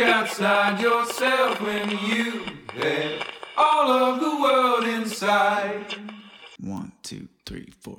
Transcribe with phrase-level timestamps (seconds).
[0.00, 3.22] Look outside yourself when you had
[3.54, 5.94] all of the world inside?
[6.58, 7.98] One, two, three, four.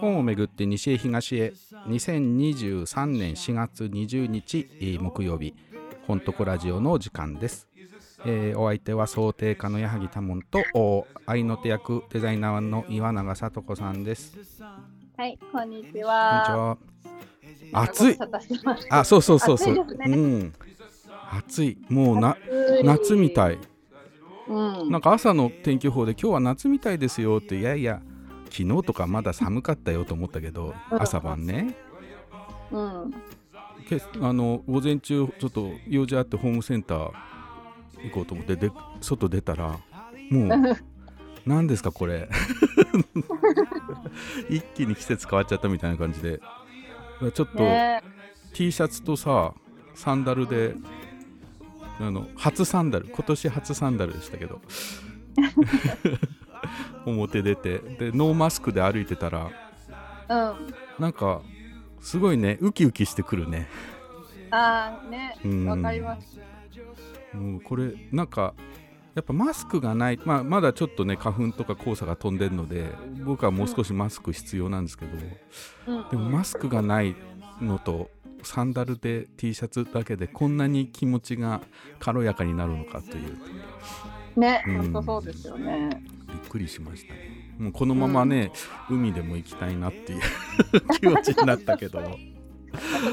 [0.00, 1.52] 本をめぐって西へ東へ
[1.86, 5.54] 2023年4月20日えー木曜日
[6.06, 7.66] 本とこラジオの時間です、
[8.26, 14.62] えーお相手は想定家の矢作多門とお愛の手役デザイナーの岩永聡子さんです。
[15.16, 16.68] はい、こんにちこんにちは。
[16.70, 16.78] は
[17.72, 18.18] 暑い。
[18.88, 19.74] あそうそうそうそう。
[19.78, 20.16] 暑いね。
[20.16, 20.54] うん。
[21.32, 21.78] 暑い。
[21.90, 22.36] もうな
[22.82, 23.58] 夏みたい。
[24.48, 24.90] うん。
[24.90, 28.00] なんか朝の天気予報で今日は夏みたいですよっていやいや
[28.50, 31.02] 昨日とかまだ寒かったよと思ったけどうん。
[31.02, 31.76] 朝晩ね。
[32.70, 33.14] うん。
[33.86, 37.33] けあの午前中ちょっと用事あってホームセンター
[38.04, 39.78] 行こうと思ってで外出たら
[40.30, 40.76] もう
[41.46, 42.28] 何ですかこれ
[44.48, 46.40] 一気に季節変わっちゃったみたいな感じで
[47.34, 48.02] ちょっとね
[48.52, 49.52] T シャツとさ
[49.94, 50.74] サンダルで
[52.00, 54.60] あの初サンダル今年初サンダルでしたけど
[57.06, 59.50] 表出てでノーマスクで歩いてたら
[60.28, 60.74] うん。
[60.98, 61.42] なんか
[62.00, 63.68] すごいねウキウキしてくるね
[64.50, 65.66] ああ、ねうん。
[65.66, 66.38] わかります。
[67.34, 68.54] もうこれなんか
[69.14, 72.86] やっぱマスクがない、まあ、まだちょっとね花粉とか黄砂が飛んでるので
[73.24, 75.12] 僕はもう少しマスク必要なんですけど、
[75.86, 76.08] うん。
[76.10, 77.14] でもマスクがない
[77.60, 78.10] のと
[78.42, 81.62] サンダルで T シャツだけでこんなに気持ちが
[82.00, 84.40] 軽やかになるのかという。
[84.40, 84.76] ね、うん。
[84.78, 86.02] 本当そうですよね。
[86.28, 87.54] びっくりしましたね。
[87.58, 88.50] もうこのままね、
[88.90, 90.20] 海でも行きたいなっていう
[90.98, 92.00] 気持ちになったけど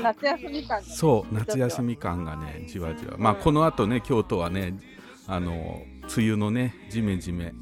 [0.03, 0.83] 夏休み感が。
[0.83, 4.73] そう夏休み感がねじわじわまあこのあとね京都はね
[5.27, 5.83] あの
[6.15, 7.53] 梅雨のねじめじめ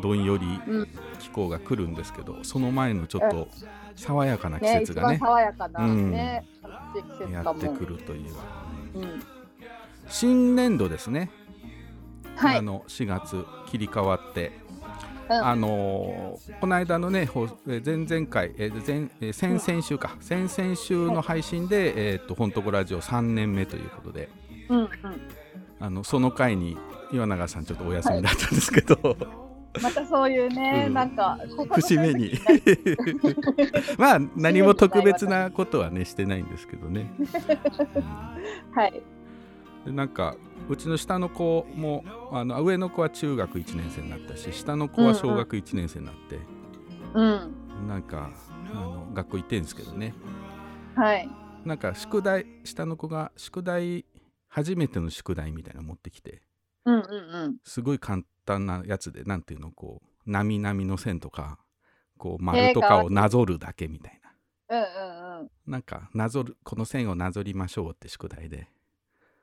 [0.00, 0.88] どんよりうん
[1.18, 3.48] 気候が来るんですけどその前のちょっと
[3.94, 7.68] 爽やかな季節がね爽やかなうんね、楽しい季節やって。
[7.68, 8.34] くるという
[8.94, 9.22] うん。
[10.08, 11.30] 新年度ですね、
[12.36, 12.58] はい。
[12.58, 14.61] あの4月切り替わって、うん
[15.40, 17.28] あのーこの間のね
[17.66, 20.16] 前々回、えー前えー先々週か。
[20.20, 24.28] 先々週の配信で、えー、と本とこラジオ3年目ということで。
[24.68, 24.88] うんうん。
[25.80, 26.76] あのその回に
[27.12, 29.16] 岩永さんちょっとお休みだったんですけど、
[29.82, 30.94] またそういうね、うん。
[30.94, 31.38] なんか
[31.74, 32.32] 節目に。
[33.98, 37.10] まあ何も特別なことはねしてないんですけどね、
[38.74, 38.90] はい。
[38.90, 39.22] うん
[39.84, 40.36] でなんか
[40.68, 46.38] うちの下の子もあの上の子は中学1年生になったし下の子は小学1年生になって、
[47.14, 47.88] うん。
[47.88, 48.30] なんか
[48.70, 50.14] あの学校行ってんですけどね
[50.94, 51.28] はい。
[51.64, 54.04] なんか宿題下の子が宿題
[54.48, 56.42] 初めての宿題みたいなの持ってきて
[56.84, 57.56] うんうんうん。
[57.64, 61.58] すごい簡単なやつでなんていうのこうなみなみの線とか
[62.18, 68.68] こう丸とかをなぞるだけみたいな、うんうんなんかなぞるこの線をなぞりましょうって宿題で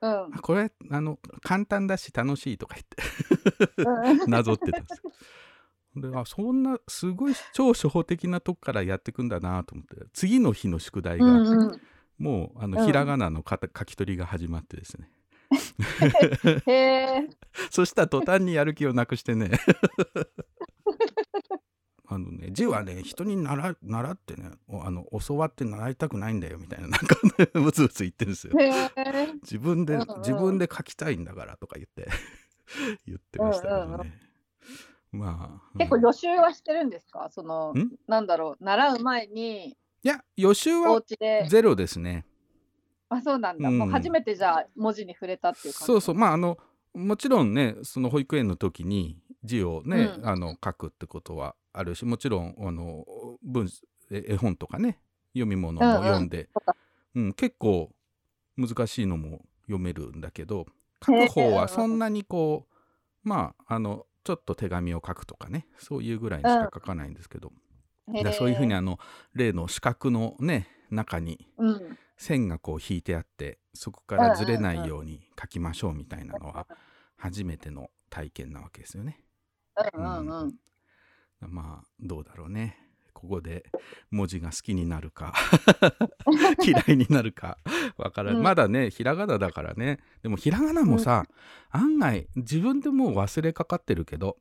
[0.02, 0.10] うん。
[0.10, 2.76] あこれあの簡単だし楽しいとか
[3.76, 4.16] 言うん。
[4.16, 5.12] っ てなぞってたんですよ
[6.10, 11.80] であそんなすごい超初歩的なとこからやっていくんだなと思って次の日の宿題が、うんうん。
[12.18, 15.10] もうあのうんひらがなのかた書き取りが始まってですね
[16.66, 17.28] へえ。
[17.70, 19.50] そしたら途端にやる気をなくしてね
[22.40, 28.52] ね字はね人に習習ってねおあの教わって習いたくないんだよみたいな なんかねブツブツ言ってるんですよ。
[29.42, 32.08] 自分で、うんうん自分で書きたいんだからとか言って
[33.06, 34.12] 言ってましたけどね、うんうん
[35.12, 37.28] まあ結構うん予習はしてるんですか？
[37.30, 37.90] そのん？
[38.06, 41.02] なんだろう習う前にいや予習おは
[41.48, 42.24] ゼロですね。
[43.08, 43.78] あそうなんだ、うん。
[43.78, 45.84] もう初めてじゃあ文字に触れたっていう感じ？
[45.84, 46.14] そうそう。
[46.14, 46.58] まああの
[46.94, 50.28] もちろんねその保育園の時に字をね、うん。
[50.28, 53.04] あの書くってことはあるしもちろんあの
[53.42, 53.68] 文
[54.10, 55.00] え絵本とかね
[55.32, 56.76] 読み物も読んで、そっか。
[57.14, 57.90] うん結構
[58.56, 60.66] 難しいのも読めるんだけど
[61.04, 67.52] 書く方はそんなにこうまああのちょっと手紙を書くとかねそういうぐらいにしか書かないんですけど、
[68.36, 68.98] そういうふうにあの
[69.34, 71.98] 例の四角のね中にうん。
[72.20, 76.66] 線がこう引いてあってそこからずれないように書きましょうみたいなのは
[77.16, 79.24] 初めての体験なわけですよね。
[79.94, 80.28] うんうん。
[80.28, 80.54] うん
[81.48, 82.90] まあどうだろうね。
[83.20, 83.64] ここで
[84.10, 85.34] 文字が好きになるか
[86.64, 87.58] 嫌いになるか
[87.98, 91.26] わからない、うんまだねひらがなだからねでもひらがなもさ、
[91.68, 94.38] 案外自分でもう忘れかかってるけど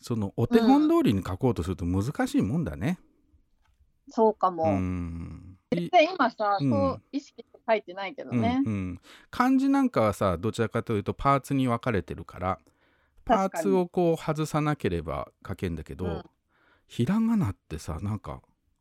[0.00, 2.98] そのお手本通りに書こうとすると難しいもんだね。
[4.08, 5.58] そうかも、うん。
[5.72, 8.62] 今さ、うんそう意識して書いてないけどうんね。
[8.64, 9.00] うん、
[9.30, 12.60] 漢字なんかはさどちらかというとパーツに分かれてるから
[13.26, 16.22] パーツをこう外さなければ書けんだけど、うん。
[16.86, 18.40] ひらがなってさなんか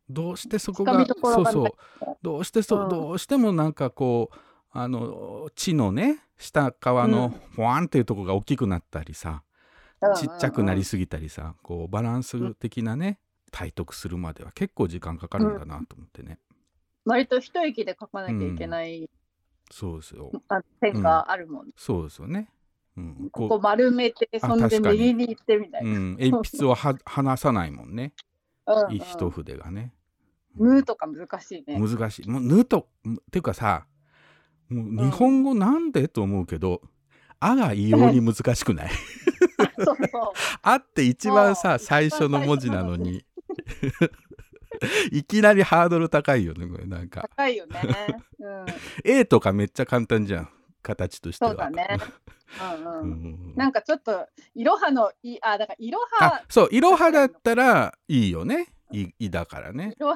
[0.10, 1.72] どうしてそこがそうそう。
[2.22, 2.90] どうしてそ、うん。
[2.90, 4.38] どうしてもなんかこう
[4.72, 9.42] あの地のね下側のほわんっていうとこが大きくなったりさ、
[10.18, 13.20] ちっちゃくなりすぎたりさ、こうバランス的なね
[13.52, 16.40] 体得するまでは結構時間かかるんだなと思ってね、
[17.06, 19.10] 割と一息で書かなきゃいけない、
[19.72, 20.30] そうですよ。
[20.50, 22.50] あ点があるもん、そうですよね、
[22.98, 25.28] うん、ここ丸めてあそんで右に。
[25.30, 26.00] 行ってみたいうな。
[26.00, 28.14] ん、鉛筆をは離さないもんね。
[28.68, 29.00] うんうん。
[29.00, 29.94] 一筆がね、
[30.56, 31.78] ムーとか難しいね。
[31.80, 32.30] 難しい。
[32.30, 33.86] もう「ぬ」とっていうかさ
[34.70, 36.82] もう日本語なんで、と思うけど
[37.40, 38.90] 「あ」が異様に難しくない？
[39.78, 39.98] そうそう。
[40.64, 43.26] 「あ」って一番さ最初の文字なのに。
[45.10, 47.22] いきなりハードル高いよねこれなんか。
[47.38, 47.82] 高いよね。
[48.40, 48.66] うん。
[49.06, 50.50] A とかめっちゃ簡単じゃん
[50.86, 51.88] 形としてはそうだね。
[52.62, 53.10] うんううん。
[53.52, 60.16] んなんかちょっと、いろはのい、あ、だからいろあは、そういろはだったらいいよねいいだからねそう。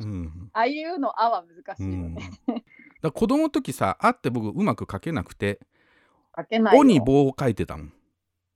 [0.00, 2.30] うんああいうのあは難しういよん、だね。
[2.48, 2.62] か
[3.02, 5.60] ら子供の時さ「あ」って僕うまく書けなくて
[6.36, 6.80] 「書けないよ。
[6.80, 7.92] お」に棒を書いてたもん。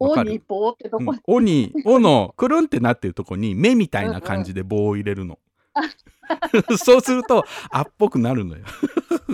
[0.00, 1.12] わおに棒ってどこ？
[1.12, 5.38] うん、おに「お」のくるんってなってるとこに目みたいな感じで棒を入れるの。
[6.78, 8.64] そうすると「あ」っぽくなるのよ。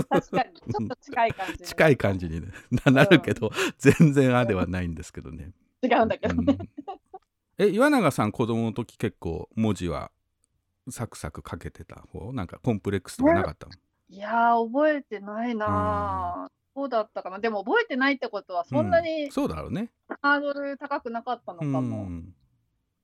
[0.08, 1.58] 確かに、 ちょっと近い感じに。
[1.58, 2.48] 近い感じに、ね、
[2.84, 5.52] ななるけど、全然「あ」ではないんですけどね。
[5.82, 6.56] 違うんだけどね。
[6.58, 6.70] うん
[7.62, 10.10] え岩永さん子供の時結構文字は
[10.88, 12.32] サクサク書けてた方？
[12.32, 13.72] なんかコンプレックスとかなかったの、
[14.08, 16.50] いやー、覚えてないなぁ。
[16.74, 17.38] そうだったかな。
[17.38, 19.90] でも覚えてないってことは、そんなうにそうだろうね。
[20.22, 22.04] ハードル高くなかったのかうも。
[22.04, 22.34] ん、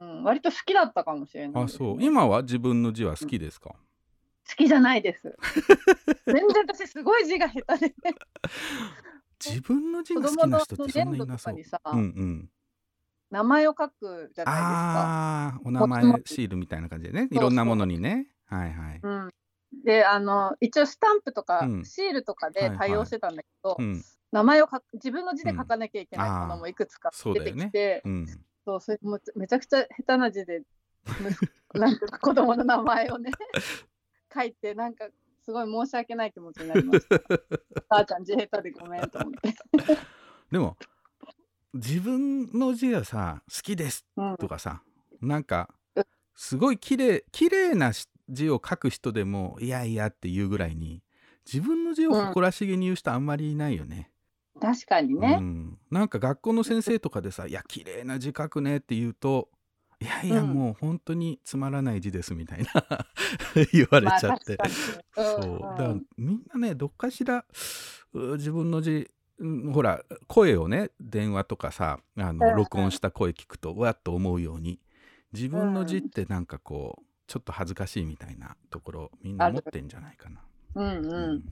[0.00, 2.02] うん、割と好きだったかもしれないですね、あそう。
[2.02, 5.36] 今は自分の字は好きですか、好きじゃないです。
[6.26, 7.94] 全然私すごい字が下手で、
[9.44, 11.60] 自分の字子が好きな人ってそんないなそう。
[11.92, 12.50] うんうん。
[13.30, 17.28] 名前を書くじゃないああーお名前シールみたいな感じでね。
[17.30, 18.28] いろんなものにね。
[18.46, 18.92] はいはい。
[18.92, 19.08] ですか。
[19.08, 19.30] うん、
[19.84, 21.84] であの一応スタンプとか、うん。
[21.84, 22.78] シールとかではいはい。
[22.78, 24.02] 対応してたんだけど、うん。
[24.32, 28.26] 名前を自分の字で書かなきゃいけないものもいくつか出てきて、うん
[28.66, 30.62] そうそれもめちゃくちゃ下手な字で
[31.20, 31.30] む
[31.80, 33.30] なんていうか子供の名前をね
[34.34, 35.06] 書いてなんか
[35.44, 37.20] すごい申し訳ない気持ちになりました。
[37.88, 39.54] 母ちゃん字下手でごめんと思って。
[40.50, 40.76] でも
[41.74, 44.82] 自分の字はさ好きですうんとかさ
[45.20, 46.04] なんかうん
[46.34, 51.04] すごい綺麗綺麗なし字を書く人でもいやいやっていうぐらいに
[51.46, 54.10] 自分の字を誇らしげに言う人あんまりいないよね。
[54.60, 55.36] 確かにうね。
[55.36, 59.48] ん、なんか学校の先生とかでさ「いや綺麗な字書くね」って言うと
[60.00, 60.50] 「いやいやうん。
[60.52, 63.06] もう本当につまらない字です」みたいな
[63.72, 64.56] 言われちゃって、
[65.16, 65.44] まあそう。
[65.44, 65.60] うん。
[65.60, 67.44] だからみんなねどっかしら
[68.12, 74.80] う自分の字うんほら声をね電話とかさあの録音した声聞くとうわっと思うように
[75.32, 80.40] 自分の字ってなんかこうちょっと恥ずかしいみたいなところみんな持ってんじゃないかな。
[80.74, 81.06] うんうん。
[81.06, 81.44] うん。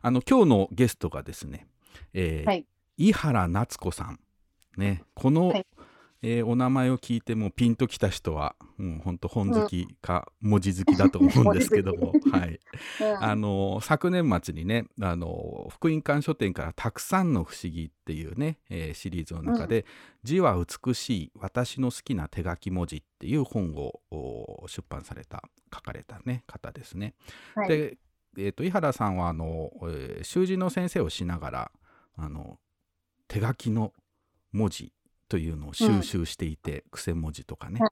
[0.00, 1.66] あの今日のゲストがですね、
[2.12, 2.66] えーはい。
[2.96, 4.18] 井原夏子さん。
[4.76, 5.66] ねこの、はい。
[6.22, 12.60] えーお名前を聞いてもピンときた人はもう本当本好きか文字好きだと思うんですけども、 はい、
[13.00, 19.86] うんあの昨年末にねあの福音館書店から「たくさんの不思議」っていうね、えーシリーズの中で
[20.24, 27.14] 「字は美しい私の好きな手書き文字」っていう本をお出版された書かれた、ね、方ですね。
[27.54, 27.68] はい。
[27.68, 27.98] で、
[28.36, 31.72] えー、と井原さんはあの、えー習字の先生をしながら
[32.18, 32.58] あの
[33.28, 33.92] 手書きの
[34.52, 34.92] 文字
[35.28, 37.90] というのを収集していて、癖文字とかね、はい。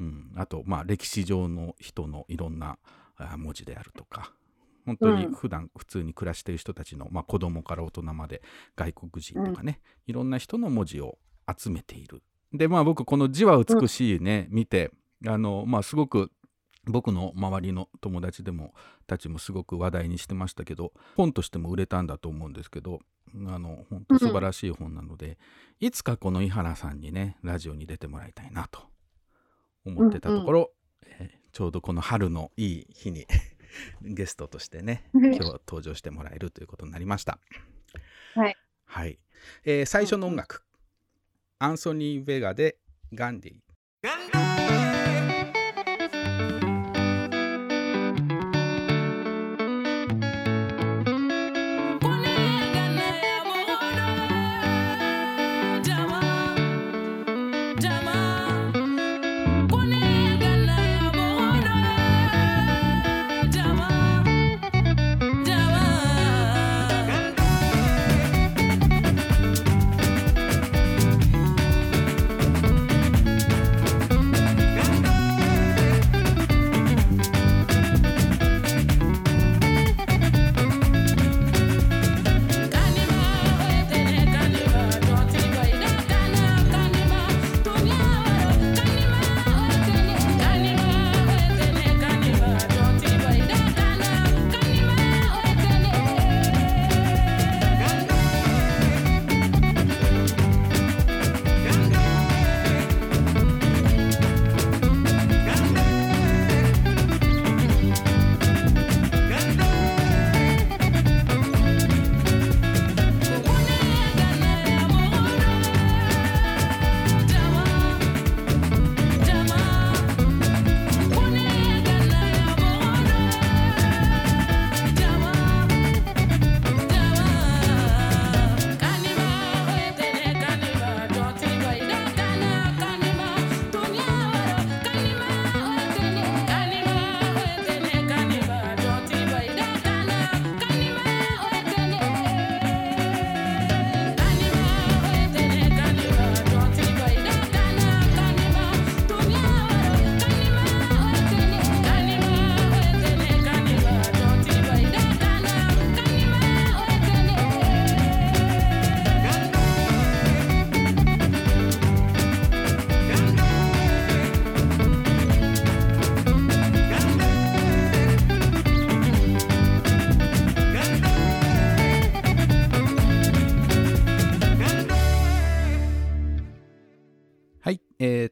[0.00, 2.78] うん、あと、まあ、歴史上の人のいろんな
[3.16, 4.32] あ文字であるとか。
[4.86, 5.34] 本当にうん。
[5.34, 8.42] 普段普通に暮らしている人たちの、まあ、子供から大人まで
[8.76, 12.22] 外国人とかね、いろんな人の文字を集めている。
[12.52, 14.90] でまあ僕この「字は美しいね」見て
[15.26, 16.30] あの、まあ、すごく
[16.88, 18.74] 僕の周りの友達でも
[19.06, 23.00] たちもすごく話題にしてましたけど本としても売れたんだと思うんですけど
[23.46, 25.36] あの本当素晴らしい本なので、
[25.80, 28.80] いつかこの井原さんにねラジオに出てもらいたいなと
[29.84, 30.72] 思ってたところ、
[31.04, 33.26] えーちょうどこの春のいい日に
[34.02, 37.40] ゲストとしてね今日登場してもらえるということになりました。
[38.34, 39.18] はい、はい。
[39.64, 40.62] えー最初の音楽、
[41.58, 42.78] アンソニー・ベガで
[43.12, 43.60] 「ガンディ」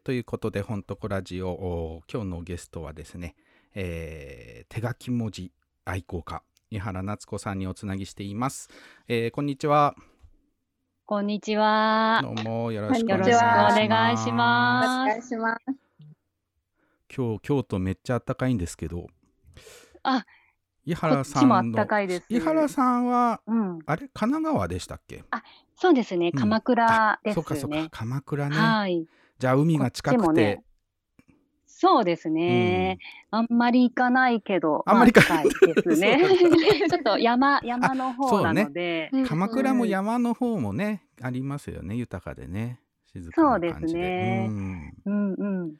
[0.07, 3.35] ということで、本とこラジオ、お今日のゲストはですね、
[3.75, 5.51] えー手書き文字
[5.85, 8.69] 愛好家、井原夏子さんにおつなぎしています。
[9.09, 9.97] えーこんにちは。
[11.07, 12.21] こんにちは。
[12.23, 13.83] どうもよろしくお願いします。
[13.83, 13.89] お。
[13.89, 14.17] 願い
[15.23, 15.75] します。
[17.13, 19.09] 今日、京都めっちゃ暖かいんですけど、
[20.05, 20.25] あ、
[20.85, 21.85] 井こ原さんの。
[22.29, 25.25] 井原さんは、うん、あれ神奈川でしたっけ？
[25.75, 26.31] そうですね。
[26.33, 27.89] うん鎌倉ですそうかそうかね。
[27.91, 28.57] 鎌倉ね。
[28.57, 29.05] はい。
[29.39, 30.57] じゃあ海が近くて。
[30.57, 30.65] ね、
[31.67, 32.99] そうですね。
[33.31, 36.19] あんまり行かないけど、あんまり行かまあ近いですね。
[36.21, 36.59] そうなん。
[36.89, 41.97] ちょっと山山の方なので、鎌倉もうん山の方もね、ありますよね。
[41.97, 42.81] 豊かでね。
[43.13, 44.01] 静そうでかな感じで。
[44.01, 44.47] すね。
[44.49, 44.93] うん。
[45.05, 45.75] うんうん。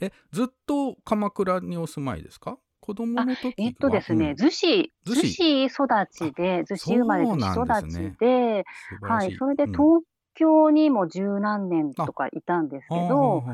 [0.00, 2.58] えずっと鎌倉にお住まいですか？
[2.80, 3.52] 子供の時は。
[3.58, 4.46] えっとですね、うん。
[4.46, 4.92] 逗子。
[5.06, 5.64] 逗子。
[5.66, 8.64] 育ちで、逗子生まれそう逗子育ちで、
[9.02, 9.72] はい、それでうん。
[9.72, 10.02] 東
[10.34, 13.44] 京にも十何年とかいたんですけど、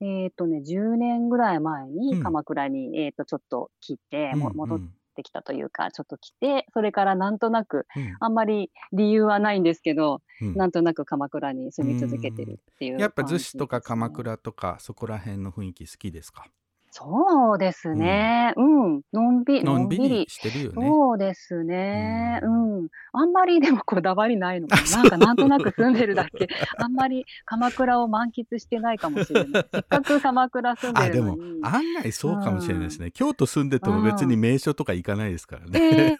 [0.00, 2.18] えっ、とね、10年ぐらい前うん。
[2.18, 4.54] に鎌倉に、えっ、と、ちょっと来て、もうん。
[4.54, 4.80] 戻っ
[5.16, 8.20] てきたというか、ちょっと来て、それからなんとなく、うん。
[8.20, 10.56] あんまり理由はないんですけど、うん。
[10.56, 14.10] なんとなく鎌倉に住み続けてるっていう、やっぱ逗子とか鎌。
[14.10, 16.52] 倉とかそこら辺の雰囲気好きですか？
[16.94, 18.52] そうですね。
[18.54, 19.00] うん。
[19.14, 22.38] のんびり、のんびりしてるよねそうですね。
[22.42, 22.88] ううん。
[23.14, 24.82] あんまりでもこだわりないのかな。
[25.00, 26.48] なんかなんとなく住んでるだけ。
[26.76, 29.66] あんまり鎌倉を満喫してないかもしれない。
[29.72, 31.60] せっかく鎌倉住んあでもでるのに。
[31.64, 36.18] 案外そうかもしれないですね、京都住んでても別に名所とか行かないですからね、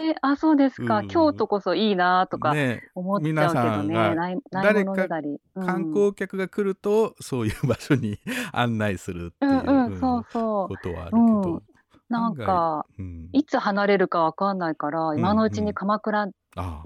[0.00, 0.98] えあ、そうですか。
[0.98, 3.94] うん京都こそいいなとかね思っちゃうけ皆さどね。
[3.94, 5.40] んがないない誰かものねだり。
[5.56, 8.18] うん観光客が来るとそういう場所に
[8.52, 10.68] 案内するっていうう、んうん、そうそう。
[10.68, 11.62] ことはあるけど、
[12.08, 13.28] なんか、うん。
[13.32, 16.28] いつ離れるかわかんないから、今のうちに鎌倉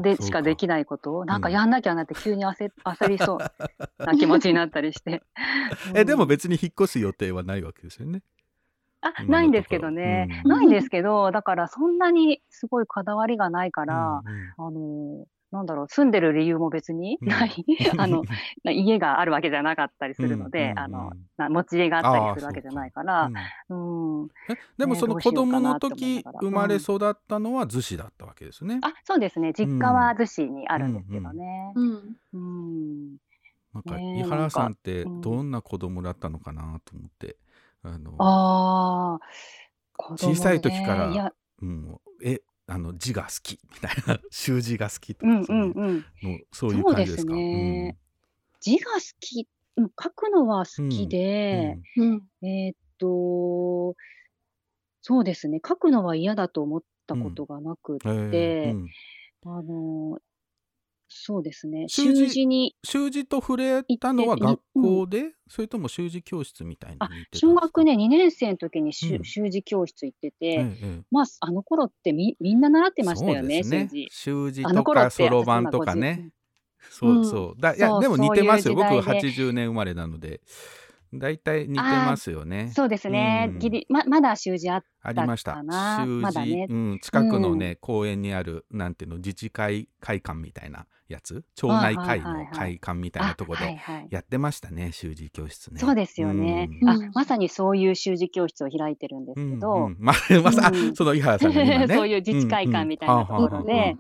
[0.01, 5.23] でしかできないことを、なんかうんやんなきゃなって急に焦焦りそうな気持ちになったりして。
[5.95, 8.23] えでもうん別に引っ越す予定はないわけですよね。
[9.01, 14.23] あないんですけどね、ないんですけど、だからそんなにすごいこだわりがないから、
[14.59, 17.29] うんあのなんだろう、住んでる理由も別にうん。
[17.29, 17.65] ない、
[17.97, 18.23] あの、
[18.65, 23.31] 家があるわけじゃなかったりするので、うんうんあの、な持ち家があったりするわけじゃないから
[23.69, 24.21] う、ん。
[24.21, 24.29] うん。
[24.51, 31.73] えでもねその子供の時生まれ育ったのは逗子だったわけですね、あ、そうですね、実家は逗子にあるんですけどね。
[31.75, 32.17] うん。
[32.33, 33.17] うん。
[33.75, 37.37] なんか井原さんってどんな子供だったのかなと思って、
[37.83, 38.15] あの。
[38.19, 40.17] あね。
[40.17, 42.41] 小さい時からうん、え
[42.71, 45.61] あの字が好きみたいな習字が好きとうんかそうん。
[45.61, 45.71] うん。
[45.73, 47.35] うのそういう感じですか？
[47.35, 47.97] ね。
[48.61, 52.23] 字が好き、うん書くのは好きうんで、うん。
[52.43, 53.97] えーっと、
[55.01, 58.31] そうですね、書くのは嫌だと思ったことがなくって、うん。
[58.35, 58.89] えーうん。
[59.45, 60.19] あの、
[61.09, 67.47] そうですね、習字に、習字と触れたのは学校で、それとも習字教室みたいに行あってたんですか？
[67.49, 74.63] 小学ね、2年生の時に習字教室行ってて、えええまあ、あの頃ってみみんな習ってえましたよね、そうです習字。
[74.63, 76.31] とかそろばんとかね。
[76.91, 77.61] そうそう。
[77.61, 78.75] だいやでも似てますよ。
[78.75, 79.29] 僕そういう時代で。
[79.29, 80.41] 80年生まれなので、
[81.15, 82.71] だいたい似てますよね。
[82.75, 85.55] そうですね、うんギリままだ習字あっありました。
[85.55, 94.09] 習字、まだねうん、近くのね、公園にあるなんていうの自治会会館みたいなやつ、町内会の会館みたいなとこあはいではい。
[94.11, 95.81] やってましたね、習字教室ね。
[95.81, 96.89] そうですよね、うん。
[96.89, 99.97] あうんまさにそういう習字教室を開いてるんですけど、うんうん。
[99.99, 100.13] ま
[100.43, 100.95] まさ、あうん。
[100.95, 101.87] その井原さんね。
[101.89, 103.97] そういう自治会館みたいなところで、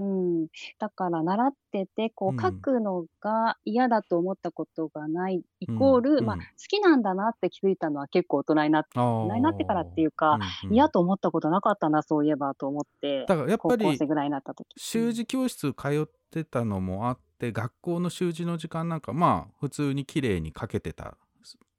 [0.00, 0.04] う
[0.44, 0.46] ん。
[0.78, 6.40] だから習っててこう書くのが嫌だと思ったことがないイコール、まあ、うん。
[6.40, 10.74] うん好きなんだなって気づいたのは結構大人になって大人になってからっていうか、うんうん。
[10.74, 21.12] 嫌と思ったことなかったなそういえばと思ってだからやっぱり高校生ぐらいになった時習字教室通ってたのもあって学校の習字の時間なんかまあ普通に綺麗に書けてたっ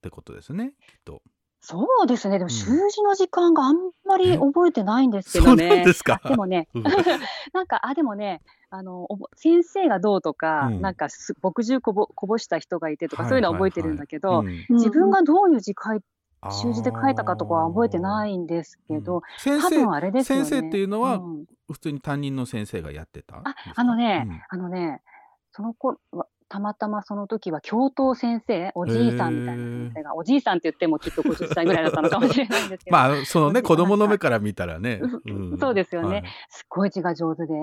[0.02, 1.22] てことですねきっと。
[1.64, 2.40] そうですね。
[2.40, 2.50] でもん。
[2.50, 4.38] 習字の時間があんまりえ？
[4.38, 5.70] 覚えてないんですけそうどね。
[5.70, 6.20] なんですか？
[6.24, 6.84] あでもね、うん。
[7.54, 8.42] なんか、あ、でもね、
[8.72, 10.82] あの、おぼ先生がどうとか、うん。
[10.82, 14.66] なんかす、墨汁こぼこぼした人がいてとか、はいそういうのは覚えてるんだけど、うん。
[14.70, 16.02] 自分がどういう字書い
[16.52, 19.22] 習字で書いたかとかは覚えてないんですけど、うん。
[19.38, 20.28] 先多分生あれです。
[20.34, 21.46] 先生っていうのはん。
[21.72, 24.42] 普通に担任の先生がやってたんあですか、あのね、うん。
[24.50, 25.02] あのね、
[25.52, 35.58] その子は、たまたまその時は教頭先生、おじいさんみたいな先生が、おじいさんって言ってもきっと50歳ぐらいだったのかもしれないんですけど、 まあそのねうん 子供の目から見たらね、うん。
[35.58, 36.26] そうですよね。
[36.50, 37.62] すっごい字が上手で、はい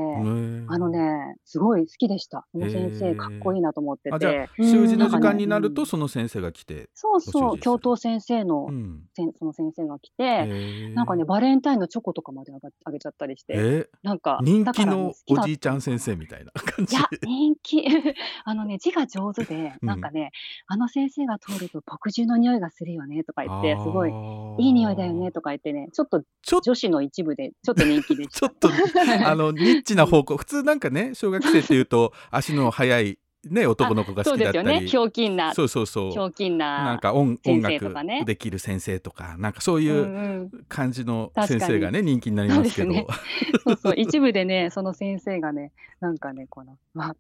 [0.68, 2.46] あのね、すごい好きでした。
[2.52, 4.48] その先生、かっこいいなと思ってて。
[4.58, 5.86] 習字の時間うんになるとうん。
[5.86, 9.02] その先生が来て、そうそう、教頭先生の、うん。
[9.14, 10.46] その先生が来て、
[10.94, 12.52] なんかね、バレンタインのチョコとかまで
[12.84, 13.88] あげちゃったりして、え？
[14.02, 16.96] なんか、人気のおじいちゃん先生みたいな感じ。
[16.96, 17.84] いや、人気、
[18.44, 19.88] あのね、字が上手で、うん。
[19.88, 20.30] なんかね、
[20.66, 24.10] あの先生が通ると墨汁の匂いがするよねとか言って、すごい
[24.58, 26.22] いいい匂いだよねとか言ってね、ちょっと
[26.62, 28.68] 女子の一部でちょっと人気でしちょっと
[29.24, 34.68] あのニッチな方向普通なんかね小学生っていうと足の速いね男の子が好きだったり。
[34.68, 34.86] ですよね。
[34.86, 36.12] ひょうきんな、そうそうそう。
[36.12, 36.84] ひょうきんな。
[36.84, 38.14] なんか音先音生とかね。
[38.18, 40.64] 楽できる先生とかなんかそういううんうん。
[40.68, 42.92] 感じの先生がね人気になりますけど。
[42.92, 47.14] そうですそうそう、一部でね、その先生がね、なんかね、この、わ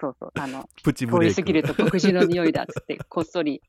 [0.00, 3.62] そうそう、あの、プチブレイ通り過ぎるクと墨汁の匂いだっつって、 こっそり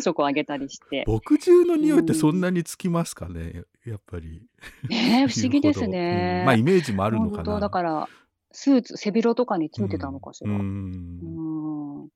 [0.00, 1.04] チョコあげたりして。
[1.06, 3.64] 墨汁の匂いってそんなにつきますかね？
[3.84, 4.42] やっぱり。
[4.88, 6.38] ねえ不思議ですね。
[6.40, 6.46] うん。
[6.46, 8.08] まあイメージもあるのか本当なだから、
[8.52, 10.50] スーツ、背広とかについてたのかしら。
[10.50, 12.04] ううん。
[12.04, 12.08] ん。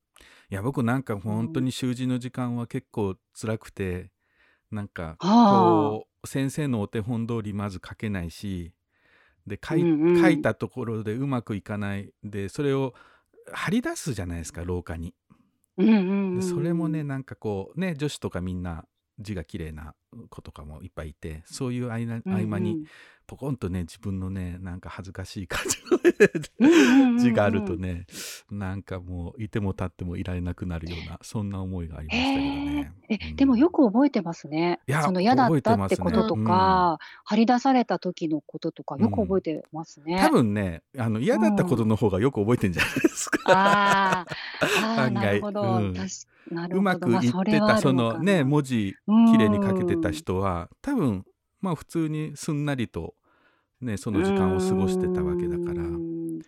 [0.51, 4.11] いや僕なんか本当に習字の時間は結構辛くて
[4.71, 5.91] なんかはあ。
[6.01, 8.73] こう先生のお手本通りまず書けないし
[9.47, 10.23] で書い,、うんうん。
[10.23, 12.13] 書いたところでうまくいかない。
[12.23, 12.95] でそれを
[13.53, 15.15] 張り出すじゃないですか廊下に。
[15.77, 18.85] うんうんうんでそれもねなんかこうね女子とかみんな
[19.19, 19.95] 字が綺麗な
[20.29, 22.85] 子とかもいっぱいいてそういう合間に
[23.27, 28.07] ポコンとね自分のねなんか恥ずかしい感じうんうんうんうんの字があるとね
[28.51, 32.93] なんかもういても立ってもいられなくなるようなそんな思いがありましたけどね。
[33.09, 34.81] え、うんでもよく覚えてますね。
[35.03, 40.19] その嫌だったってこととか、張り出された時のこととか、よく覚えてますね。
[40.21, 43.43] 多分ねあの嫌だったことの方がよく覚えてんじゃないですか。
[43.47, 45.63] あーあなるほど。
[45.63, 46.83] うんうほど。
[46.83, 51.25] まくいってたそるのね文字綺麗に書けてた人は多分
[51.65, 53.15] まあ普通にすんなりと
[53.81, 55.83] ねその時間を過ごしてたわけだから。
[55.83, 56.41] うん。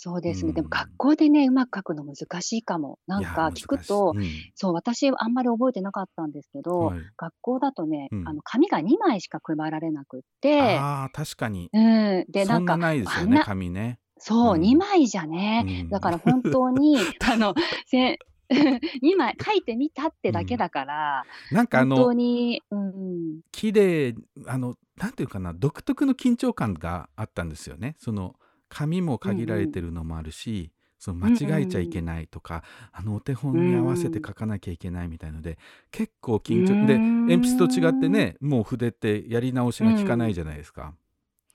[0.00, 0.52] そうですね。
[0.52, 3.00] でもうん学校でね、うまく書くの難しいかも。
[3.08, 4.52] なんか聞くと、難しい。
[4.54, 7.00] そう、私あんまり覚えてなかったんですけうんど、はい。
[7.16, 8.28] 学校だとね、うん。
[8.28, 11.68] あの紙が2枚しか配られなくって、ああ確かに。
[11.72, 13.98] うん、で、なんか、なないですよね紙ね。
[14.18, 14.60] そう、うん。
[14.60, 15.88] 2枚じゃね、うん。
[15.88, 16.96] だから本当に、
[17.28, 17.54] あの、
[17.86, 18.18] せ
[19.02, 24.14] 2枚書いてみたってだけだから、なんかあ本当のに、うん、綺麗
[24.46, 27.96] あのなんていうかな独特の緊張感があったんですよね。
[27.98, 28.36] その
[28.68, 35.58] 紙も限られてるのもあるし、その間違えちゃいけないとか、あのお手本に合わせて書かなきゃいけないみたいので、
[35.90, 40.94] 結構緊張でうん鉛筆と違ってねもう筆ってやり直しが効かないじゃないですか。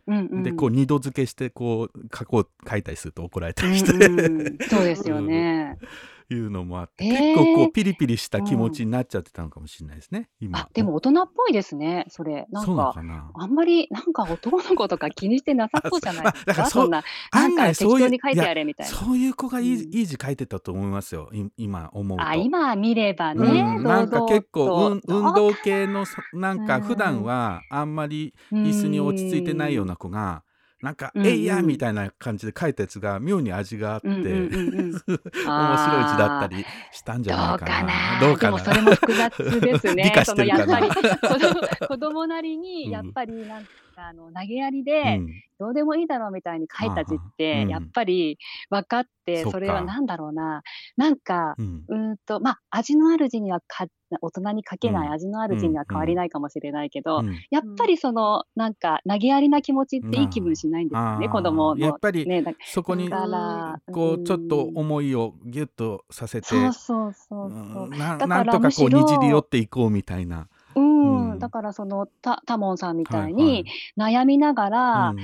[0.08, 0.44] うん、うん。
[0.44, 5.78] でこう二度付けしてこう書こう書いたりすると怒られたうんりして、うんそうですよね。
[6.30, 7.12] いうのもあって、えー。
[7.12, 12.48] 結構こうピリピリした気持ちになっちゃってたのかもしれないですね、今あ、でも大人っぽいですね、それ。
[12.52, 13.32] なんか、かな？
[13.34, 16.52] あんまり、なんか男の子とか気にしてなさそうじゃないですか？
[16.52, 18.96] あだからそんな、なん案か適当に書いてやれみたいな。
[18.96, 19.94] そういう子がいい,、うん。
[19.94, 22.24] いい字書いてたと思いますよい今思うと。
[22.26, 26.82] あ、今見ればね、うん、なんか結構、うん、運動系のそなんかうん。
[26.84, 30.44] 普段はあんまり椅子に落ち着いてないような子が
[30.84, 38.20] なんか「うんえいや!」みたいな感じで書いたやつが妙に味があって、面白い字だったりしたんじゃないかな。
[38.20, 38.60] どうかな。
[38.60, 40.12] それも複雑ですね。
[40.46, 40.90] やっぱり
[41.88, 45.28] 子供なりうんにやっぱりなんかあの投げやりうで、ん。
[45.60, 48.38] どうでもいいだろうみたいに書いた字って、うんやっぱり
[48.70, 50.62] 分かって、それはなんだろうな、
[50.98, 51.84] なんか、うん。
[51.88, 53.86] うーんと、まあ、味のある字にはか、
[54.22, 55.14] 大人に書けないうん。
[55.14, 57.40] 味のある字には変わりないかもしれないけど、うん。
[57.50, 61.82] やっぱりその、なんか、投げやりな気持ちっていい気分しないんですよね、子供の。
[61.82, 64.78] やっぱりね、だそこにこうちょっとうん。
[64.78, 67.84] 思いをギュッとさせてそうそうそうそう。
[67.86, 70.48] うんななんとかこうにじり寄っていこうみたいな。
[70.76, 71.40] うん、うん。
[71.40, 73.66] だからそのたタモンさんみたいはいに
[73.98, 75.18] 悩みながらうん。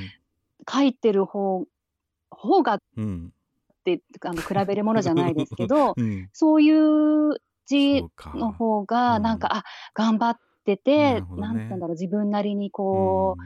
[0.72, 1.66] 書いてる方,、
[2.30, 3.34] 方がっうん
[3.84, 6.30] てあの比べるものじゃないですけど うん。
[6.34, 8.32] そういう字そうか。
[8.36, 9.24] の方がうん。
[9.24, 11.48] なんか、あ頑張ってなてるほどね。
[11.48, 13.44] なんて言うんだろう自分なりにこう、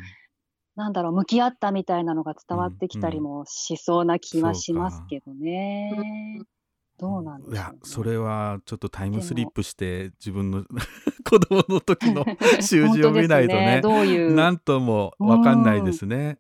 [0.75, 5.91] なんだろう向き合ったみたいなのが伝わってきたりもしそうな気はしますけどね。
[6.97, 10.63] どうなんでしょう、ね、いやそれはちょっとタイムスリップして自分の
[11.27, 12.23] 子供の時の
[12.61, 16.39] 習字を見ないとね本当ですどういうなんともわかんないですね。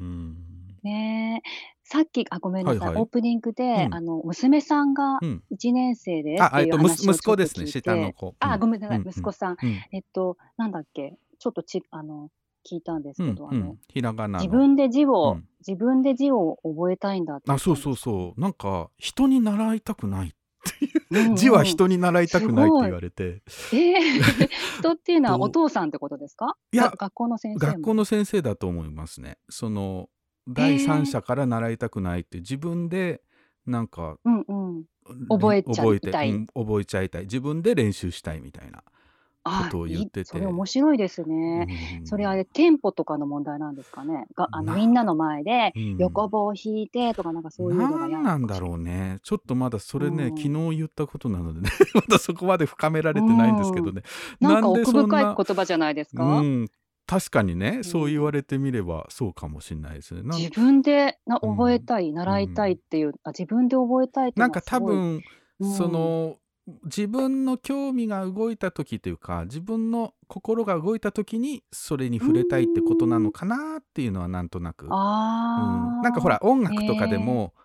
[0.00, 0.36] うん。
[0.82, 1.42] ね。
[1.44, 3.02] えさっきあごめんなさい、はいはい。
[3.02, 3.94] オープニングで、うん。
[3.94, 5.42] あの娘さんがうん。
[5.52, 7.66] 1年生でっていうあえっと息話を息子ですね。
[7.66, 8.34] 下の子。
[8.40, 9.68] あごめんなさい、うん息子さん、うん。
[9.92, 11.16] えっとなんだっけ。
[11.38, 12.30] ちょっとちあの
[12.66, 14.44] 聞いたんですうんけど、あのうん、ひらがなの。
[14.44, 15.48] 自分で字を、うん。
[15.66, 18.40] 自分で字を覚えたいんだって言あそうそうったんですそう。
[18.40, 20.34] なんか人に習いたくない
[21.10, 21.14] う。
[21.22, 21.36] んうん。
[21.36, 23.42] 字は人に習いたくないって言われて、
[23.72, 24.48] えー
[24.80, 26.56] 人っていうのはお父さんってことですか？
[26.72, 27.72] いやが学校の先生も。
[27.72, 29.36] 学校の先生だと思いますね。
[29.50, 30.08] その
[30.48, 33.22] 第三者から習いたくないって自分で
[33.66, 34.84] なんかうんうん。
[35.28, 36.30] 覚えちゃいたい。
[36.30, 37.22] 覚えてうん覚えちゃいたい。
[37.22, 38.82] 自分で練習したいみたいな
[39.46, 40.24] あことを言ってて。
[40.24, 41.66] それ面白いですね。
[42.00, 44.26] うんそれあれテンポとかの問題なんですかね。
[44.34, 45.96] があのなみんなの前でうん。
[45.98, 49.20] 横棒を引いてとかなんかそういうのが嫌何なんだろうね。
[49.22, 50.36] ちょっとまだそれね、うん。
[50.38, 51.70] 昨日言ったことなのでね。
[51.94, 54.02] まだそこまで深められてないんですけどね、
[54.40, 56.24] なんかで奥深い言葉じゃないですか？
[56.24, 56.66] うん、
[57.06, 57.84] 確かにね、ん。
[57.84, 60.22] そう言われてみればそうかもしれないですね。
[60.22, 61.56] なん自分でなうん。
[61.56, 65.22] 覚えたい、習いたいっていう、あ自分で覚えたいっていうなんかのはすごい多分、
[65.60, 65.72] うん。
[65.72, 66.36] その
[66.84, 74.90] 自分の興味が動いた時というか自分の心が動いた時にそれに触れたいってことなのかなっていうのはなんとなく、うん。
[74.90, 77.64] なんかほら音楽とかでも、うん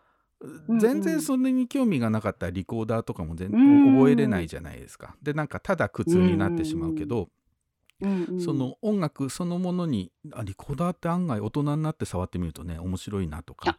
[0.80, 3.94] 全然それに興味がなかったらリコーダーとかも全うん。
[3.98, 5.18] 覚えれないじゃないですか。
[5.22, 7.28] でなんかただ苦痛になってしまうけど、
[8.02, 8.42] うんうん。
[8.42, 13.78] その音楽そのものにあリコーダーって案外大人になって触ってみるとね面白いなとか。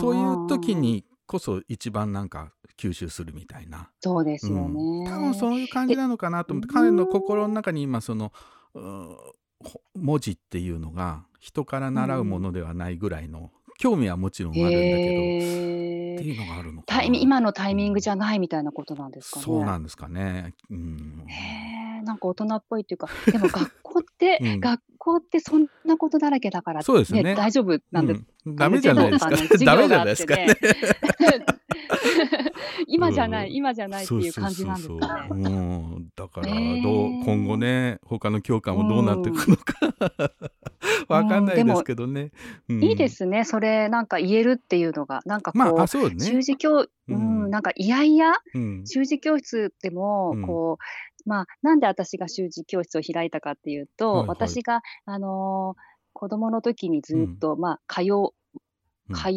[0.00, 3.90] そういう時にこそ一番なんか吸収するみたいな。
[4.00, 5.06] そうですよね、うん。
[5.06, 8.32] 多分そういう感じなのかなと思ってで彼の心の中に今その
[9.94, 19.44] 文字っていうのが人から習うものではないぐらいの興味はもちろんあるんだけど、っていうのがあるのか今のタイミングじゃないみたいなことなんですかね。
[19.44, 20.54] そうなんですかね。
[20.70, 24.60] うん、へえ、なんか大人っぽいっていうか、 でも学校って、うん。
[24.60, 28.22] 学校ってそんなことだらけだから、そうですよね大丈夫なんです。
[28.46, 28.56] うん。
[28.56, 29.26] ダメじゃないですか。
[29.28, 30.36] あの授業ダメじゃないですか。
[30.36, 30.56] ねね。
[32.86, 33.54] 今じゃない、うん。
[33.54, 36.10] 今じゃないっていう感じなんですかね。
[36.16, 39.74] だからどう、へー今後ね他の教科もどうなっていくのか、
[41.08, 42.32] わかんないですけどね。
[42.68, 42.84] うん。
[42.84, 46.24] いいですね、それなんか言えるっていうのが、なんかこう、まああそうね。
[46.24, 48.86] 習字教、ううんん、なんかいやいや、うん。
[48.86, 50.42] 習字教室でもうん。
[50.42, 50.84] こう、
[51.24, 54.28] まあなんで私が習字教室を開いたかっていうと、はいはい。
[54.28, 58.34] 私があのー子供の時にずっと、まあ通う
[59.10, 59.16] うん。
[59.16, 59.30] 通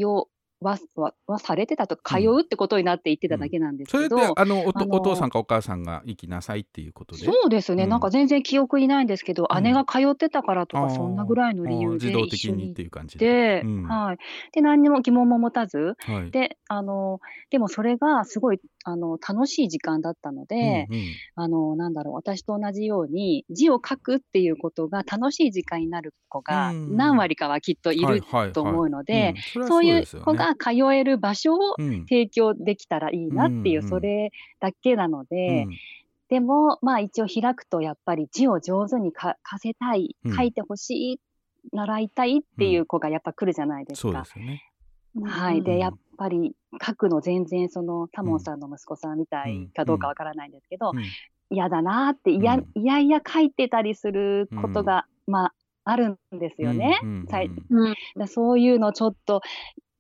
[0.61, 7.25] わははされてたとか通うってことになって言ってただけなんですそれけど、であのおとあのお父さんかお母さんが行きなさいっていうことで。
[7.25, 7.89] そうですね、うん。
[7.89, 9.63] なんか全然記憶にないんですけど、うん。
[9.63, 13.63] 姉が通ってたからとか、そんなぐらいの理由で自動的一緒に行っにっていう感じで。
[13.87, 14.17] はい。
[14.53, 16.31] で、何にも疑問も持たず、はい。
[16.31, 17.19] で、あの、
[17.49, 21.03] でもそれがすごい、あの、楽しい時間だったので、うんうん。
[21.35, 28.21] あの、なんだろう、私と同じように字を書くっていうことが楽しい時間になる子がうん何割かはきっといる
[28.53, 29.35] と思うので、ん。
[29.67, 32.05] そういう子が通える場所をうん。
[32.07, 35.77] 提供できたらいいなっていう、うんうんそれだけなので、うん。
[36.29, 41.19] でも、まあ一応開くとやっぱり字を上手にか書せたいうん、書いてほしい、
[41.73, 44.21] 習いたいっていう子がやっぱ来るじゃないですそうか。
[44.21, 44.63] ですよね。
[45.23, 45.63] はい。
[45.63, 51.03] で、うんやっぱり書くの全然そのタモンさんの息子さんみたいかどうかわからないんですけど、うん。
[51.51, 52.81] 嫌だなーっていや,、うん。
[52.81, 55.53] いやいや書いてたりすることが、まあ
[55.87, 56.99] あるんですよね。
[57.03, 57.87] うんうんさいうん。
[57.87, 57.95] うん。
[58.17, 59.41] だそういうのちょっと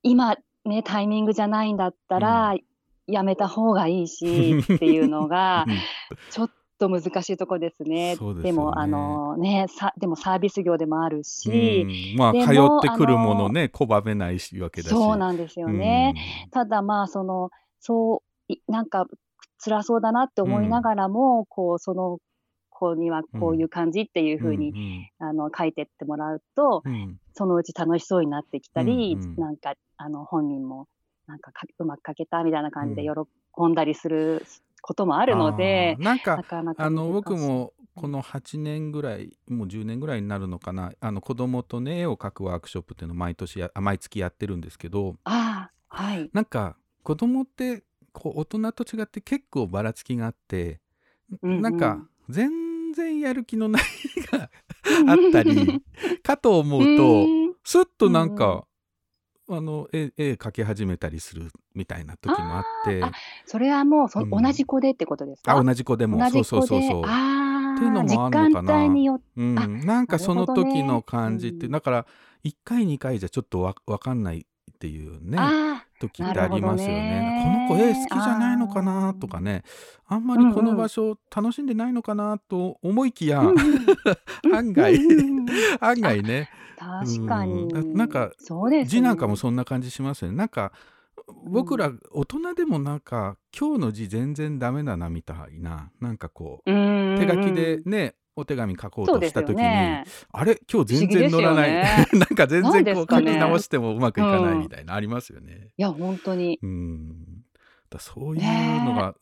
[0.01, 2.55] 今ねタイミングじゃないんだったら、
[3.07, 5.77] やめた方がいいしっていうのが うん。
[6.31, 8.11] ちょっと難しいとこですね。
[8.11, 8.51] ですよね。
[8.51, 12.17] もあのねさでもサービス業でもあるし、うん。
[12.17, 14.91] まあで通もってくるものね拒めないしわけだし。
[14.91, 16.13] そうなんですよね。
[16.51, 19.07] ただまあそのそういなんか
[19.63, 22.19] 辛そうだなって思いながらも、こうその
[22.69, 26.93] 子にはこういう感じっていうふうに、んあの書いてってもらうと、うん。
[26.93, 30.87] うんそのうち楽しそうになってきたり、うんうんなんかあの本人も
[31.27, 34.45] なんかかうまく書けたみたいな感じでう喜んだりする
[34.85, 36.43] こともあるのでなんなか
[36.77, 40.91] あの僕もこの8年ぐらいもう10年ぐらいになるのかな。
[40.99, 46.29] あの子供とね絵を描くワークショップっていうのを毎年毎月やってるんですけどああはい。
[46.33, 50.81] なんか子供ってこう大人と違って結構ばらつきがあって、
[51.41, 51.61] うんうん。
[51.63, 53.81] なんか全然やる気のない
[54.17, 54.51] 絵が
[55.09, 55.81] あったり
[56.21, 57.55] かと思うとん。
[57.63, 58.67] すっとなんか、
[59.47, 63.03] あの絵絵描き始めたりするみたいな時もあって。
[63.03, 63.11] あ
[63.45, 65.55] それはもうそ、うん同じ子でってことですか？
[65.55, 66.17] あ同じ子でも。
[66.17, 66.67] 同じそう子で。
[66.67, 66.91] そうそう。
[66.91, 67.03] そう。
[67.05, 68.73] あっていうのもあ時あんのかな。
[68.73, 69.59] 間帯によってうん。
[69.59, 71.71] あ、なんかその時の感じって、うん。
[71.71, 72.05] だから
[72.43, 77.65] 1回2回じゃちょっとわわかんないっていうねあ時ってありますよね。
[77.67, 79.63] なるほどねこの子絵好きじゃないのかなとかね。
[80.07, 83.57] あんまりこの場所楽しんでないのかなと思いきや、あ、うんうん。
[84.55, 85.45] 案外うんうんうん。
[85.81, 88.31] 案外ね確かに、うんななんか
[88.69, 90.37] ね、字なんかもそんな感じしますよね。
[90.37, 90.71] なんか
[91.45, 95.91] 僕ら大人でもなんか今日の字全然ダメだなみたいな。
[95.99, 100.03] なんかこううん手書きでねお手紙書こうとした時に、ね。
[100.31, 100.59] あれ？
[100.71, 105.69] 今日全然乗らない、不思議ですよ なんか全然こう書き直してもうまくいかないうんみたいな、ありますよね。
[105.77, 106.59] いや、本当に。
[106.61, 107.15] うん。
[107.89, 109.15] だそういうのが、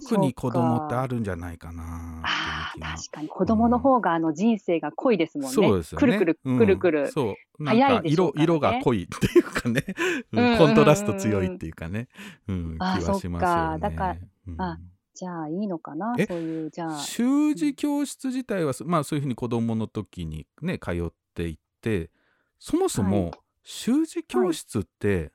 [0.00, 5.54] 特に子供ってあるんじゃないかなあ確かに子供の方があの人生が濃いですもんね。
[5.54, 6.00] そうですよね。
[6.00, 6.58] くるくるうん。
[6.58, 7.12] くるくる。
[7.12, 7.62] そう。
[7.62, 9.84] なんか早いでしょ色色が濃いっていうかね、
[10.58, 12.08] コントラスト強いっていうかね、
[12.48, 13.78] うん、あ気はしますよね。
[13.80, 13.90] そっか。
[13.90, 14.16] だから
[14.48, 14.60] うん。
[14.60, 14.78] あ
[15.14, 16.14] じゃあいいのかな？
[16.18, 22.10] えそういうじゃあ習字教室自体は、まあそういうふうに子供の時にね通っていって
[22.58, 23.30] そもそはも
[23.62, 25.30] 習字教室って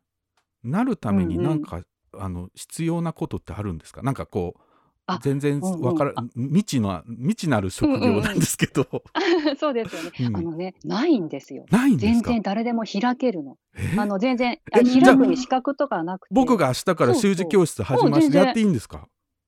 [0.63, 1.81] なるためになんか、
[2.19, 4.01] あの必要なことってあるんですか？
[4.01, 4.61] なんかこう
[5.05, 5.81] あ全然うんうん。
[5.81, 6.23] わから、あ。
[6.35, 8.85] 未知の未知なる職業なんですけど、
[9.59, 10.37] そうですよね、うん。
[10.37, 11.65] あのねないんですよ。
[11.71, 12.27] ないんですか？
[12.29, 13.57] 全然誰でも開けるの。
[13.75, 13.95] え？
[13.97, 14.83] あの全然開
[15.17, 16.35] くに資格とかはなくて。
[16.35, 19.07] 僕が明日から習字教室始めますそうそうそうやっていいんですか？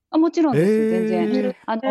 [0.10, 1.10] あもちろんです、えー。
[1.10, 1.55] 全然。
[1.67, 1.81] あの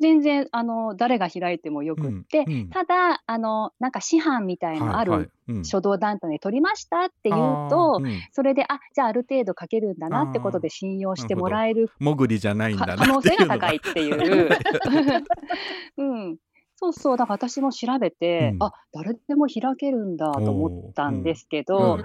[0.00, 2.68] 全然あの誰が開いてもよくって、うんうん。
[2.70, 5.30] ただあのなんか師範みたいのある
[5.62, 8.20] 書道団体で取りましたって言うあと、ーうん。
[8.32, 14.48] それであじゃあある程度書けるんだなってことで信用してもらえる潜りじゃないんだ可能性が高いっていう。
[15.98, 16.36] うん、
[16.76, 17.16] そうそう。
[17.18, 18.62] だから私も調べて、うん。
[18.62, 21.98] あ誰でも開けるんだと思ったんですけど、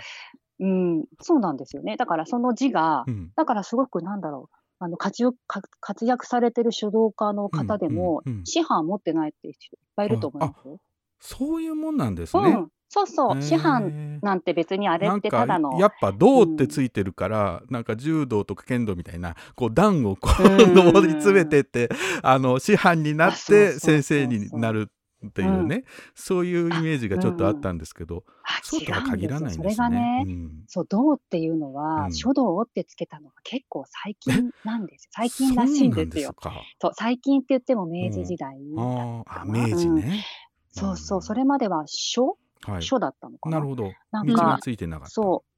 [0.59, 1.05] うん。
[1.21, 1.95] そうなんですよね。
[1.95, 3.31] だからその字が、うん。
[3.35, 8.45] だからすごくなんだろうあの活躍か活躍されてる書道家の方でも、うんうんうん。
[8.45, 10.67] 師範持ってないって人いっぱいいると思います？
[10.67, 10.79] よ。
[11.19, 12.43] そういうもんなんですね。
[12.43, 13.41] うん、そうそう。
[13.41, 15.79] 師範なんて別にあれってただの。
[15.79, 20.73] やっぱ銅ってついてるから、なんか柔道とか剣道みたいなこう段をこううん。
[20.75, 21.89] 上り詰めてって
[22.21, 24.91] あの師範になって先生になる
[25.27, 25.83] っていうね、
[26.13, 29.63] そういうイメージがちょっとあったんですけど、あそうとは限らないんですね。
[29.63, 35.09] それがね、うんそう、銅っていうのは、うん書道ってつけたのが結構最近なんですよ。
[35.15, 36.35] 最近らしいんですよ。
[36.81, 38.57] そう最近って言っても明治時代。
[38.77, 40.25] あーあ明治うんね。
[40.71, 42.83] そうそう、それまでは書、はい。
[42.83, 43.57] 書だったのかな。
[43.57, 43.91] なるほど。
[44.11, 45.11] なん道がか、ついてなかった。
[45.11, 45.54] そう、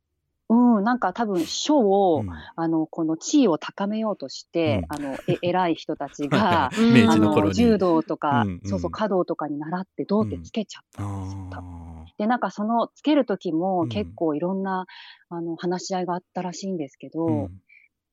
[0.49, 2.29] うん、なんか多分書を、うん。
[2.55, 6.93] あの、この地位を高めようとして、あの、え偉い人たちが、 うん。
[6.93, 7.55] 明あ治の頃に。
[7.55, 8.69] 柔道とか、うんうん。
[8.69, 11.03] そうそう、華道とかに習って銅ってつけちゃった。
[11.03, 11.47] んですよ。
[11.51, 13.89] 多分あで、なんかそのつける時うもん。
[13.89, 14.85] 結構いろんな、
[15.29, 17.61] あの話し合いがあったらしいんですけど、ーうん。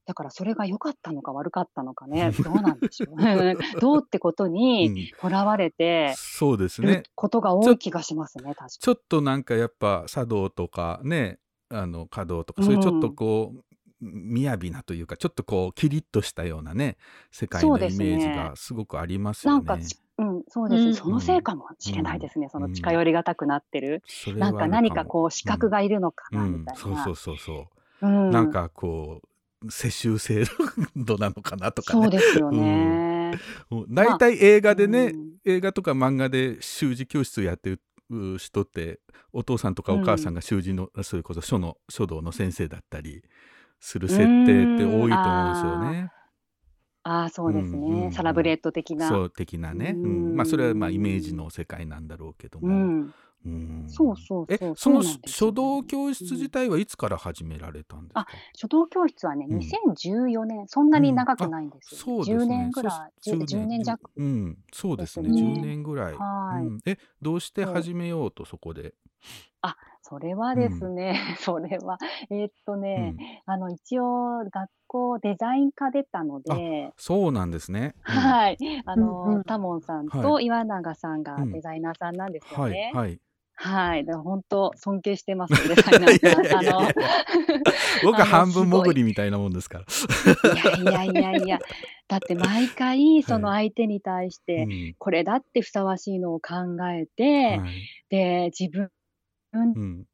[0.07, 3.17] だからそれが良かったのか悪かったのかね、どうなんでしょう。
[3.81, 5.09] どうってことにうん。
[5.19, 7.03] とらわれてそうでするね。
[7.15, 11.39] ことが多い気がしますね、確かちょっとなんかやっぱ茶道とかね
[11.75, 16.97] あの華道とかそういうちょっとこう、雅なというかちょっとこうキリッとしたようなね
[17.31, 19.61] 世界のイメージがすごくありますよね。
[19.61, 20.95] んかち、うん、そうです、うん。
[20.95, 22.51] そのせいかもしれないですね、うん。
[22.51, 24.03] その近寄りがたくなってる。
[24.07, 26.39] それはなんか何かこう資格がいるのかうん。
[26.39, 26.81] な、みたいな。
[26.81, 27.67] そうそうそうそ
[28.03, 28.31] う、うん。
[28.31, 29.23] なんかこ
[29.65, 30.45] う世襲制
[30.97, 32.03] 度なのかなとかね。
[32.03, 33.33] そうですよね。
[33.89, 35.35] 大体映画でね、うん。
[35.45, 39.01] 映画とか漫画で習字教室やってる人って
[39.33, 39.75] お父さん。
[39.75, 40.35] とかお母さん。
[40.35, 43.23] が習字の、それこそ書の書道の先生だったり
[43.81, 46.11] する設定って多いと思うんですよね。
[47.03, 48.05] ああ、そうですね、うん。
[48.05, 49.09] うんサラブレッド的な。
[49.09, 50.05] そう的なね、うん。
[50.05, 53.07] うんまあそれはまあイメージの世界なんだろうけども、
[53.45, 58.27] うそうそうえその書道教室自体はいつから始められたんですか、
[58.57, 59.59] 書道教室はね、うん。
[59.59, 62.39] 2014年、そんなに長くないんですよ、そうですね。
[62.39, 64.11] 10年ぐらい、そう 10, 10年弱。
[64.17, 64.59] うん。
[64.73, 65.29] そうですね。
[65.29, 65.51] ですね。
[65.53, 66.67] 10年ぐらい、はい。
[66.67, 66.81] うん。
[66.87, 68.95] えどうして始めようとそこで、
[70.07, 71.97] それはですね、 それは、
[72.31, 78.17] えーっとうね、ん、あの、一応、学校デザイン科出たので、そうなんですね、うん。
[78.17, 79.45] はい、あの、うんうん。
[79.45, 81.53] タモンさんはと岩永さんがうん。
[81.53, 82.93] デザイナーさんなんですよはいね。
[82.95, 83.19] はい
[83.57, 86.89] はい、だから本当尊敬してます、あの
[88.03, 89.85] 僕は半分潜りみたいなもんですから。
[90.53, 91.59] いやいやいやいや、
[92.09, 94.95] だって毎回その相手に対して、うん。
[94.99, 96.55] これだってふさわしいのを考
[96.91, 97.89] えて、はい。
[98.09, 98.91] で、自分
[99.53, 100.05] うん。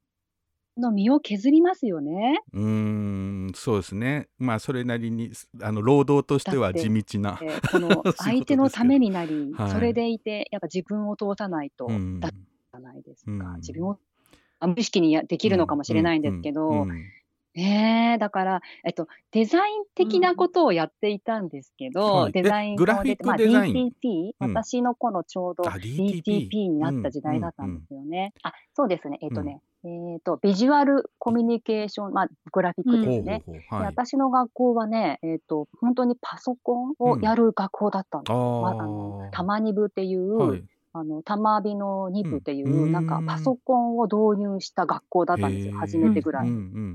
[0.77, 2.41] の身を削りますよね。
[2.53, 4.29] うーんそうですね。
[4.39, 5.31] まあそれなりに
[5.63, 9.71] あの労働としては地道な、えーこの相手のためになり、 はい。
[9.71, 13.31] それでいて、やっぱ自分を通さないとうんゃないですか。
[13.31, 13.57] うん。
[13.57, 13.99] 自分を
[14.61, 17.05] あ無意識にやできるのかもしれないんですけど、うんうんうん
[17.55, 22.33] ねえだから、えっと、デザイン的なことをやっていたんですけど、はい。
[22.33, 24.53] デザインえグラフィックまあ、DTP、うん。
[24.53, 28.35] 私の頃ちょうどあ DTP になった時代だったんですよね。
[28.45, 29.19] あ、そうですね。
[29.21, 33.43] えっとね、えっと、ビジュアルコミュニケーション、まあ、グラフィックですね。
[33.71, 38.33] 私の学校はね、えっと、本当にパソコンをやる学校だったんです。
[38.33, 45.79] まあ、あーの、たまに部っていう、はいあの、たまびの2部っていうう、んなんかパソコンを導入した学校だったんですよ。
[45.79, 46.49] 初めてぐらい。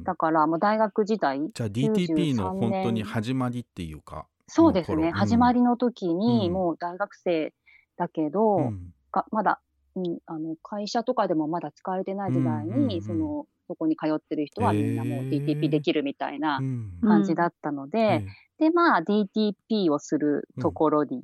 [0.04, 6.54] だから、もう大学時代、じゃあ DTP の93本当に年始まりっていうかそうですね、始まりの時に、うん。
[6.54, 7.54] もう大学生
[7.98, 8.94] だけど、うん。
[9.12, 9.62] がまだ、
[9.96, 17.00] うん、あの会社とかでもまだ使われてない時代に、そのそこに通ってる人はみんなもう DTP できるみたいなうん。
[17.02, 18.26] 感じだったので、はい
[18.58, 21.22] で、まあ DTP をするところに、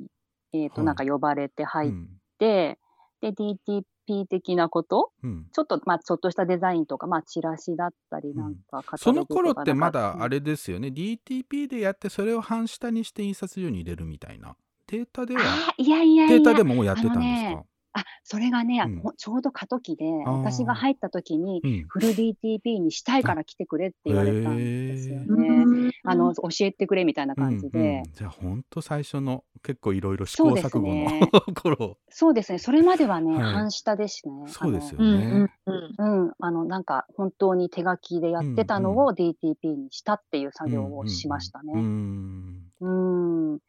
[0.52, 2.10] えっ、と、はいなんか呼ばれて入っうん
[2.42, 2.80] て、
[3.22, 5.12] で、DTP 的なこと？
[5.24, 5.46] うん。
[5.54, 14.56] ちょっと、まあ、ちょっとしたデザインとか、まあ、チラシだったり、なんか、カタその頃ってまだあれですよね、DTP でやってそれを半下にして印刷所に入れるみたいな。
[14.88, 15.44] データでは？
[15.78, 16.38] いやいやいや。
[16.38, 25.92] データでもやってたんですか、あ、それがね、うんほちょうど過渡期で、私が入った時に、うんフル DTP にしたいから来てくれって言われたんですよへね。
[26.04, 27.80] あの、教えてくれみたいな感じで。
[27.80, 32.60] うんうんじゃあ本当最初の結構いろいろ試行錯誤の、ね 頃そうですね。
[32.60, 34.34] それまではね、はい半下ですね。
[34.48, 35.52] そうですようんね。
[35.66, 41.82] うんうん、あの、なんか、本当に手書きでやってたのうんを DTP にしたっていう作業をしましたうんうね。
[41.82, 43.60] んうん。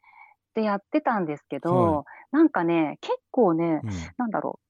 [0.53, 4.63] で、やってたんですけはど、なんかね、結構ね、うんなんだろう。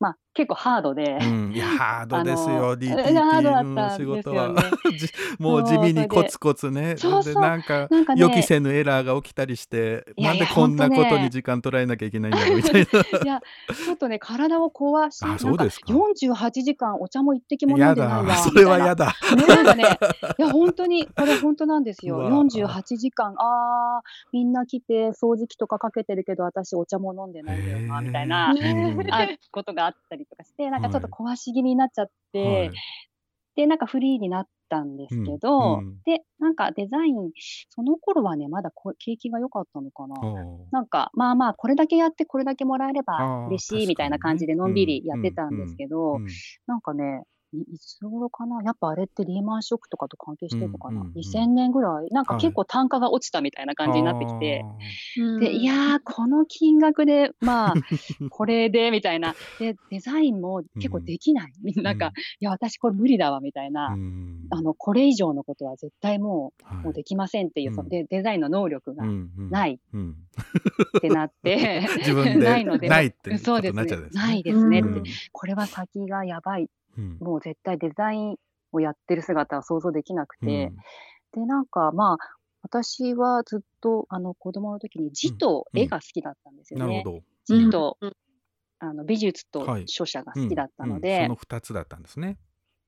[0.00, 4.62] まあ、結構ハードで、うんいやハードですよ、DTP の仕事はよね。
[4.98, 6.96] じ もう地味にコツコツね。
[6.96, 7.34] そうそう。
[7.34, 12.80] でなんかね予期せぬエラーが起きたりしていないんでこんなことに時間取られなきゃいけないんだろうみたいな。
[13.24, 13.40] いや、
[13.74, 15.92] ちょっとね、体を壊し、あそうですか。
[15.92, 18.24] 48時間お茶も一滴も飲やんでないわ。
[18.24, 19.02] だ それはやだ。
[19.02, 19.36] だ。
[19.36, 19.84] ね、なんかね、
[20.38, 22.16] いや、本当に、これ本当なんですよ。
[22.16, 22.30] うわ。
[22.30, 29.12] 48時間、あー、みんな来て掃除機とかかけてるけど、私お茶も飲んでないんだよな、みたいな、うん。
[29.12, 32.70] あことがあったりとかして、なんかちょっと壊し気味になっちゃって、はい。
[33.56, 35.96] で、なんかフリーになったんですけど、うんうん。
[36.04, 37.30] で、なんかデザイン、
[37.70, 40.16] その頃はね、まだこ景気が良かったのかな。
[40.20, 46.18] おなんか、まあまあ、これだけやってこれだけもらえれば嬉しいみたいな感じでのんびりやってたんですけど、う。
[46.18, 46.26] ん
[46.66, 48.62] なんかね、いいつ頃かな？
[48.62, 52.08] やっぱあれってリーマンショックとかと関係してるのかな、うんうんうん ?2000 年ぐらい？
[52.10, 52.42] なんかはい。
[52.42, 54.64] 結構単価が落ちたみたいな感じになってきて、
[55.18, 55.40] うん。
[55.40, 57.74] で、いやー、この金額で、まあ、
[58.30, 59.34] これで、みたいな。
[59.58, 61.52] で、デザインも結構できない。
[61.82, 61.98] なん。
[61.98, 63.88] か、いや、私これ無理だわ、みたいな。
[63.88, 64.46] うん。
[64.50, 66.84] あの、これ以上のことは絶対もう、はい。
[66.84, 67.74] もうできませんっていう、うん。
[67.74, 69.50] そのでデザインの能力がうんうん。
[69.50, 69.78] ない。
[69.92, 70.16] うん。
[70.98, 74.02] ってなって、 自分でないので、ないってそうですねなっちゃうん。
[74.04, 74.22] ですね。
[74.22, 75.04] ないですねって、うん。
[75.32, 76.68] これは先がやばい。
[76.96, 77.18] うん。
[77.20, 78.36] もう絶対デザイン
[78.72, 80.72] をやってる姿は想像できなくて、
[81.36, 81.42] うん。
[81.42, 82.18] で、なんかまあ、
[82.62, 86.86] 私はずっとあの子供の時に字と絵が好きだったんですよね。
[86.86, 87.22] なるほど。
[87.44, 88.16] 字と、うん。
[88.78, 89.84] あの美術とはい。
[89.86, 91.00] 書写が好きだったのうん。
[91.00, 92.38] で、その二つだったんですね。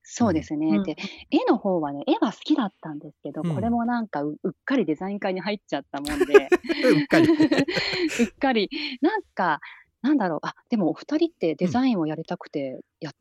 [0.07, 0.83] そうですね、うん。
[0.83, 0.95] で、
[1.31, 3.55] 絵の方はね、絵は好きだったんですけど、うん。
[3.55, 6.47] これもなんかううっかりデザイン科に入っちゃったもんで、
[6.93, 7.27] うっかり。
[8.19, 8.69] うっかり、
[9.01, 9.61] なんか、
[10.01, 13.13] なんだろう、あ、でもお二人ってデザインをやりたくてやっ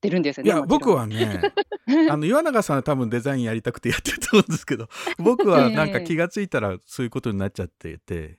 [0.00, 0.50] てるんですよね。
[0.50, 1.52] いや僕はね
[2.10, 4.88] あの岩永さんは多分デザインやりたくてやってると思うんですけど
[5.18, 8.38] 僕はなんか気がついたらそういうことになっちゃってて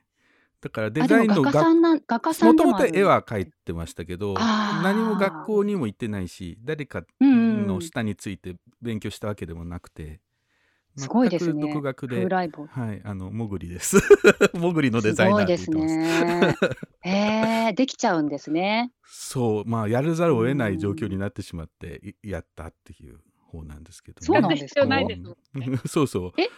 [0.60, 10.20] だからデザインの画家さもともと絵は描いてましたけど何も学校にも行ってないし誰かうんの下について勉強したわけでもなくて
[10.96, 11.72] すごいですね。
[11.72, 12.26] 独学で。
[12.26, 13.96] はいあのもぐりです。
[14.54, 16.54] もぐりのデザイナーですね。
[17.00, 18.92] へえ、できちゃうんですね。
[19.04, 23.20] そうまあやるざるを得ない状況になってしまっていやったっていう
[23.50, 26.32] 方なんですけどね、そうなんですかやる必要ないですもんうんそうそう。
[26.40, 26.48] え？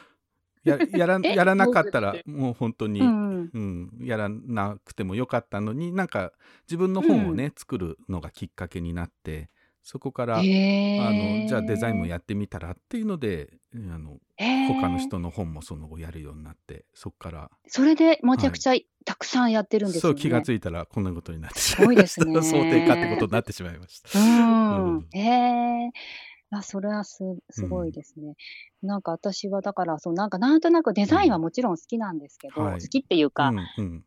[0.64, 1.35] ややら え？
[1.35, 3.51] やらなかったらもう本当に、ううん。
[3.53, 3.91] ん。
[4.01, 6.32] やらなくてもよかったのになんか
[6.66, 9.51] 自分の本をね、作るのがきっかけになって
[9.85, 11.01] そこから、へえ。
[11.01, 18.74] あのじゃあデザインもやってみたらっていうのであのへー他の人の本もその後やるようになってそこからそれでめちゃくちゃ
[19.05, 20.16] たくさんやってるんですよね。
[20.16, 22.62] そう気がついたらこんなことになってしすまいましたごいですね。
[22.62, 24.18] 想定かってことになってしまいました。
[24.18, 25.09] うんうん。
[25.12, 25.91] へえ。
[26.51, 27.18] あ、それはす、
[27.51, 28.35] すごいですね。
[28.82, 34.05] なんか私はだから、そう、なんかなんとなくデザインはもちろん好きなんですけど、はい好きっていうか、うんうん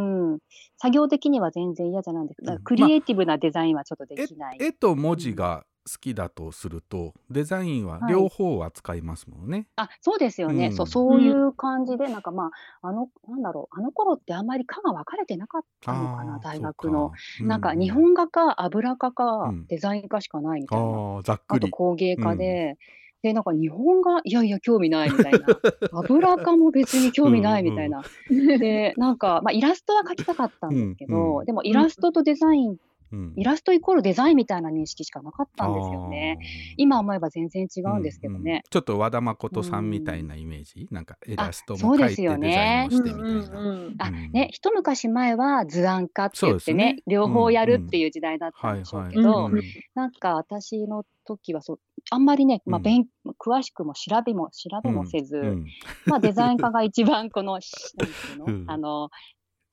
[0.00, 0.38] うん、
[0.78, 4.58] 作業的には全然嫌じゃないんですけど、クリエイティブなデザインはちょっとできない。
[4.60, 9.66] 絵と文字が好きだとすると、デザインは両方は使いますもんね。
[9.76, 10.68] あ、そうですよね。
[10.68, 12.50] うんそう、そういう感じで、なんかま
[12.82, 17.12] あ、あの、なんだろう、あの頃ってあんまり科が分かれてなかったのかな、大学の。。
[17.38, 20.84] そうなんかう日本画か油画かうんデザイン科しかないみたいな。
[20.84, 21.70] ああざっくあとり。
[21.70, 22.78] 工芸家で、
[23.22, 25.40] で、なんか日本画、いやいや、興味ないみたいな。
[25.92, 28.02] 油画も別に興味ないみたいな。
[28.30, 32.76] で、なんか、まあ、イラストは描きたかったんですけど、うんうんでもイラストとデザイン、
[33.12, 33.32] うん。
[33.36, 36.38] イラストイコールデザインみたいな認識しかなかったんですよね。
[36.76, 38.40] 今思えば全然違うんですけどうん。
[38.40, 38.44] うん。
[38.44, 38.62] ね。
[38.70, 43.60] ちょっと和田誠さんみたいなイメージ、なんかイラストそうですも描いてデザインよねもしてみたいな。
[43.60, 44.32] うんあ、うん。
[44.32, 47.02] ね、一昔前は図案家って言ってね、ね。
[47.06, 49.50] 両方やるっていう時代だったんでしょうけど、
[49.94, 51.80] なんか私の時はそう、
[52.10, 53.06] あんまりね、まあ、うん勉
[53.38, 55.66] 詳しくも調べも、調べもせず、うん。
[56.06, 57.58] まあデザイン科が一番この、
[58.66, 59.10] あの、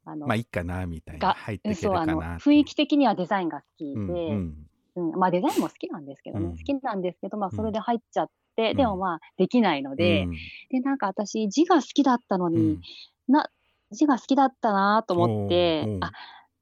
[0.08, 4.68] あの、まあいいかなみたいなが入ってそう、あの、雰囲気的にはデザインが好きで、うんうん。
[4.96, 6.58] うんまあデザインも好きなんですけどね、うん。
[6.58, 7.58] 好きなんですけど、まあうん。
[7.58, 8.78] それで入っちゃって、うん。
[8.78, 10.34] でもまあできないので、うん。
[10.70, 12.82] で、なんか私字が好きだったのうに、ん。
[13.28, 13.50] な、
[13.92, 16.12] 字が好きだったなと思ってあ、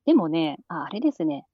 [0.06, 1.46] でもね、ああれですね、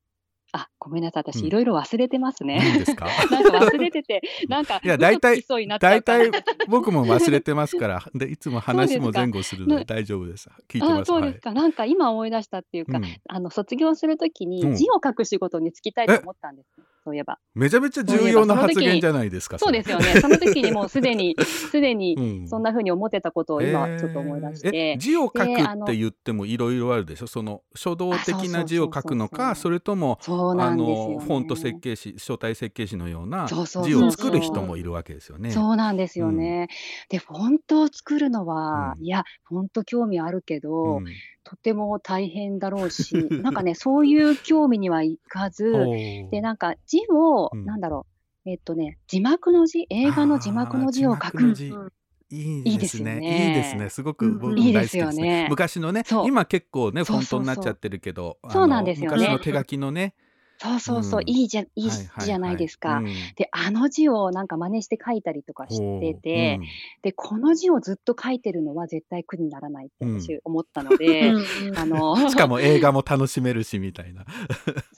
[0.54, 1.23] あ、ごめんなさい。
[1.25, 1.32] うん。
[1.34, 2.57] 私いろいろ忘れてますね。
[2.59, 3.05] 何ですか？
[3.29, 5.43] なんか忘れてて、 なんか、いや大体
[5.79, 6.32] 大体
[6.67, 8.03] 僕も忘れてますから。
[8.15, 10.49] でいつも話も前後するのでね大丈夫です。
[10.67, 11.05] 聞いてあます。
[11.05, 13.05] そうですか、なんか今思い出したっていうか、うん。
[13.29, 14.49] あの卒業するときうん。
[14.49, 16.69] に字を書く仕事に就きたいと思ったんです、
[17.03, 17.38] そういえば。
[17.53, 20.05] めちゃめちゃ重要な発言じゃないですかそうですよね。
[20.19, 22.47] その時にもうすでに、 すでにうん。
[22.47, 24.77] そんな風に思ってたことを今ちょっと思い出しえーて。
[24.93, 24.97] え。
[24.97, 25.45] 字を書くっ
[25.86, 27.27] て言ってもいろいろあるでしょ？
[27.27, 30.76] その書道的な字を書くのかそれともそうなあ。
[30.76, 35.51] のフォント設計士書体設計士のようなそうそう字を作る人もいるわけですよね。
[35.51, 36.67] そうなんですよね。
[37.09, 39.05] で、フォントを作るのは、うん。
[39.05, 41.05] いや、フォント興味あるけど、うん。
[41.43, 43.13] とても大変だろうし、
[43.43, 45.72] なんかね、そういう興味にはいかず、
[46.32, 47.65] で、なんか字を、うん。
[47.65, 48.05] なんだろ
[48.45, 51.53] う、えっとね、字幕の字、映画の字幕の字を書く。
[52.32, 53.19] いいですね。
[53.22, 53.89] いいですね。
[53.89, 55.47] すごくうん僕もいいで大好きですねね。
[55.49, 59.17] 昔のね今結構ねフォントになっちゃってるけど、そうなんですよね。
[59.17, 60.15] 昔の手書きのね、
[60.62, 61.30] そうそうそう、うん。
[61.30, 62.20] いいじゃ、いいはいはいはい。
[62.20, 62.97] 字じゃないですか。
[62.97, 63.05] うん。
[63.05, 66.66] で、あの字をなんか真似して書いたりとかしてて、ほう
[67.01, 74.26] で、この字をずっと書いてるのは絶対苦にならないって思ったので、うんあの、うんしかも映画も楽しめるしみたいな。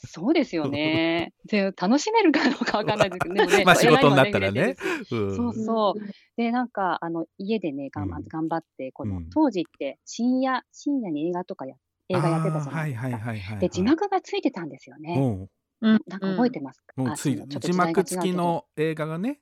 [0.05, 1.33] そうですよね。
[1.45, 4.75] で、楽しめるかどうかわかんないですけど、でもね、 まあ仕事になったらね。
[5.09, 6.01] そうそう。
[6.35, 8.23] で、なんか、あの、家でね、頑張うん。
[8.27, 9.29] 頑張って、この、うん。
[9.29, 11.75] 当時って深夜、深夜に映画とかや、
[12.09, 13.07] 映画やってたじゃないですか。
[13.07, 13.59] はいはいはいはい。
[13.59, 15.15] で、字幕がついてたんですよね。
[15.17, 15.19] う。
[15.19, 15.49] ん
[15.81, 15.99] うん。
[16.07, 19.39] なんか覚えてますか、うついそのちょっと字幕付きの映画がね。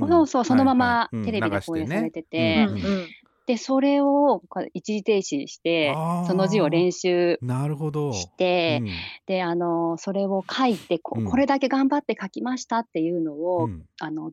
[0.00, 0.08] ん。
[0.08, 3.08] そうそう、そのままテレビで放映されてて、うんうんうん。
[3.46, 5.92] で、それをこう一時停止して
[6.26, 8.12] その字を練習なるほど。
[8.12, 8.88] して、うん。
[9.26, 11.24] で、あの、それを書いてこ、うん。
[11.24, 13.84] これだけ頑張って書きましたっていうのを、うん。
[14.00, 14.30] あの、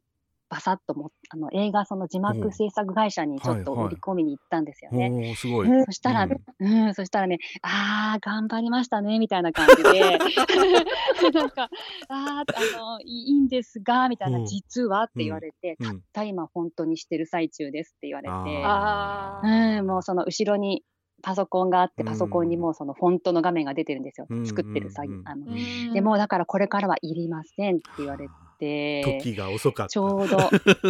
[0.49, 3.87] バサッとも、あの、映画その字お幕制作会社にちょっとはいはい。
[3.87, 5.09] 売り込みに行ったんですよね。
[5.11, 5.67] おーすごい。
[5.85, 10.17] そしたら、ううんん、そしたらね、あー、頑張りましたね、みたいな感じで、
[11.33, 11.69] なんか、
[12.09, 14.45] あー、あの、いいんですが、みたいな、うん。
[14.45, 15.85] 実はって言われて、うん。
[15.85, 20.83] たった今本当にしてる最中ですって言われて、あうん、もうその後ろに
[21.21, 22.09] パソコンがあって、うん。
[22.09, 24.25] パソコンにもうそのフォントの画面が出てるんですよ。
[24.29, 24.45] うん。
[24.47, 25.27] 作ってる作業うん。
[25.27, 29.89] あのうんでもうだからこれからはいりませんって言われて、時が遅かった。
[29.89, 30.38] ちょうど、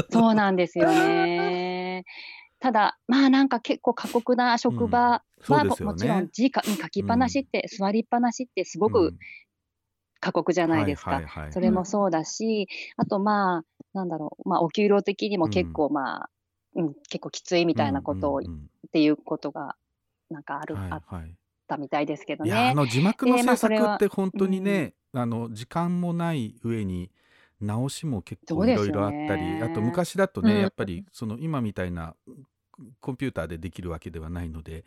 [0.10, 2.04] そうなんですよね。
[2.60, 5.24] ただ、まあなんか結構過酷な職場。
[5.42, 5.98] はうですよね。
[6.00, 9.16] ちろん字か書きっぱなしって、座りっぱなしってすごく
[10.20, 11.22] 過酷じゃないですか。
[11.52, 12.68] それもそうだし、
[12.98, 13.64] あとまあ、
[13.94, 16.30] なんだろう、まあお給料的にも結構まあ、
[16.76, 18.60] うん、結構きついみたいなことをうんうんうん。
[18.88, 19.76] っていうことが
[20.30, 21.36] なんかある、はいあっはい
[21.70, 22.74] たみたいですけどいやあね。
[22.74, 27.12] の字幕の制作って本当にね、あの時間もない上に
[27.62, 30.62] 直しも結構いろいろあったり、ねあと昔だとね、うん。
[30.62, 32.16] やっぱりその今みたいな
[33.02, 34.86] コンピューターでできるわけではないので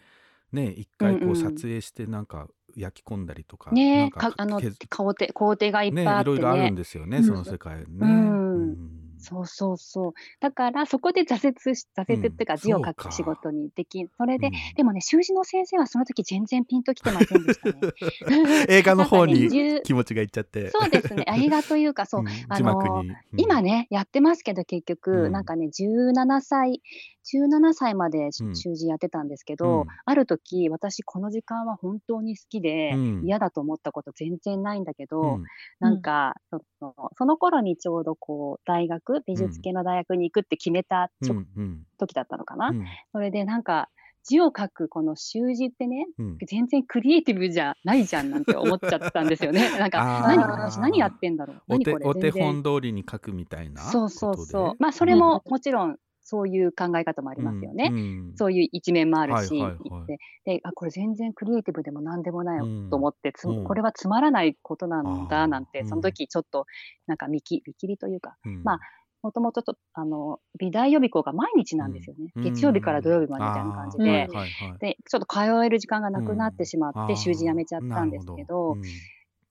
[0.52, 1.28] ね一回こうん。
[1.28, 6.14] ううん撮影してなんか焼き込んだりとか、ねなんかかあの削工程工程がいっぱいね。
[6.14, 7.24] ねいろいろあるんですよね、うん。
[7.24, 7.86] その世界ね。
[8.00, 10.12] うんそうそうそう。
[10.40, 14.52] だから、そこで挫折し、挫折っていうか、うん字を書く仕事にでき、それで、うん。
[14.76, 17.92] でもね、習字の先生はその時全然ピンときてませんでしたね。
[18.68, 19.48] 映画の方に
[19.82, 20.70] 気持ちがいっちゃって。
[20.70, 21.24] そうですね。
[21.28, 22.28] 映画というか、そう、ん。
[22.48, 23.04] あの
[23.36, 25.32] 今ね、やってますけど、結局、うん。
[25.32, 26.82] なんかね、17歳、
[27.24, 28.56] 17歳までうん。
[28.56, 29.86] 習字やってたんですけど、うん。
[30.04, 33.22] ある時、私、この時間は本当に好きで、うん。
[33.24, 35.44] 嫌だと思ったこと全然ないんだけど、うん。
[35.80, 41.86] なんか、そのその頃にちょうどこう、大学、美術系の大学に行くって決めたうんうん。
[41.98, 42.68] 時だったのかな？
[42.68, 42.84] うん。
[43.12, 43.88] それでなんか、
[44.24, 46.38] 字を書くこの習字ってね、うん。
[46.46, 49.68] 全然クリエイティブじゃないじゃんなんて思っちゃったんですよね。
[49.78, 51.62] なんか、何私何やってんだろう？
[51.68, 52.06] お手何これ？
[52.06, 54.74] お手本通りに書くみたいなそうそうそう。
[54.78, 57.88] まあ、それももちろんそういう考え方もありますよね。
[57.90, 58.00] うんう
[58.32, 58.32] ん。
[58.36, 60.06] そういう一面もあるし、はいはいはい。
[60.06, 62.60] でであこれ全然クリエイティブでも何でもない
[62.90, 63.64] と思って、つうん。
[63.64, 65.88] これはつまらないことなんだなんて、うん。
[65.88, 66.66] その時ちょっと
[67.08, 68.62] なんか見切りというか、うん。
[68.62, 68.80] まあ
[69.22, 72.32] もともととあの美大予備校が毎日なんですよね。
[72.34, 72.42] うん。
[72.42, 74.78] 月曜日から土曜日までみたいな感じで、はいはいはい。
[74.78, 78.82] でちょっと通える時間がなくなってしまって、習字やめちゃったんですけど、ほうん。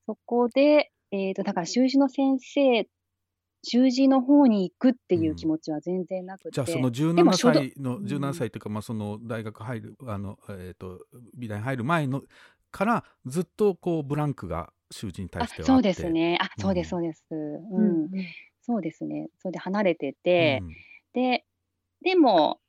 [0.06, 2.86] そこで、えー、とだから習字の先生
[3.64, 8.04] 習字の方に行くっていう気持ちは全然なくて、じゃあそのでも17書道歳のうん。
[8.04, 11.00] 17歳というか、まあその大学入るあのえっ、と
[11.36, 12.22] 美大に入る前の
[12.70, 15.72] からずっとこうブランクが習字に対あしてはあって。
[15.72, 16.38] そうですね。
[16.40, 17.36] あそうでうんすそうです、う
[17.76, 18.10] うんん
[18.62, 19.28] そうですね。
[19.38, 20.68] それで離れてて、うん。
[21.12, 21.44] で
[22.02, 22.60] でも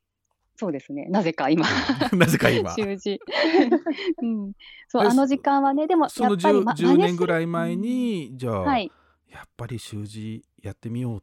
[0.55, 1.05] そうですね。
[1.09, 1.65] なぜか今。
[2.13, 2.73] なぜか今。
[2.75, 3.19] 習字、
[4.21, 4.53] うん、
[4.87, 8.91] そうえあの時間はねでもそのやっぱり、10, ま、10年ぐいらい前にじゃあ、はい。
[9.31, 11.21] やっぱり習字やってみようっ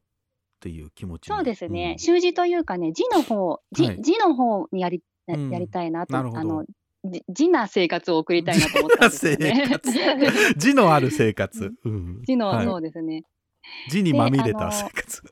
[0.58, 1.98] ていう気持ちにそうですね、ん。
[1.98, 4.02] 習字というかね字の方字,、はい。
[4.02, 6.64] 字の方にやりやりたいなと、あの
[7.04, 9.64] じ字な生活を送りたいなと思ったんですよね。
[10.74, 11.72] のある生活。
[11.84, 12.22] うん。
[12.24, 12.66] 字の、はい。
[12.66, 13.24] そうですね。
[13.88, 15.22] 字にまみれた生活。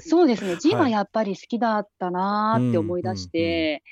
[0.00, 0.56] そうですね。
[0.56, 0.92] 字ははい。
[0.92, 3.82] やっぱり好きだったなーって思い出しうんて、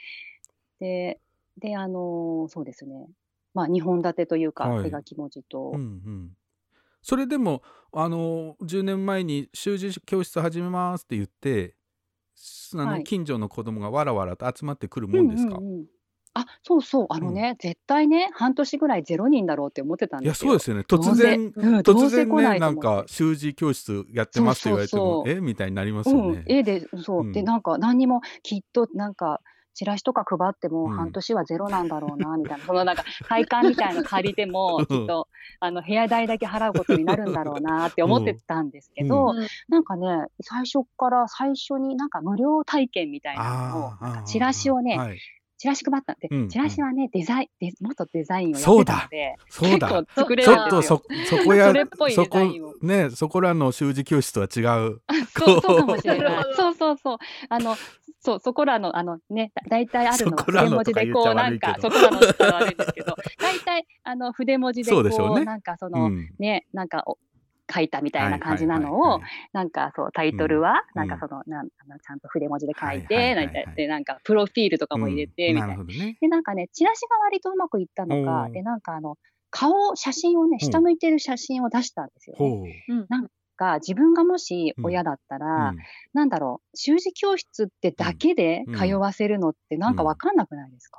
[0.80, 1.20] で、
[1.58, 3.08] で、あの、そうですね。
[3.54, 4.84] まあ、2本立てというか、はい。
[4.84, 6.30] 手書き文字と、うんうん。
[7.02, 7.62] それでも
[7.92, 11.74] あの10年前に習字教室始めますって言って
[12.34, 13.04] すあの、はい。
[13.04, 15.84] 近所の子供がわらわらと集まってくるもんですか、うんうんうん
[16.34, 20.50] あ、そうそう、あのね、絶対ね、半年ぐらいゼロ人だろうって思ってたんいやですよ。
[20.52, 20.84] そうですよね。
[20.86, 23.08] どうせ突然うんど突うせ来な然ねなんいと思って。
[23.08, 25.36] か習字教室やってますって言われてもそうそうそう。
[25.36, 25.40] え？
[25.40, 27.32] みたいになりますうんよね、、絵で、そう、うん。
[27.32, 29.40] で、なんか何にもきっとなんか、
[29.74, 30.90] チラシとか配ってもうん。
[30.90, 35.28] 半年はゼロなんだろうな、みたいな、そのなんか、会館みたいなの借りても、きっと、
[35.60, 39.46] あの、部屋代だけ払うことになるんだろうなって思ってたんですけど、うん。
[39.68, 44.22] なんかね、最初から最初になんか無料体験みたいなのを、あーあー。
[44.24, 45.18] チラシをねはい、
[45.58, 49.88] チラシ配ったんで、うんチラシはね、デザイン、デ元デザインをやってそうだたので、そうだ。
[49.88, 50.76] 結構作れちるんですよ。
[50.76, 51.02] ょっとそ。
[51.38, 52.74] そこやそれっぽいそこデザインを。
[52.80, 55.00] ねそこらの習字教室とは違う。
[55.36, 56.40] そう、そうかもしれな。
[56.40, 56.44] い。
[56.54, 57.18] そうそうそう。
[57.48, 57.76] あの、
[58.20, 65.44] そう、そこらの、あのね、だ大体あるのは筆文字でこう、なんか、そこらのって言ったら悪いんですけど、大体、あの、筆文字でこう、そうでしょうね。
[65.44, 66.30] なんかその、うん。
[66.38, 67.18] ね、なんかお、
[67.72, 69.20] 書いたみたいな感じなのをはいはい。
[69.20, 69.70] はい、なん。
[69.70, 71.08] かそう、タイトルは、うん。
[71.08, 75.54] なんかその、なんあのちゃんと筆文字で書いはいはいて、はいはいなんかで、なんか、プロフィールとかも入れて、うん。
[75.54, 75.84] みたいな。
[76.20, 78.52] で、なんかね、チラシが割とうまくいったのおか、ー。
[78.52, 79.16] で、なんかあの、
[79.50, 80.70] 顔、写真をね、うん。
[80.70, 82.38] 下向いてる写真を出したんですよ、ね。
[82.38, 82.64] ほ
[82.94, 83.06] う
[83.58, 84.86] が、自分がもしうん。
[84.86, 85.78] 親だったら、うん。
[86.14, 88.74] なんだろう、習字教室ってだけでうん。
[88.74, 90.98] 通わせるのってなんかわかんなくないですか、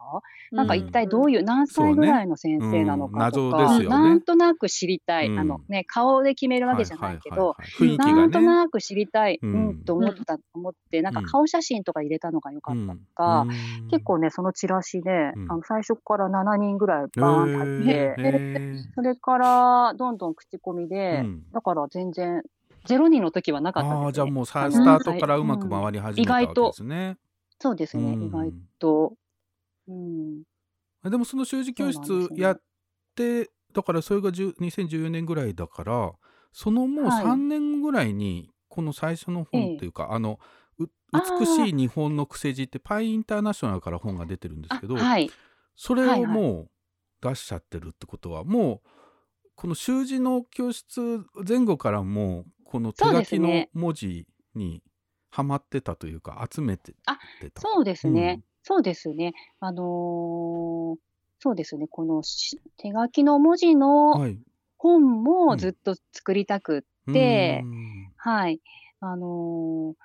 [0.51, 3.87] なんかうん一体どういう、何歳ぐらいの先生なのかとか、ね。
[3.87, 5.39] なんとなく知りたい、うん。
[5.39, 7.55] あのね、顔で決めるわけじゃないけど、
[7.97, 13.41] なんとなく知りたい、ううんん、と思った、思って、なんかうん顔写真とか入れたのが良かったのか、
[13.81, 13.87] うん。
[13.89, 15.51] 結構ね、そのチラシで、うん。
[15.51, 21.43] あの最初から7人ぐらいバーンって入って、それからどんどん口コミで、うん。
[21.53, 22.43] だから全然、
[22.87, 24.05] 0人の時はなかったです、ね。
[24.05, 27.17] ああじゃあもうさあのスタートからうまく回り始めたわけですね。
[27.59, 28.23] そうですね、うん。
[28.27, 29.13] 意外と。
[29.87, 30.43] うん。
[31.03, 32.61] でもその習字教室やっ
[33.15, 36.11] てだからそれが10 2014年ぐらいだから
[36.51, 37.25] そのもうはい。
[37.25, 40.39] 3年ぐらいにこの最初の本っていうか、あの
[40.79, 45.29] うあー美しい日本の癖字ってパイインターナショナルから本が出てるんですあけど、はい。
[45.75, 46.23] それはいはい。
[46.23, 46.69] をもう
[47.21, 48.81] 出しちゃってるってことはもう
[49.55, 54.83] この習字の教室前後からもうこの手書きの文字に
[55.31, 57.17] はまってたというか集めてた。
[57.61, 58.35] そうですね。
[58.37, 59.33] うんそうですね。
[59.61, 60.95] あのー
[61.39, 61.87] そうですね。
[61.87, 64.37] このし手書きの文字のはい。
[64.77, 68.59] 本うんもずっと作りたくっでうんはい。
[68.99, 69.99] あのー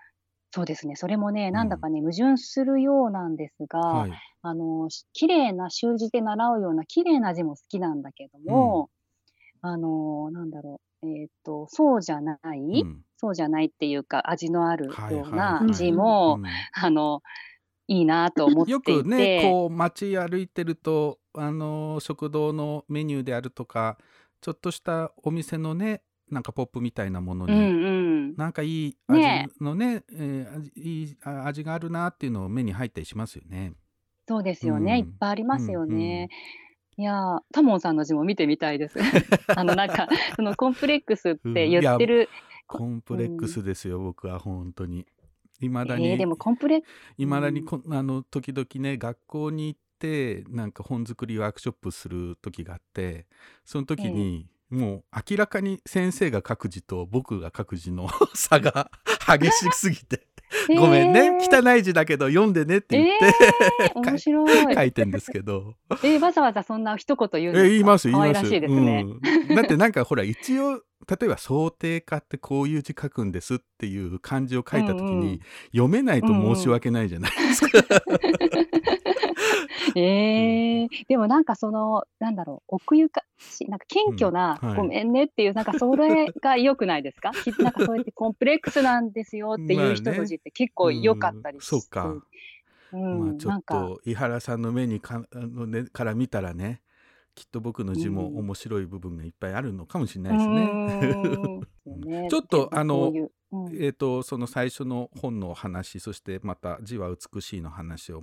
[0.53, 0.95] そうですね。
[0.95, 4.13] それもね、なんだかね、矛盾するようなんですが、はい。
[4.43, 8.89] あの、し綺麗な習字で習うような綺麗な字も好きなんだけども、
[9.67, 17.23] あの、なんだろう、えっ、と、そうじゃない、うんそうじゃないっていうか、味のあるはいような字も、うんあの、
[17.87, 18.93] いいなと思っていて。
[18.93, 23.99] よくねこう街歩いてるとあの食堂のメニューであるとか
[24.41, 27.91] ちょっとしたお店のねなんかポップみたいなものに、うんう
[28.33, 28.37] ん。
[28.37, 33.73] なんかいい味ねのねえー味いいあ味があるなっていうのを目に入ったりしますよね。
[34.27, 34.93] そうですよね。
[34.93, 36.29] うんいっぱいありますよね。
[36.97, 38.99] いやー、タモンさんの字も見てみたいです。
[39.57, 42.29] あの、なんか、そのコンプレックスって言ってる、
[42.67, 45.07] コンプレックスですよ、僕は本当に。
[45.61, 46.87] いまだに、えー、でもコンプレック
[47.17, 53.27] いまだにこあの時々ね学校に行ってなんか本作りワークショップする時があって
[53.65, 58.91] その時に、もう明らかに先生が書く字と僕が書く字の 差が
[59.27, 60.34] 激しすぎて、ス。
[60.79, 61.73] ごめんね、えー。
[61.73, 63.27] 汚い字だけど読んでねって言って、
[63.85, 64.75] えー、 面白い。
[64.75, 65.75] 書いてんですけど。
[66.03, 69.07] えー、わざわざそんな一言言うんですかえ言います言いますいですね。
[69.49, 75.41] うん、だってなんかほら一応例えば想定化ってこういう字書くんですっていう漢字を書いた時に、うんうん。
[75.73, 77.85] 読めないと申し訳ないじゃないですか。
[79.97, 84.69] えー、でもなんかその、なんだろう、奥ゆかし、なんか謙虚な、うん。
[84.71, 84.77] はい。
[84.79, 87.31] ごめんねっていう、なんかそれが良くないですか？
[87.45, 92.15] きなんかそうやってコンプレックスなんですよっていう人の字って結構良かったりうんそうか。
[92.93, 96.81] うん、まあ、ちょっと井原さんの目にかあの、ね、から見たらね
[97.35, 102.29] きっと僕の字もうん面白い部分がいっぱいあるのかもしれうないですね。
[102.31, 103.13] ちょっとあの
[103.73, 108.23] えー、とその最初の本の話そしてまた「字は美しい」の話を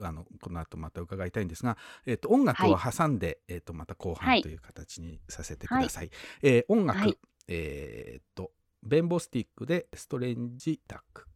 [0.00, 1.76] あのこの後また伺いたいんですが、
[2.06, 6.06] えーと、音楽を挟んで、はい、えー、とまた後半という形にさせてください。
[6.06, 6.10] はい、
[6.42, 11.26] えー、音楽、はい、えー、っとベンボスティックでストレンジタック。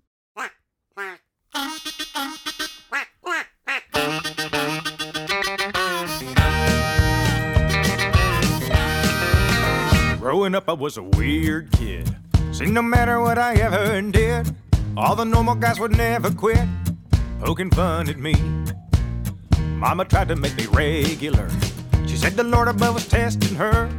[10.21, 12.17] Growing up, I was a weird kid.
[12.51, 14.57] See, no matter what I ever did,
[14.97, 16.67] all the normal guys would never quit.
[17.41, 18.35] Poking fun at me.
[19.77, 21.49] Mama tried to make me regular.
[22.07, 23.91] She said the Lord above was testing her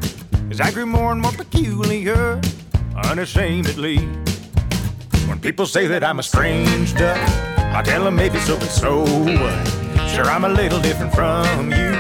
[0.50, 2.40] as I grew more and more peculiar,
[2.96, 3.98] unashamedly.
[5.28, 7.18] When people say that I'm a strange duck,
[7.58, 10.10] I tell them maybe so, but so what?
[10.10, 11.92] Sure, I'm a little different from you,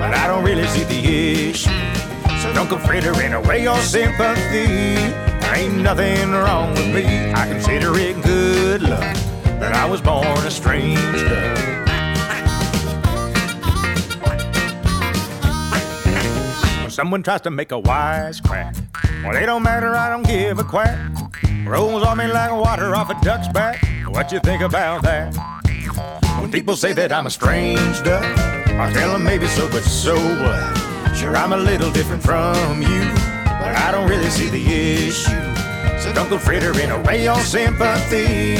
[0.00, 1.70] but I don't really see the issue.
[2.42, 4.94] So don't go frittering away your sympathy.
[4.96, 7.32] There ain't nothing wrong with me.
[7.32, 9.35] I consider it good luck
[9.74, 11.58] I was born a strange duck.
[16.82, 18.74] When someone tries to make a wise crack,
[19.22, 20.98] well, they don't matter, I don't give a quack.
[21.66, 23.84] Rolls on me like water off a duck's back.
[24.08, 25.34] What you think about that?
[26.40, 30.14] When people say that I'm a strange duck, I tell them maybe so, but so
[30.14, 31.16] what?
[31.16, 33.00] Sure, I'm a little different from you,
[33.44, 35.56] but I don't really see the issue.
[35.98, 38.56] So don't go frittering away your sympathy.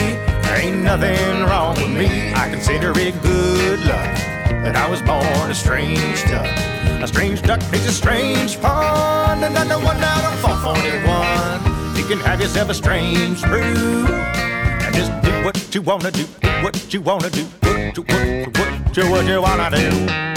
[0.46, 2.32] There ain't nothing wrong with me.
[2.32, 4.14] I consider it good luck
[4.62, 6.46] that I was born a strange duck.
[7.02, 11.96] A strange duck makes a strange pond, and under one out of 441.
[11.96, 14.06] You can have yourself a strange brew.
[14.06, 18.46] And just do what you wanna do, do what you wanna do, what you, you,
[18.56, 20.35] what you, what you wanna do.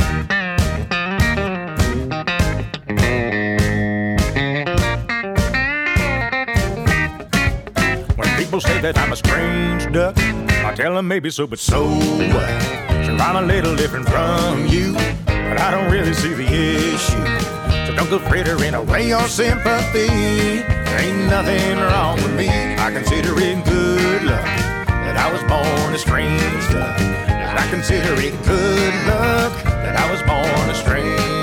[8.50, 12.50] People say that I'm a strange duck, I tell them maybe so, but so what?
[13.06, 14.94] Sure, I'm a little different from you,
[15.28, 17.26] but I don't really see the issue.
[17.86, 20.08] So don't go frittering away your sympathy.
[20.66, 22.50] There ain't nothing wrong with me.
[22.50, 24.44] I consider it good luck
[25.06, 27.00] that I was born a strange duck.
[27.00, 31.39] I consider it good luck that I was born a strange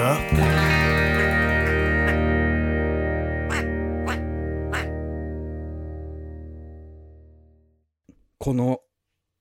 [0.00, 0.20] duck.
[8.38, 8.80] この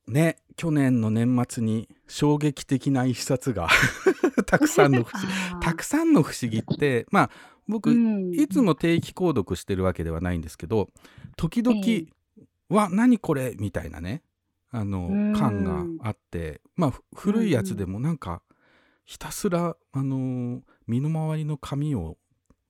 [0.07, 3.70] ね去年の年末に衝撃的な一冊が
[4.45, 7.30] たくさんの不思議たくさんの不思議ってまあ
[7.70, 10.89] 僕、うんいつも定期購読してるわけではないんですけど
[11.38, 12.07] 時々ええ
[12.68, 14.24] 「わ何これ?」みたいなね
[14.72, 18.41] あのうん感があってまあふ古いやつでもなんか
[19.10, 22.18] ひたすらあの身の回りの紙を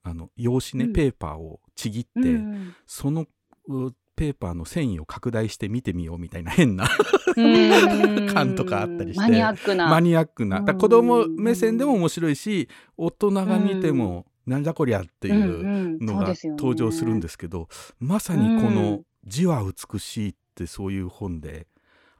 [0.03, 0.93] あの用紙ね、うん。
[0.93, 3.25] ペーパーをちぎって、うんその
[3.67, 6.87] うペーパーの繊維を拡大して見てみようみたいな変な
[7.35, 8.27] うん。
[8.33, 9.19] 感とかあったりして。
[9.19, 9.89] マニアックな。
[9.89, 10.59] マニアックな。
[10.59, 17.67] うんだ子供目線でも面白いし大人が見てもなんだこりゃっていうのが登場するんですすけど
[17.99, 21.67] まさにこうのん「字は美しい」ってそういう本で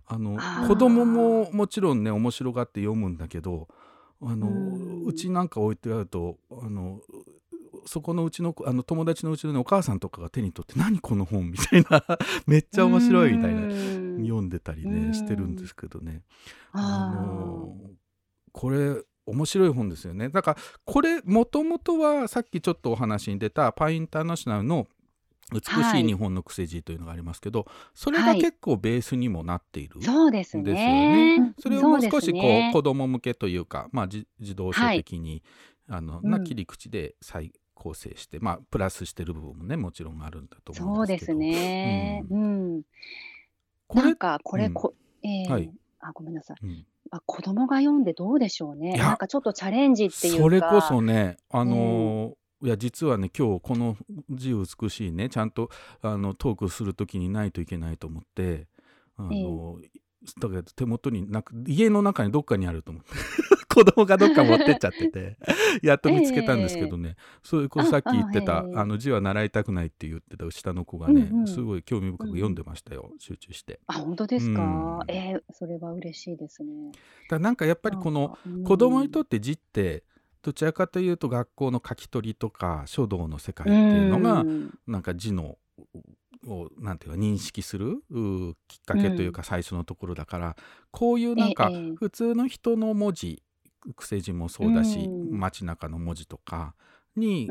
[0.06, 3.70] あの子供ももちろんね面白がって読むんだけど
[4.22, 5.06] あのうん。
[5.06, 7.02] うちなんか置いてあるとあの
[7.86, 12.04] そこのうちのあの友達のうちの、ね、お母さんとかが手に取って「何この本」みたいな
[12.46, 13.70] めっちゃ面白いみたいなな
[14.22, 15.14] 読んでたりねうん。
[15.14, 16.24] してるんですけどね。
[16.72, 17.76] ああの
[18.52, 20.30] これ面白い本ですよね。
[20.30, 24.88] だからこれもともとはさっきちょっとお話に出たパイインターナショナルの
[25.52, 31.40] 美しい日本の癖字というのがありますけど、それが結構ベースにもなっている、ーそうですですよね。
[31.40, 31.54] ね。
[31.60, 32.70] それをもう少しこうそうですね。
[32.74, 35.44] 子供向けというか、まあ、じ自動書的に、
[35.88, 36.32] あのうん。
[36.32, 42.24] な切り口で再構成して、まあプラスしてる部分もねもちろんあるんだと思そううんですすでけどね。
[42.30, 42.82] ううん。
[43.88, 44.74] これなんかこれうん。
[44.74, 44.94] こ、
[45.24, 45.72] えーはい。
[46.02, 46.58] あごめんなさい。
[46.62, 46.86] うん。
[47.12, 48.94] あ子供が読んでどうでしょうね。
[48.98, 50.42] なんかちょっとチャレンジっていうか。
[50.44, 53.96] それこそねあのーいや実はね今日この
[54.30, 55.70] 「字美しいね」ちゃんと
[56.02, 58.68] あのトークする時にないといけないと思って
[59.18, 59.80] あの、
[60.40, 63.10] だけど手元になく家の中にどっかにあると思って。
[63.72, 65.38] 子供がどっか持ってっちゃってて。
[65.84, 71.48] やっと見つけたんですけどね、それこそさっき言ってたあの字は習いたくないって言ってた下の子がね、うんうん。
[71.48, 73.80] すごい興味深く読んでましたよ、集中して。
[73.88, 75.06] あ本当ですか？
[75.08, 75.16] うん。
[75.16, 76.92] えーそれは嬉しいですね。
[76.92, 77.00] だか
[77.36, 80.04] らなんかやっぱりこの子供にとっって字って
[80.42, 84.46] どちらかというと学校の書き取りとか書道の世界っていうのが
[84.88, 85.58] なんか字の
[86.48, 90.56] をなんていうか認識するうきっかけというか最初のところだから、
[90.92, 93.44] こういうなんかええ普通の人の文字
[93.96, 95.40] 癖字もそうだし、うん。
[95.40, 96.76] 街中の文字とか
[97.16, 97.50] に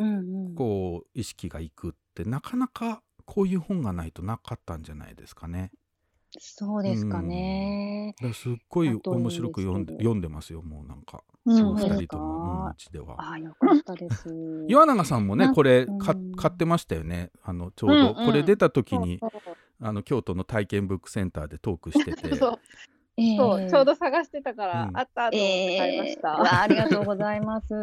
[0.56, 5.70] こう意識がいくってなかなかこういう本がないとなかったんじゃないですかね。
[6.38, 8.14] そうですかね。
[8.18, 13.16] だからすっごいだといいん面白く読んでど読んでますよもうなんか、そう二人とも、うんうちでは。
[13.32, 14.28] あよかったです。
[14.68, 15.98] 岩永さんもねなんこれうん。
[15.98, 17.30] か買ってましたよね。
[17.42, 18.26] あのちょうど、うんうん。
[18.26, 19.56] これ出た時にそうそう。
[19.80, 22.34] あの京都の体験ブックセンターでトークしてて。
[22.36, 22.60] そう。
[23.16, 23.36] ええ。
[23.36, 24.96] そうちょうど探してたから、うん。
[24.96, 26.16] あったと思って買いましええ。
[26.16, 26.28] た。
[26.30, 27.74] わあありがとうございます。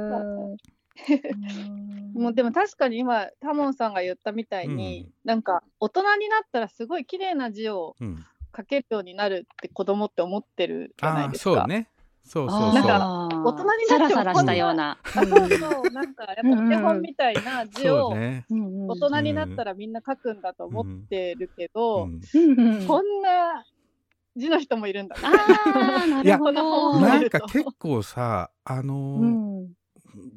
[2.13, 8.25] もうでも確かに今タモンさんが言ったみたいに、なんか大人になったらすごい綺麗な字をうん、
[8.55, 11.55] 書けるようになるって子供って思ってるじゃないですか。
[11.55, 11.89] そうね。
[12.23, 13.67] そうそうなんか大人に
[13.99, 14.97] なってもサラサラしたような。
[15.03, 22.07] あそうそうなんかやっぱお手本みたいな字をそうね、うんうん大人になったらみんな書くんだと思ってるけど、
[22.87, 23.63] こんな
[24.35, 25.15] 字の人もいるんだ。
[25.21, 26.99] ああ、なるほど。
[26.99, 29.73] なんか結構さあのーうん。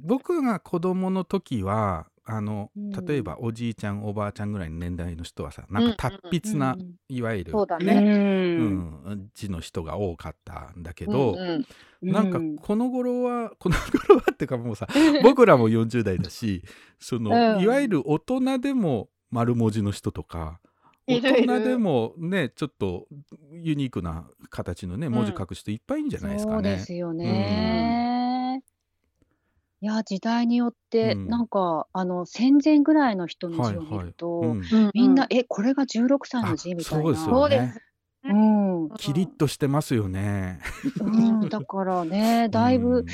[0.03, 2.91] 僕が子供の時はあのうん。
[2.91, 6.95] 例えばおじいちゃんおばあちゃんぐらいの年代の人はさなんか達筆な、うん。
[7.09, 8.61] いわゆるそうだうね、ん。
[8.61, 11.65] うん、字の人が多かったんだけうんど、うん。
[12.03, 14.87] なんかこの頃は この頃はっていうかもうさ
[15.23, 16.63] 僕らも40代だし
[16.99, 17.63] その、うん。
[17.63, 20.61] いわゆる大人でも丸文字の人とか
[21.07, 21.43] 大いるいる。
[21.45, 23.07] 人でもねちょっと
[23.53, 26.57] ユニークな形のね文字書く人いっぱいいるんじゃないですかね。
[26.57, 28.18] そうですよね。
[29.81, 37.05] いや時代によって、うんなんかあの戦前ぐらいの人の字を見ると、うんうんみんな、えこれが16歳の字あみたいな。
[37.05, 37.81] そうですよそうでねす。
[38.25, 40.61] うん、キリッとしてますよね。
[41.01, 43.07] うん、だからね だいぶ、うん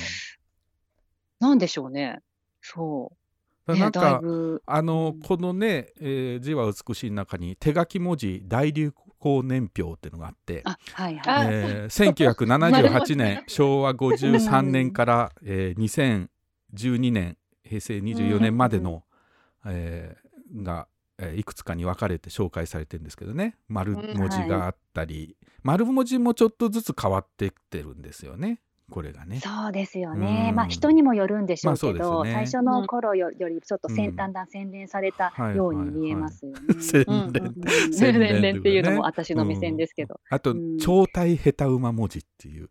[1.41, 2.21] なんでしょうね。
[2.63, 3.13] そ
[3.67, 3.73] う。
[3.75, 4.63] ね、だいなんかぶ。
[4.65, 11.49] あのうんこのね、えー字は美しい中に手書き文字大流行年表っていうのがあって、あはいあはい。
[11.51, 15.81] えー1978年 昭和53年から、えー
[16.75, 19.05] 2012年平成24年までの、
[19.67, 23.57] えーが、えーいくつかに分かれて紹介されてるんですけどね。
[23.69, 28.61] 丸文字があったり、丸文字もちょっとずつ変わってきてるんですよね。
[28.91, 29.41] これがね。
[29.41, 30.49] そうですよね。
[30.51, 30.57] うん。
[30.57, 32.33] まあ人にもよるんでしょうけど、まあね。
[32.33, 36.59] 最初の頃よよりちょっとせん、うんだんだん洗練されたはいように見えますよね。
[36.81, 37.33] 洗うん
[38.43, 40.21] 練っていうのもね私の目線ですけど。
[40.29, 40.79] あと、うん。
[40.79, 42.69] 超体下手馬文字っていう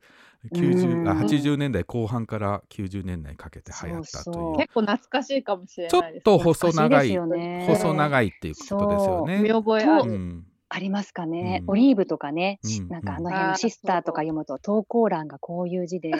[0.51, 4.31] 90あうん80年代後半から90年代にかけて流行ったという。
[4.31, 4.33] そう。
[4.33, 6.23] そう結構懐かしいかもしれちょっないです。
[6.23, 7.65] と細長いね。
[7.69, 9.39] 細長いっていうことですよね。
[9.39, 10.11] 見覚えある。
[10.11, 10.45] うん。
[10.69, 11.71] ありますかね、うん。
[11.71, 16.11] オリーブとかね、うんなんかあのうん辺のシスターとか読むと投稿欄がこういう字で。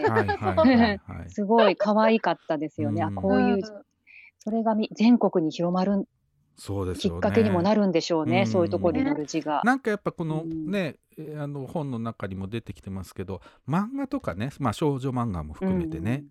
[1.28, 3.04] すごい可愛かったですよね。
[3.04, 3.16] あうん。
[3.16, 3.72] こういう字、
[4.40, 6.08] それがみ全国に広まる
[6.56, 7.20] そうですよね。
[7.20, 8.48] きっかけにもなるんでしょうね、うん。
[8.48, 9.62] そういうところに載る字が。
[9.64, 10.72] なんかやっぱこのうん。
[10.72, 16.26] ね、えあの本の中にも出てきてますけど漫画とかね、まあ、少女漫画も含めてね、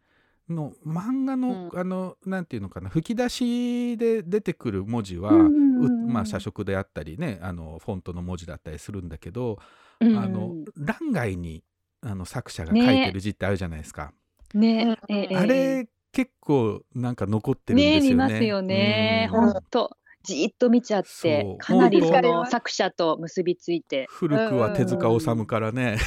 [0.49, 1.79] の漫画の、うん。
[1.79, 6.05] あのなんていうのかな吹き出しで出てくる文字は、うんうんうんうん。
[6.05, 9.59] うまあ、写色であったりねあのフォントの文字だったりするんだけど、
[10.01, 11.65] うん、あの欄外に
[12.03, 14.13] あの作者が書いてる字ってあるじゃないですか、
[14.55, 15.37] ね、うんええええ。
[15.37, 18.15] あれ結構なんか残ってるんねですよね。
[18.15, 19.41] 見ますよね、うん。
[19.41, 21.33] ほんとじーっと見ちゃっそう。
[21.33, 24.07] てかなりその作者と結びついて。
[24.09, 25.99] 古くは手塚治虫からね、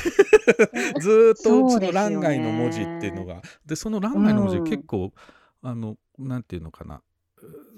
[1.00, 3.42] ずーっとその欄外の文字っていうのが。
[3.66, 5.14] でその欄外の文字うん結構、
[5.62, 7.02] あのなんていうのかな。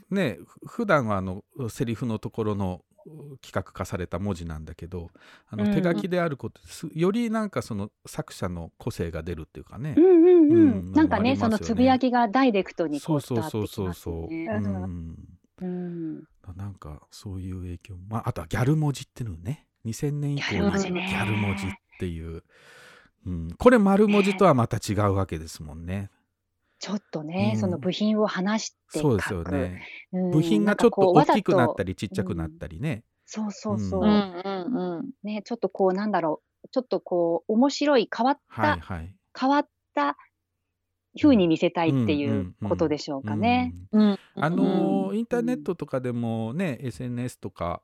[0.09, 5.09] ねふ普段はあのセリフのところのう企画化された文字なんだけど
[5.47, 9.95] あのうん手書きであることですよりなんかその作者の個性が出るっていうかね。
[9.97, 10.55] うん、うんうん、う
[10.89, 13.85] んなんかねそのつぶやきがダイレクトにそうこう伝そうそう。
[13.85, 14.67] わってきそうそう、ますよね。
[14.67, 15.15] うん、
[15.61, 16.23] うん。
[16.55, 17.97] なんかそういう影響。
[18.07, 19.67] まああとはギャル文字っていうのね。
[19.85, 22.43] 2000年以降にギャル文字っていう、
[23.25, 26.09] うん、これ丸文字とはまた違うわけですもんね。
[26.79, 27.59] ちょっとね、うん。
[27.59, 29.81] その部品を離してそうですよね。
[30.11, 30.31] うん。
[30.31, 33.03] 部品がちょっと大きくなったりりちっちゃくなったりね。
[33.25, 34.07] そうそうそう、うん。
[34.07, 35.09] うんうんうん。
[35.23, 36.67] ねちょっとこうなんだろう。
[36.69, 39.15] ちょっとこう面白い変わった、はいはい。
[39.39, 40.17] 変わった
[41.17, 43.73] 風に見せたいっていうことでしょうかね。
[43.91, 44.01] うん。
[44.01, 44.19] うん。
[44.35, 45.17] あのーうん。
[45.17, 47.81] インターネットとかでもね SNS とか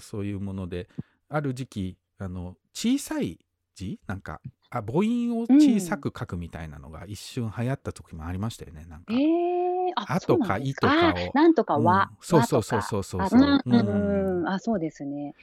[0.00, 0.88] そういうもので
[1.28, 3.38] ある時期あの小さい
[3.74, 4.00] 字？
[4.06, 9.12] なんかあ母音を小さく書くみたいなのが一瞬流行った時もありましたよねなんか。
[9.12, 10.90] えー、ああとかいとかを。
[10.90, 12.16] あなんとかは、うん。
[12.20, 13.22] そうわそうそうそうそう。
[13.22, 15.34] あそうあそうですね。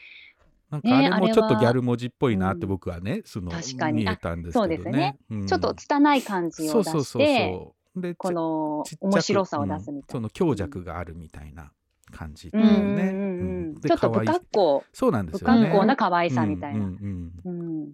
[0.73, 4.75] なんかあれもちょっとギャル文字っぽいなってうん僕はね、その確かに見えたんですけどね。
[4.75, 8.01] あそうですねうんちょっと拙い感じを出そうそうそうして、そう。
[8.01, 9.97] でこの面白さを出すみたいな。
[9.97, 11.71] うんその強弱があるみたいな
[12.11, 13.03] 感じってうんいうね。
[13.03, 15.67] うんちょっと不格好、そうなんです不よね。
[15.67, 16.85] 格好な可愛さみたいな。
[16.85, 17.93] うん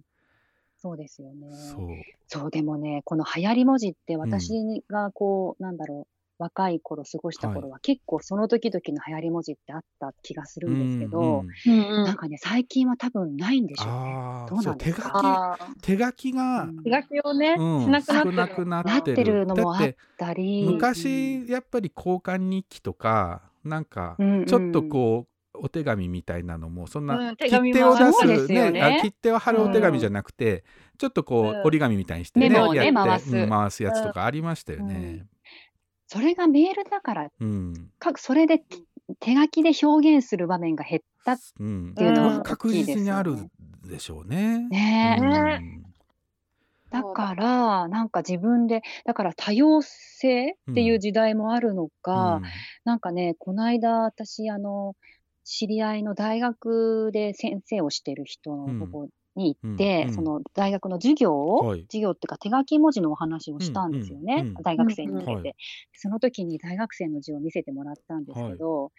[0.82, 1.48] そうですよね。
[1.52, 1.88] そう。
[2.26, 11.98] そう、でもね、この流行り文字って私がこう、なんだろう、若い頃過ごした頃は、結構その時々の流行り文字ってあった気がするんですけど、うんうん。
[11.98, 14.46] うんなんかね、最近は多分ないんでしょうね。
[14.48, 16.82] どうそうん手書きなですか手書きが、うん。
[16.82, 18.32] 手書きをね、うんしなくなってる。
[18.32, 20.64] 少なくななってるのもあっだってたり。
[20.64, 24.46] 昔やっぱり交換日記とかなんかうんうん。
[24.46, 25.30] ちょっとこう
[25.62, 28.80] お手紙みたいなのもそんな切手を出すね。
[28.80, 30.64] あ切手を貼るお手紙じゃなくて、
[30.96, 33.82] ちょっとこう、うん折り紙みたいにしてねメモをねやって回す。
[33.82, 35.26] やつとかありましたよね。
[36.12, 37.72] それがメールだから、うん。
[38.00, 38.64] かそれで
[39.20, 43.36] 手書きで表現する場面が減ったうんっていうのうんは大確きいですよ実にある
[43.86, 44.66] でしょうね。
[44.70, 45.16] ね。
[45.20, 45.24] えう
[45.60, 45.84] ん。
[46.90, 52.40] だから、なんか自分で、だから多様性っていう時代もあるのか、
[52.84, 54.96] なんかね、この間私、あの、
[55.44, 60.14] 知り合いの大学で先生をしてる人のとこに行って、うんうん。
[60.14, 61.82] その大学の授業を、はい。
[61.82, 65.54] 授業っていうか手書き文字のお話をしたんですよね、うんうんうん大学生に向けて、はい。
[65.94, 68.92] その時に大学生の字を見せてもらったんですけど、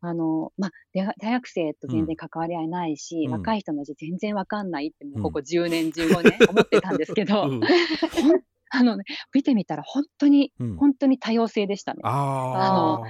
[0.00, 3.32] あの、まあ、で大学生と全然関わり合いないし、うん。
[3.32, 7.60] 若い人の字全然わかんないって、もうここうん10年、15年 思ってたんですけど、うん。
[8.72, 9.04] あのね、
[9.34, 10.76] 見てみたら本当に、うん。
[10.76, 12.00] 本当に多様性でしたね。
[12.04, 13.00] あ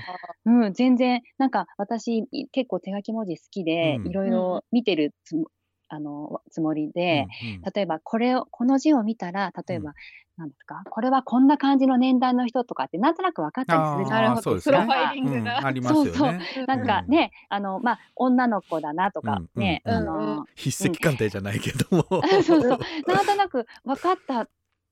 [0.47, 4.09] うん、全然、なんか私、い結構手書き文字好きで、うん。
[4.09, 5.15] いろいろ見てる
[5.91, 6.93] あのつもりあ。
[6.95, 9.95] で、うん例えばこれを、この字を見たら、例えば、うん
[10.41, 14.43] なんですか、これはこんな感じの年代の人とかって、なんとなく分かったりするないですか。
[14.43, 15.59] そうですねプロファイリングが。
[15.59, 16.13] うんありますよね。
[16.15, 22.05] そうなんかね、あの、まあ、女の子だなとか、うんね、うんあうんの、筆跡鑑定じゃないけども。
[22.43, 22.79] そうそう。
[23.07, 24.49] なんとなく分かった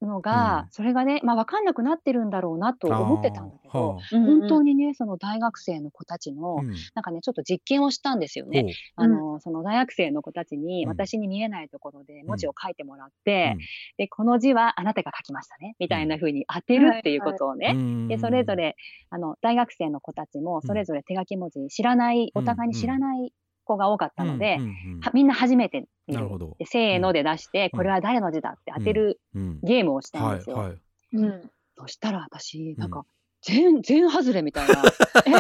[0.06, 0.68] のが、うん。
[0.70, 6.70] それがね、まあ、分かんなくなってるんだろうなと思ってたんだけど、本当にね、その大学生の子たちの、あうん。
[6.94, 8.64] なんかね、ちょっと実験をしたんですよね。
[8.96, 10.88] あの、その大学生の子たちに、うん。
[10.90, 13.58] 私に見えないところで文字を書いてもらって、うん。
[13.96, 17.72] で、この字はあなたが書きましたね、みたいな風に当てるっていうことをね。
[17.74, 18.08] うん。
[18.08, 18.76] で、それぞれ、
[19.10, 22.42] あの、大学生の子たちも、それぞれ手書き文字知らない、うん。
[22.42, 23.32] お互いに知らない
[23.68, 30.56] 子が多かったので、うんうんうんはみんな初めて見るなるほどで、せーので出して、うんこれは誰の字だって当てるうんゲームをしたんですよ。
[30.56, 30.78] はいはい。
[31.12, 31.50] うん。
[31.76, 33.04] そしたら私、なんうか、
[33.42, 34.82] 全、全外れみたいな。
[35.26, 35.30] え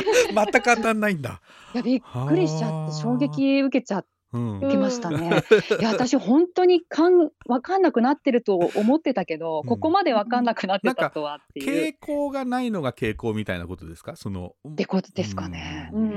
[0.32, 1.42] 全く当たんないんだ。
[1.74, 4.56] いや、びっくりしちゃって、衝撃受けちゃっうん。
[4.58, 5.42] 受けましたね。
[5.78, 9.68] いや、私本当にかん、わかんなくなってると思ってたけど、うん。
[9.68, 11.92] ここまでわかんなくなってたとはっていう。
[11.92, 14.16] 傾向がないのが傾向みたいなことですか？
[14.16, 15.90] そのってことですかね。
[15.92, 16.12] ううんん。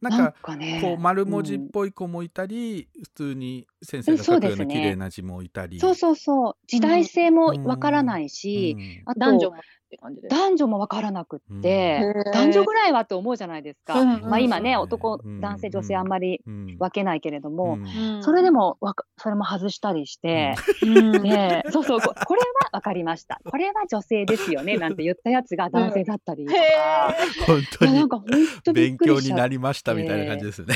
[0.00, 0.80] なんなんかかね。
[0.82, 6.56] こう丸文字っうんぽい子もいたり、普通に先生が書くような綺麗な字もいたり、そうそうそう。
[6.66, 9.02] 時代性もわからないし、うん。
[9.06, 9.56] あと男女も
[9.92, 10.28] って感じで。
[10.28, 14.00] 男女もわからなくって、へー男女ぐらいはと思うじゃないですか。
[14.00, 23.40] うんうんまあ今ね、男、うん男性、女性あんまりうん分けないけれども、うんそれでもわか、それも外したりして、うん、で、そうそう、ここれは分かりました。
[23.44, 27.86] これは女性ですよね、なんて言ったやつが男性だったりとか。
[27.86, 28.26] なんにか本
[28.64, 30.74] 当勉強になりましたみたいな感じですよね。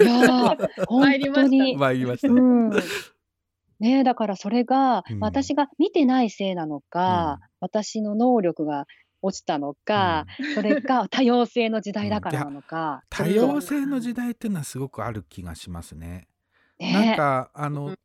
[0.00, 1.76] いやー、本 参りました当に。
[1.76, 2.28] 参りました。
[2.28, 2.70] うん。
[3.82, 5.20] ねえだからそれが、うん。
[5.20, 8.86] 私が見てないせいなのか、私の能力が
[9.22, 10.24] 落ちたのか、
[10.54, 13.02] それか 多様性の時代だからなのか。
[13.10, 16.28] 多様性の時代っていうのはすごくある気がしますね。
[16.78, 16.92] ね。
[16.92, 17.96] なんかあの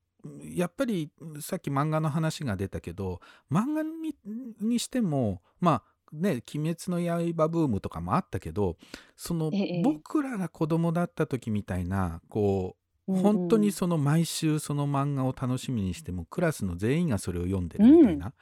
[0.41, 1.11] やっぱり
[1.41, 3.21] さっき漫画の話が出たけど
[3.51, 4.15] 漫画に
[4.59, 6.99] にしてもまあね「鬼滅の
[7.35, 8.77] 刃」ブームとかもあったけど
[9.15, 18.33] そのええ僕らが子供だった時みたいなこううんうん本当にその毎週その漫画を楽しみにしてもクラスの全員がそれを読んでるみたいな、うん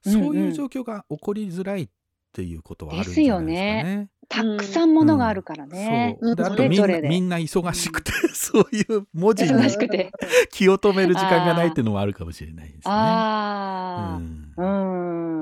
[0.00, 0.36] そううん。
[0.36, 1.88] いううん状況が起こりづらいっ
[2.32, 4.10] ていうことはあるんじゃないですかね。
[4.28, 6.18] たくさんものがあるからね。
[6.20, 6.36] そう。
[6.36, 10.12] であそとみんなみんな忙しくて、 そういう文字に忙しくて。
[10.50, 12.82] 気を止める時間がないっていうのもあるかもしれないですね。
[12.86, 14.20] ああ、う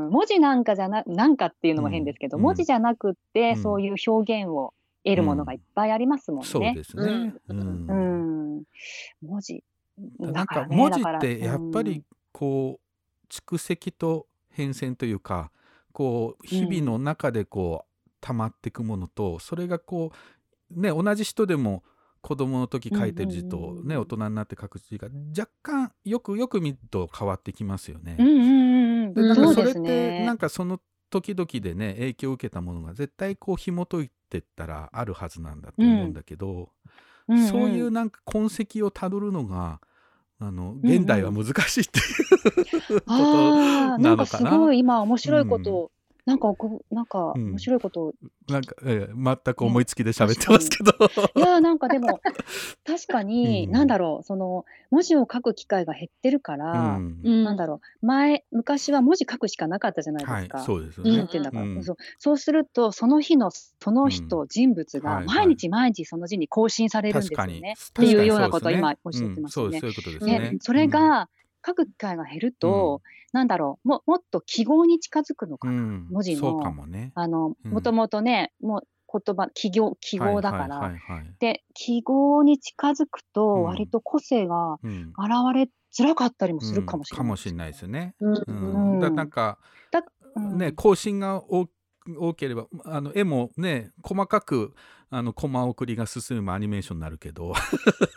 [0.08, 0.10] ん。
[0.10, 2.42] 文字なんかじゃな、なんかっていうのも変ですけど、うん。
[2.44, 3.56] 文字じゃなくって、うん。
[3.62, 4.72] そういう表現を
[5.06, 6.46] 得るものがいっぱいありますもんね。
[6.46, 7.32] そうですね。
[7.48, 8.62] ううんうん。
[9.22, 9.62] 文字。
[10.18, 12.02] なんだか文字ってやっぱり
[12.32, 15.50] こう蓄積と変遷というか
[15.92, 20.12] こう日々の中でこう溜まっていくものとそれがこ
[20.76, 21.82] うね同じ人でも
[22.20, 28.16] 子供の時書いてる字とうんうんうんね大人になって書く字が若干よくよく見ると変わってきますよね。
[29.54, 30.24] それって。
[30.26, 30.80] なんかその
[31.10, 36.70] 時々でね影響を受けたものが絶対こう紐解いてったらあるはずなんだと思うんだけど、
[37.28, 37.48] んん。
[37.48, 39.80] そういうなんか痕跡をたどるのが
[40.38, 42.02] あの現代は難しいってい
[42.96, 44.58] うことなかすなんのかな。
[44.58, 45.90] ごい今面白いことを、
[46.26, 46.52] なんか
[46.90, 48.14] なんかうん面白いことを、
[48.48, 50.92] なんか、ええ全く思いつきで喋ってますけど。
[51.36, 52.20] いやーなんかでも、
[52.84, 60.58] 確かに、うんなんだろう、その、文字を書く機会が減ってるから、うんうんなんだろう、前、昔は文字書くしかなかったじゃないですか。
[60.58, 61.28] はい、そうですよねなん。
[61.28, 67.46] ていうんだか、うんそうそうすると、その日の、その人、人物が、毎日毎日その字に更新されるんですよ。
[67.46, 67.74] ね。
[67.78, 70.56] っていうようなことを今おっしゃってましたねうんそうそういうことですねね。
[70.60, 71.28] それが、
[71.66, 73.02] 書く機会が減ると、
[73.36, 75.74] なんだろう、ももっと記号に近づくのかな？
[75.74, 77.12] うん、文字のそうかもね。
[77.14, 78.82] あの、うんもともとね、もう
[79.12, 80.94] 言葉、記号、記号だから。
[81.38, 85.20] で、記号に近づくうんと、割と個性がうん現
[85.54, 87.22] れづらかったりもするかもしれない。
[87.22, 88.14] うんかもしれないですよね。
[88.20, 89.58] うんだなんか、
[89.90, 90.02] だ
[90.34, 91.68] うんね更新が多
[92.18, 94.74] 多ければあの絵もね細かく
[95.08, 97.54] あのコマ送りが進めばアニメーションになるけど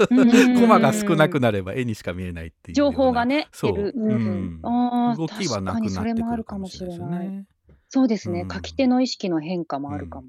[0.09, 0.59] うん。
[0.59, 3.93] コマが少なくなれば絵にしか見えないっていうよう情な報がね、そう。
[3.95, 4.61] うん。
[4.61, 6.97] 動きはなくなって確かにそれもあくるかももしれない。
[6.97, 7.45] ですよね。
[7.89, 8.49] そうですね、うん。
[8.49, 10.27] 書き手の意識の変化もあるかも。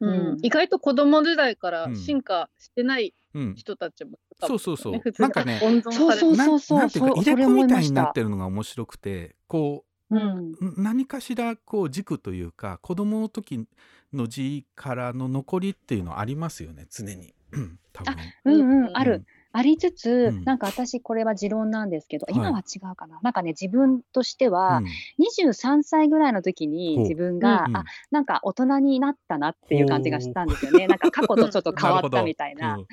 [0.00, 0.10] うん。
[0.10, 0.38] うん。
[0.42, 5.20] 意外と子供時代からうん進化してないうん、人たちもいるかもそうそうそう。
[5.20, 6.78] なんかね温存されてそうなそうそう。
[6.78, 10.52] なんていうかそう入れ子みたいになっそてるのが面白くてこうん。
[10.52, 13.66] う何かしらこう軸というか子供の時
[14.12, 17.34] の字からの残りっていうのありますよね常に
[17.92, 18.16] 多分。
[18.44, 19.24] うんうん、ある。
[19.50, 23.18] ありつつ、うんなんか私これは持論なんですけど、はい今は違うかな。
[23.22, 30.86] なんかね、自分としては、うん23歳ぐらいの時に自分が、うんあ、なんか大人になったなっていう感じがしたんですよね。
[30.88, 32.76] なんか過去とちょっと変わったみたいな。
[32.76, 32.86] る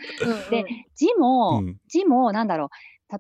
[0.50, 2.70] で、字も、うん字もなんだろう。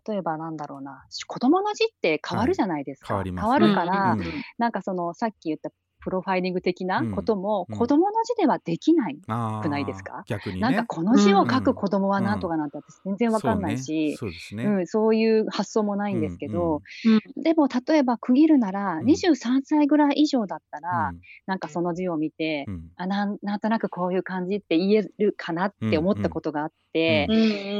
[0.08, 3.14] 例えばなんだろうな、子供の字って変わるじゃないですか。
[3.16, 3.46] はい変わります。
[3.46, 4.22] 変わるから、うん
[4.58, 5.70] なんかそのさっき言った
[6.02, 7.78] プロファイリング的なことも、うん。
[7.78, 9.18] 子供の字ではできない。
[9.18, 10.24] くないですか？
[10.28, 10.62] 逆にね。
[10.62, 14.34] なんかこの字を書うんく子供はなんとかなんて私全然わかんないし、そうね。
[14.34, 14.64] そうですね。
[14.66, 19.06] うん、そういう発想もないんですけど、うんでも例えば区切るなら、うん。
[19.06, 20.84] 23歳ぐらい以上だったうん。
[20.84, 21.12] ら、
[21.48, 22.92] なんかその字を見て、うん。
[22.98, 27.38] あなんなんとなくこういう感じって言えるかなって思ったことがあって、うん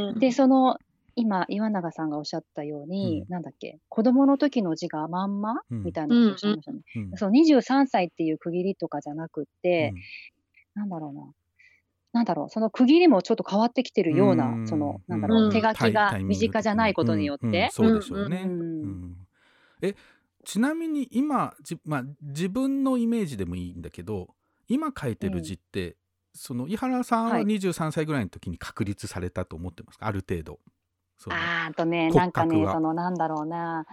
[0.10, 0.20] うん。
[0.20, 0.78] でその
[1.16, 3.30] 今岩永さんがおっしゃったように、うん。
[3.30, 5.84] なんだっけ子供の時の字がまんま、うん。
[5.84, 6.82] みたいなことをおっしゃいましたね。
[6.96, 7.18] うん。
[7.18, 9.94] その23歳っていう区切りとかじゃなくって、
[10.76, 11.32] なんだろうな。
[12.14, 14.68] なんだろう、その区切りもちょっと変わってきてるような、うん。
[14.68, 15.52] その、なんだろう、うん。
[15.52, 17.50] 手書きが身近じゃないことによっうん。
[17.50, 17.52] うん。
[17.52, 17.70] て。
[17.72, 18.44] そうでしょうね。
[18.46, 19.28] うんうん。
[19.82, 19.96] え
[20.46, 24.36] ちなみに今じ、まあ、自分のイメージでもいいんだけど
[24.68, 25.98] 今書いてる字って、
[26.34, 27.46] その井原さんははい。
[27.46, 30.60] 23歳ぐらいの時に確立されたと思ってますか、ある程度。
[31.30, 33.86] あとね、骨なんかね、その、なんだろうな、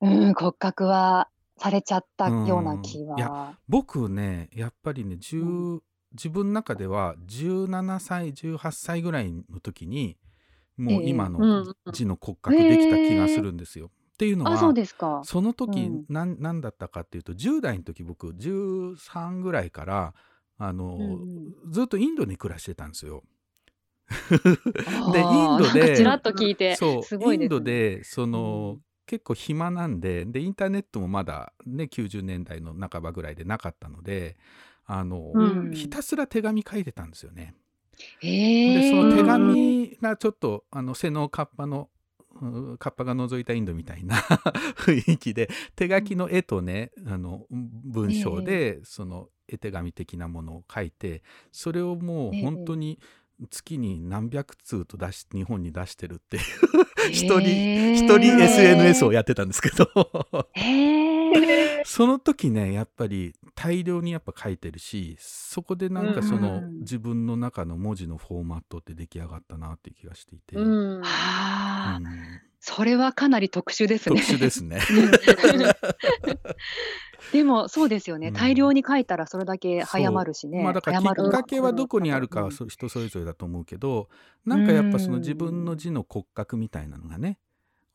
[0.00, 3.18] うん、骨格はされちゃったような気うん。
[3.18, 3.56] いやは。
[3.68, 5.82] 僕ねやっぱりね、10う
[6.12, 10.16] 自分の中では17歳18歳ぐらいの時に
[10.76, 11.74] もう今うのん。
[11.92, 13.86] 字の骨格できた気がするんですよ。
[13.86, 15.22] っていうのはあ、そうですか。
[15.24, 16.04] その時、うん。
[16.08, 20.14] なんなんだったかっていうと10代の時僕13ぐらいから
[20.58, 21.72] あの、うん。
[21.72, 23.22] ずっとインドに暮らしてたんですよ。
[25.12, 27.44] でインドでちらっと聞いて、そうすごいね。
[27.44, 28.82] インドでその、うん。
[29.04, 34.36] 結構暇なんででインターネットもまだね90年代の半ばぐらいでなかったので
[34.86, 35.70] あの、うん。
[35.72, 37.54] ひたすら手紙書いてたんですよね。
[38.22, 41.90] でその手紙がちょっとあの背のカッパの
[42.40, 44.16] うんカッパが覗いたインドみたいな
[44.76, 52.42] 雰囲気で手書きの絵とねあの文章でその絵手紙的なものを書いてそれをもうええ。
[52.42, 52.98] 本当に
[53.50, 56.42] 月に何百通と出し日本に出してるっていう
[57.10, 59.88] 一人へー一人 SNS をやってたんですけど。
[60.54, 61.12] へー。
[61.84, 70.98] その時ねやっぱり大量にやっぱ書いてるしそこでなんかそのうん自分の中の文字のフォーマットって出来上がったなっていう気がしていて、うん。
[70.98, 72.04] うはあ、ん。
[72.60, 74.22] それはかなり特殊です特ね。
[74.22, 74.80] 殊ですね。
[77.32, 78.34] でもそうですよね、うん。
[78.34, 80.62] 大量に書いたらそれだけ早まるしね。
[80.62, 81.28] まあだからき早まる。
[81.28, 84.08] っかけはどこにあるかは人それぞれだと思うけど
[84.44, 87.38] なんかやっぱそのうん自分の字の骨格みたいなのがね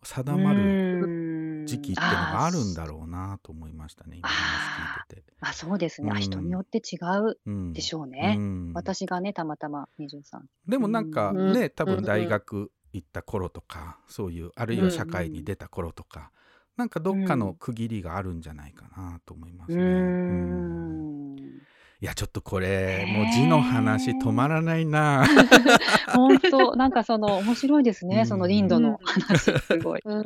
[0.04, 4.18] 定まるる時期っていうのがあるんだろうなと思いましたね。
[4.18, 5.34] 今話聞いてて。
[5.42, 6.22] あそうですね、あうん。
[6.22, 7.74] 人によって違ううん。
[7.74, 8.36] でしょうね。
[8.38, 8.72] うん。
[8.74, 10.40] 私がね、たまたま23。
[10.68, 11.54] でもなんかうん。
[11.54, 11.96] ね多うん。
[11.98, 16.32] 分大学行った頃とかそういうあるいは社会に出た頃とか
[16.78, 19.86] なんかどっかの区切りがあるんじゃないかなと思いますね。
[20.30, 21.62] うん。
[22.00, 25.26] いやちょっとこれもう字の話止まらないな。
[26.14, 28.28] 本当、なんかその面白いですね、うん。
[28.28, 30.02] そのインドの話、すごい。
[30.06, 30.24] うん。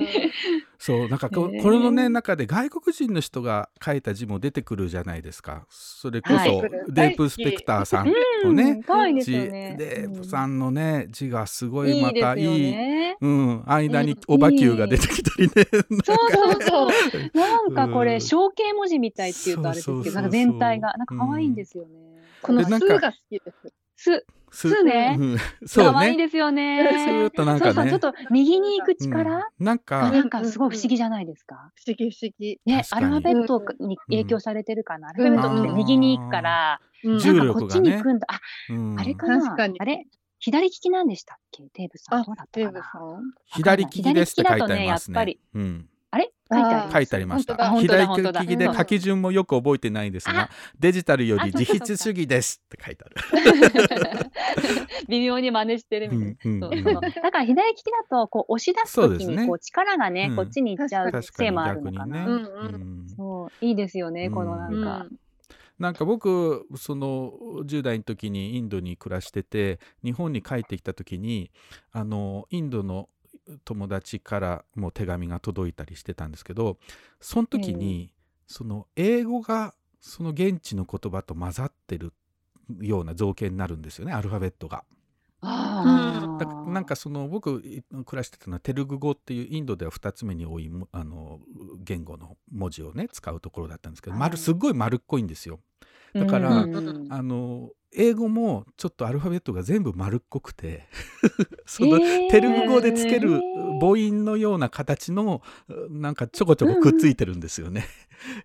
[0.77, 5.65] そうなんかこ,、これのね中で外国人の人が書いた字も出てくるじゃないですか。
[5.69, 6.61] それこそ、はい。
[6.89, 8.11] デープ・スペクターさん
[8.43, 9.19] のね、うん。
[9.21, 9.31] 字。
[9.31, 10.59] デープさん、ん。
[10.59, 13.17] のね字がすごいいまいですよたいいね。
[13.21, 15.51] うん、間におばきゅうが出てきたりね。
[16.03, 17.37] そうそうそう。
[17.37, 18.19] なんかこれ、うん。
[18.19, 22.23] 象形文字みたいっていうとあれですけど、そうそうそうなんか全体が、なんか可愛いんですよね。
[22.41, 23.73] このでなんか数が好きです。
[24.03, 25.91] す、すすねうんそうね。
[25.93, 26.89] 可愛いですよスーね
[27.27, 27.29] ッ。
[27.29, 27.73] となんかね。
[27.73, 31.71] そうそう、ちょっと右に行くうん力、なんか、なんかすごい不思議じゃないですか。
[31.75, 32.59] 不思議不思議。
[32.65, 35.09] ね、アルファベットに影響されてるかな。
[35.09, 38.27] アルファベットってうん右に行くから、うん重なんかこっちに行くんだ。
[38.29, 38.39] あ、
[38.69, 40.05] うんあれかな確かにあれ？
[40.39, 41.63] 左利きなんでしたっけ？
[41.71, 42.21] テーブさん。
[42.21, 42.71] あどうだったかな？
[42.71, 43.21] デーブさん？
[43.45, 45.89] 左利きですって書いてありますねやっぱりうん。
[46.11, 46.31] あれ？
[46.51, 46.91] 書いてあり。
[46.91, 47.79] 書いてありました。
[47.79, 53.15] 左利きで書き順もよく覚えてないんですが、デジタルより自筆主義ですって書いてある。
[55.07, 56.67] 微妙に真似してるみたいな。
[56.67, 61.97] うんうんそうそうだから左利きだとこう押し出すそうですねときにこう力がね、うんこっちに行っちゃうせいもある逆にね。
[61.97, 62.25] のかな。
[62.25, 65.07] うんうんうんそういいですよね、うんこのなんか。
[65.79, 67.33] なんか僕その
[67.65, 71.49] 10代の時にインドに暮らしてて日本に帰ってきた時に
[71.91, 73.09] あのインドの
[73.65, 76.77] 友達からも手紙が届いたりしてたんですけど
[77.19, 78.13] その時に、
[78.47, 82.13] その英語がその現地の言葉と混ざってる
[82.81, 84.83] ような造形になるんですよねアルファベットが。
[85.43, 91.39] なんかその僕い暮らしてたのはテルグ語っていうインドでは2つ目に多いもあの
[91.83, 95.59] 言語の文字をね使うところだったんですけど、はい丸すっごい丸っこいんですよ。
[96.13, 100.87] だからうんうんあの英語もちょっとアルファベットが全部丸っこくて
[101.65, 102.29] そのへー。
[102.29, 103.41] テルグ語でつける
[103.81, 105.41] 母音のような形の
[105.89, 107.85] なんかちょこちょこくっついてるんですよね、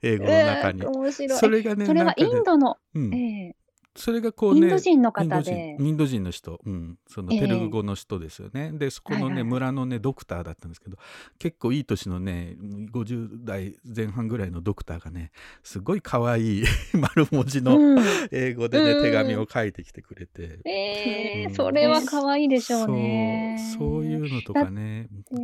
[0.02, 0.84] 英語の中に。
[0.84, 1.38] 面白い。
[1.38, 3.14] それがねそれはインドの、うん。
[3.14, 3.65] ええ
[3.96, 5.84] それがこうねインド人のインド方で人。
[5.84, 7.40] インド人の人、うん、そのええ。
[7.40, 8.70] テルグ語の人ですよね。
[8.72, 9.50] でそこのね、はいはいはい。
[9.50, 10.96] 村のねドクターだったんですけど
[11.38, 12.56] 結構いい年のね
[12.92, 15.32] 50代前半ぐらいのドクターがね
[15.62, 18.04] すごい可愛い 丸文字のうん。
[18.30, 19.02] 英語でね、うん。
[19.02, 20.60] 手紙を書いてきてくれて。
[20.64, 21.54] ええうん。
[21.54, 23.56] それは可愛いでしょうね。
[23.78, 25.36] そうそういうのとかね、え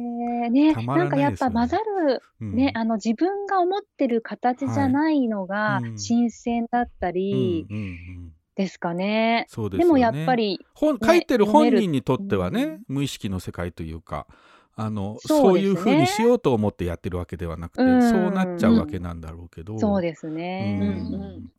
[0.46, 2.54] えね、たまらなんかやっぱ混ざる、うん。
[2.54, 9.46] ね、あの自分が思ってる形じゃないのが新鮮だったうんりうんうんですかね。
[9.48, 9.84] そうですよね。
[9.84, 14.26] でもやっぱり、本ね書いてる本人にとってはね、うん無意識の世界というか
[14.74, 20.78] あのそうういうふうにしようと思ってやってるわけではなくて、うんそうなっちゃうわけなんだろうけど、そうですうね。
[20.78, 21.52] んうん。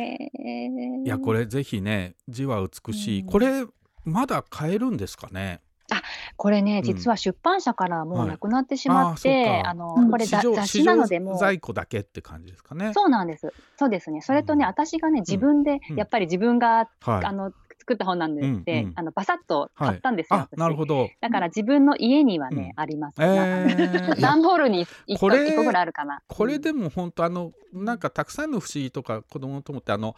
[0.00, 1.02] へえ。
[1.04, 3.26] いやこれぜひね字は美しい、うん。
[3.26, 3.64] これ
[4.04, 5.60] まだ買えるんですかね？
[6.36, 6.82] これね、ん。
[6.82, 8.28] 実は出版社からもはい。
[8.28, 10.10] うなくなってしまっあて、あの、うん。
[10.10, 11.38] これ雑誌なのでもう。
[11.38, 12.92] 在庫だけって感じですかね。
[12.94, 13.52] そうなんです。
[13.76, 14.20] そうですね。
[14.22, 14.68] それとね、うん。
[14.68, 15.96] 私がね、自分で、うん。
[15.96, 17.24] やっぱり自分が、はい。
[17.24, 17.52] あの、
[17.82, 18.92] 作った本なんでって、うんうん。
[18.94, 20.40] あの、バサッと買ったんですよ。
[20.40, 21.08] あなるほど。
[21.20, 23.20] だから自分の家にはね、あります。
[23.20, 26.22] えなー、 段ボールに1個ぐらいあるかな。
[26.28, 30.14] これでも本当あのなんかたくさんの不思議とか子供の友ってあの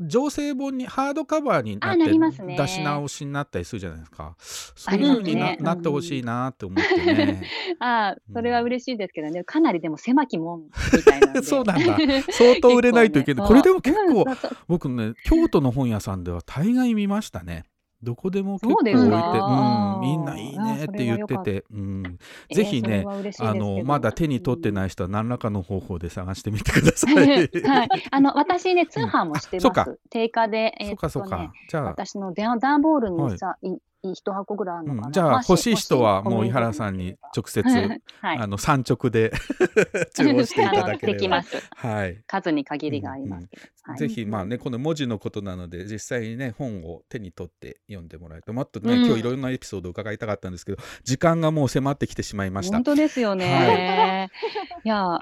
[0.00, 4.34] 情勢本にハードカバーになって出し直しになったりするじゃないですか。
[4.38, 7.42] そういうふうにな,、なってほしいなって思ってね。
[7.78, 11.42] ああ、それは嬉しいですけどね、かなりでも狭きもんみたいな。
[11.42, 11.96] そうなんだ。
[12.30, 14.24] 相当売れないといけない、これでも結構、
[14.68, 17.64] 僕ね京都の本屋さんでは大概見ましたね
[18.02, 22.18] どこでも結構そうで置いてすかうん、みんないいあねって言ってて、うん、
[22.48, 23.50] えーぜひねそれは嬉しいですけど。
[23.50, 27.16] あのまだ手に取ってない人は何らかの方法で探してみてください。
[27.16, 29.86] はい、あの私ね通販もしてそうか。
[29.86, 30.00] ます。
[30.10, 31.52] 定価で、えーっそうかそうとねか。
[31.68, 33.68] じゃあ、私の段段ボールにさ、い。
[33.68, 35.06] い一箱ぐらいあるのかな。
[35.06, 37.62] うんじゃあも欲しい人は欲もう井原さんに直接、
[38.20, 39.32] はい、あの産直で
[40.14, 41.18] 注文していただければ。
[41.18, 41.56] できます。
[41.76, 42.22] はい。
[42.26, 43.62] 数に限りがありますけど。
[43.62, 52.84] はいぜひまあねこの文字のことなので実際にね本を手に取って読んでもらえるともっとね、うん今日いろんなエピソードを伺いたかったんですけど時間がもう迫ってきてしまいました本。
[52.84, 54.30] 当ですよね。
[54.84, 55.18] い、 や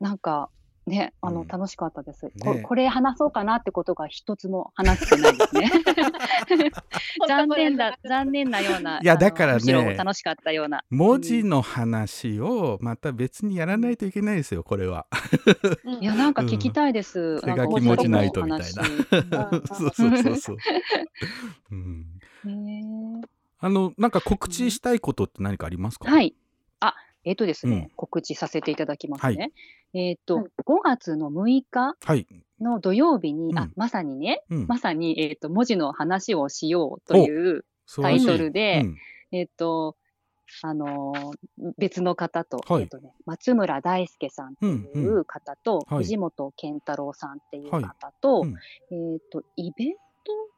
[0.00, 0.48] なんか
[0.86, 5.70] ねあの、うん楽しかったです、こねこれ話そうかなってことが一つも話してないですね。
[7.28, 8.98] 残念だ残念なような。
[9.02, 10.84] いやだからね楽しかったような。
[10.90, 15.06] 文字の話をまた別にやらないといけないですよこれは。
[16.00, 17.40] いやなんか聞きたいです。
[17.42, 18.60] 手書き文字ないとみたい
[19.30, 20.56] な面そうそうそうそう。
[21.70, 23.22] うん、
[23.58, 26.10] あのなんか告知したいことって何かありますか？。
[26.10, 26.34] はい
[27.24, 27.96] えっ、とですね、うん。
[27.96, 29.52] 告知させていただきますはね。
[29.94, 30.46] えっ、と、はい。
[30.66, 32.26] 5月の6日はい。
[32.60, 33.58] の土曜日に、うん。
[33.58, 34.66] あ、まさにね、うん。
[34.66, 37.64] まさに、えっ、と、文字の話をしようという
[38.00, 38.96] タイトルで、うん。
[39.32, 39.96] えっ、と、
[40.62, 42.82] あのー別の方と、はい。
[42.82, 45.20] えっとね、松村大輔さんってうんいうん。
[45.20, 45.98] う方と、はい。
[46.04, 47.82] 藤本健太郎さんっていうはい。
[47.82, 48.54] 方と、うん。
[49.14, 49.98] えっ、と、イベント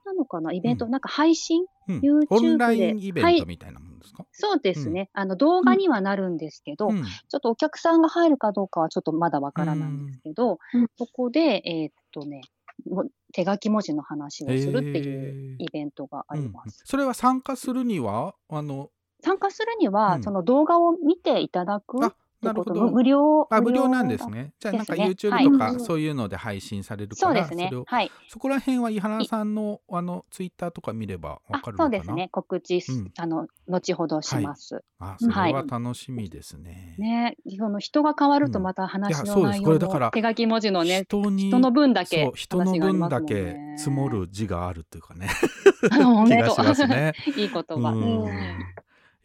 [0.04, 0.52] なのかな？
[0.52, 1.64] イベント、うんなんか配信？
[1.88, 1.98] うん。
[2.00, 3.36] YouTube オンラインイベはい。
[3.36, 4.24] ントみたいなものですか？
[4.32, 5.10] そうですね。
[5.12, 7.04] あの動画にはなるんですけど、うん。
[7.04, 10.86] ちょっとお客さんが入るかどうかはちょっとまだわからないんですけど、うん。
[10.96, 12.42] そこで、えーっとね、
[12.88, 15.64] も手書き文字の話をするっていうえー。
[15.64, 16.82] イベントがありまうんす。
[16.84, 18.34] それは参加するには？
[18.48, 18.90] あの
[19.22, 20.22] 参加するには、うん。
[20.22, 21.98] その動画を見ていただく
[22.46, 24.28] なるほど無料あ無料なんです。
[24.28, 24.52] ね。
[24.60, 27.70] じゃあなんか YouTube とかはいそういうので配信されるから、そうですね。
[27.86, 28.10] はい。
[28.28, 31.98] そこら辺は井原さんのあのツイッターとか見ればわあかるのかな？
[31.98, 32.28] そうですね。
[32.30, 32.82] 告知
[33.18, 34.82] あの後ほどします。
[34.98, 36.94] あ、それは楽しみですね。
[36.98, 45.28] ね、その人が変わるとまた話の内容これだからも手書き文字のね、人の分だけ人の分だけ積もる字があるっていうかね
[45.82, 47.12] 気がしますね。
[47.36, 47.94] いい言葉。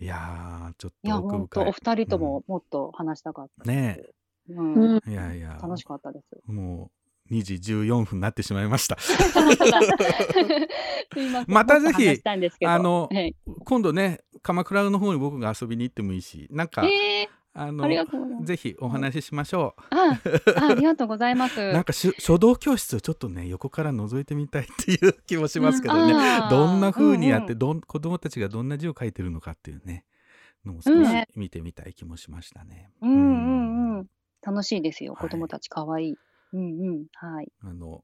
[0.02, 1.70] いいやーちょっいや、と奥本当深い。
[1.70, 3.72] お二人とももっと話したかった。
[3.72, 4.02] ね
[4.50, 5.02] うん、うん。
[5.08, 5.58] えいやいや。
[5.62, 6.52] 楽しかったです。
[6.52, 6.92] も
[7.30, 8.98] う2時14分になってしまいました。
[9.00, 9.18] すい
[11.30, 11.46] ません。
[11.48, 12.72] またぜひもっと話したいんですけど。
[12.72, 13.36] あのはい。
[13.64, 17.88] 今度ね鎌倉の方に僕が遊びに行ってもいいしなんか、えあの。
[18.44, 20.20] ぜひお話ししましょあ
[20.58, 21.60] あ、ありがとうございます。
[21.60, 26.14] う なんかし書道教室をちょっとね横から覗いてみたいっていう気もしますけどね、
[26.50, 30.06] どんな風にやって、うんうんどん子供たちがどんな字を書いてるのかっていうね
[30.66, 32.90] のも少しうん見てみたい気もしましたね。
[33.02, 34.08] うんうんうん。
[34.42, 35.14] 楽しいですよ。
[35.14, 36.16] はい子供たち可愛い。
[36.54, 37.06] うんうん。
[37.14, 37.52] はい。
[37.62, 38.04] あの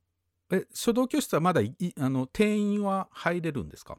[0.51, 3.97] え書道教室はまだいいあの定員は入れるんですか？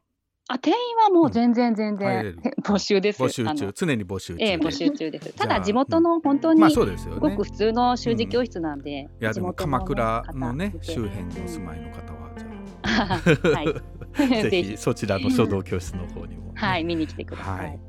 [0.49, 3.23] あ、定員はもう全然全然入れる 募集です。
[3.23, 5.33] 募集中常に募集中で、ええ、募集中です。
[5.35, 13.75] ただ地元の本当にまあすそうですよねごく普通の習字教室なんで、いやでも鎌倉のね方周辺にお住まいの方はじゃうん はい。
[14.15, 17.53] あ ぜぜひそちらの書道教室の方にもね、はい、見に来てくださ。
[17.53, 17.81] はい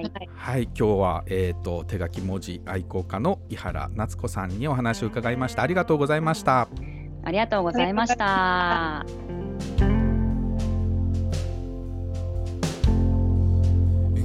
[0.00, 0.28] いはい。
[0.34, 5.62] はい、今日は、えー、と手書き文字愛好家の井原夏子さんにお話を伺いました。
[5.62, 6.68] ありがとうございました。
[7.24, 9.95] ありがとうございました。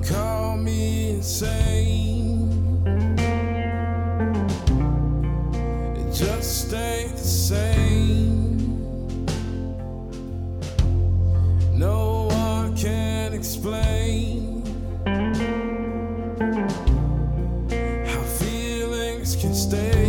[0.03, 2.49] Call me insane.
[5.95, 8.67] It just ain't the same.
[11.77, 14.63] No one can explain
[18.05, 20.00] how feelings can stay.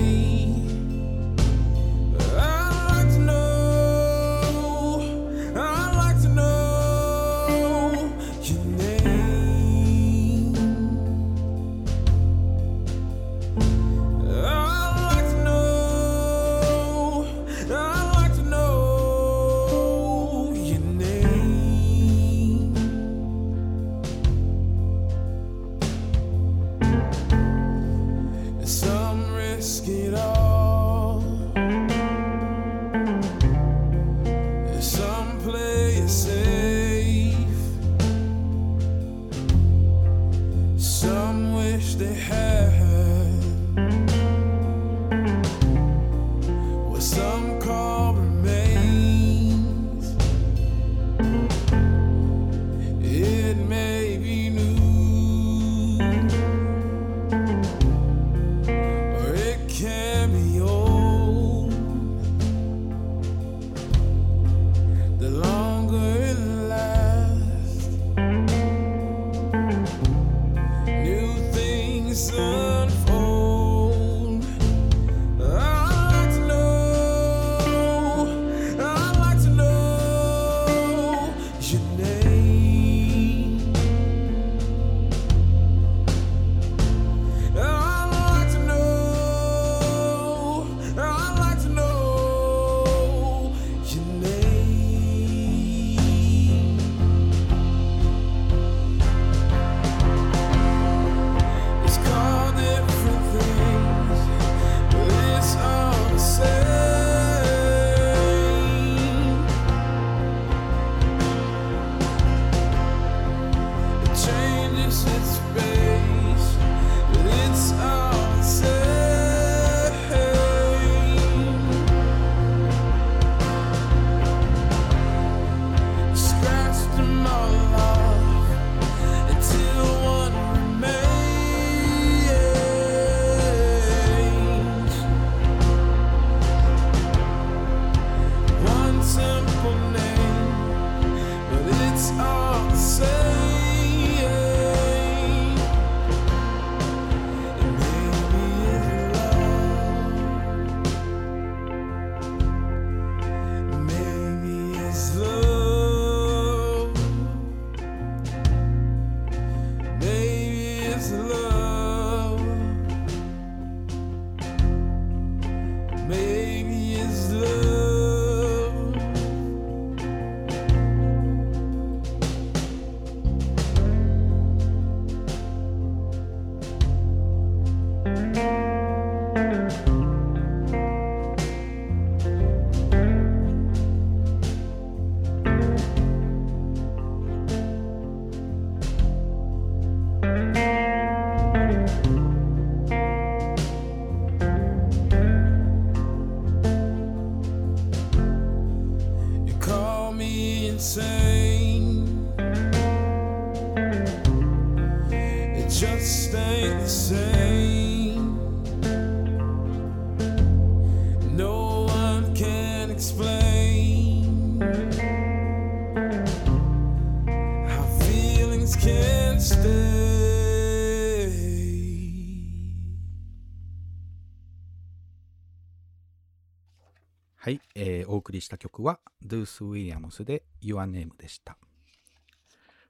[228.52, 231.56] した曲はドゥース・ウィリアムスで Your Name でした。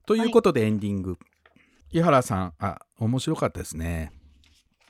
[0.06, 1.18] ということでエンディング。
[1.92, 4.12] 井原さん、あ、面白かったですね。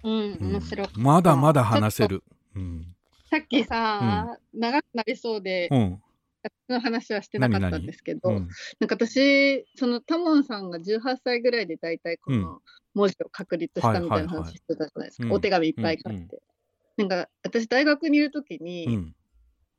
[0.03, 1.01] うん、うん面白かった。
[1.01, 2.23] まだまだ話せる。
[2.55, 2.95] うん。
[3.31, 6.03] さっきさ、長くなりそうで、うん。
[6.43, 8.49] 私の話はしてなかったんですけど、うん。
[8.81, 12.63] なんか私、そのタモンさんが18歳ぐらいで大体こうんの
[12.95, 15.27] 文字を確立したみたいなはいはいはい話してたじゃないですか。
[15.27, 16.37] うんお手紙いっぱい書いて。
[16.37, 16.53] うん
[16.95, 19.15] なんか私大学にいるときに、うん。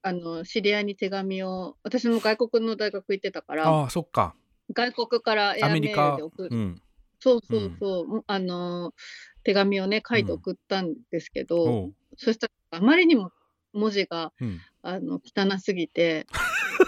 [0.03, 4.35] あの知り合いに手紙を私も外国の大学行ってたからああ、そっか。
[4.73, 6.81] 外国からエアメールで送る、うん。
[7.19, 8.93] そうそうそう、あの
[9.43, 13.31] 手紙をね書いて送ったんですけど、おうそしたらあまりにも
[13.71, 14.59] 文字がうん。
[14.85, 16.27] あの汚すぎて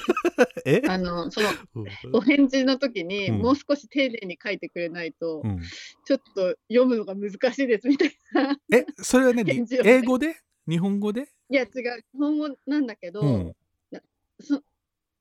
[0.66, 0.82] え？
[0.86, 1.86] あのそのうん。
[2.12, 3.38] お返事の時に、うん。
[3.40, 5.62] もう少し丁寧に書いてくれないと、うん。
[6.06, 8.58] ちょっと読むのが難しいですみたいな。
[8.74, 9.66] え、それはね、ね。
[9.86, 10.36] 英語で？
[10.68, 11.30] 日本語で？
[11.50, 13.56] いや違う、日本語なんだけど、うん。
[14.40, 14.62] そ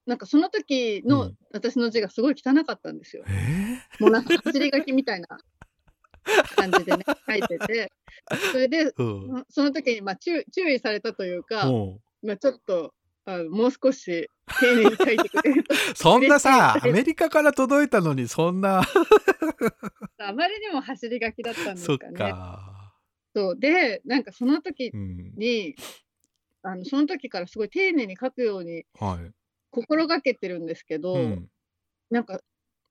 [0.06, 3.24] なんかその時うのん私の字がすごい汚かったんですよ。
[3.26, 5.28] えもうなんか走り書きみたいな
[6.56, 7.92] 感じでね、 書いてて、
[8.52, 9.44] それで、ーうん。
[9.48, 11.70] その時にまあ注注意されたというか、
[12.22, 12.94] まあ、ちょっと
[13.24, 14.28] あのもう少し
[14.60, 18.82] 丁寧に書いてくれると そんなさ、アメリカから届いたのに、そんな、
[20.18, 22.18] あまりにも走り書きだったんですそっかね。
[22.18, 22.92] か。
[23.34, 25.32] そうで、なんかその時うん。
[25.36, 25.74] に、
[26.64, 29.30] あのその時からすごい丁寧に書くようにはい。
[29.70, 31.48] 心がけてるんですけど、うん。
[32.10, 32.40] なんか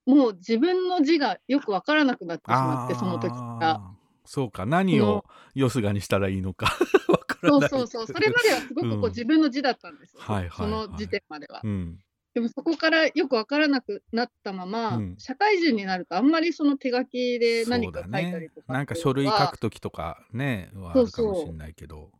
[0.05, 3.69] もう自分の字がよくわからなくなってしまって、その時から。
[3.71, 4.03] あー。
[4.25, 4.65] そうか。
[4.65, 6.67] 何をよすがにしたらいいのか。
[7.09, 7.69] わからそうない。
[7.69, 11.61] そうそう、それまではすごくこう自分の字だったんですよ、はいはいその時点までは。
[11.63, 11.99] うん。
[12.33, 15.15] でもそこからよくわからなくなったまま、うん。
[15.17, 22.11] 社会人になるとあんまりその手書きで何か書いたりとかっていうのは、なんか書類書くときとかねはあるかもしれないけど。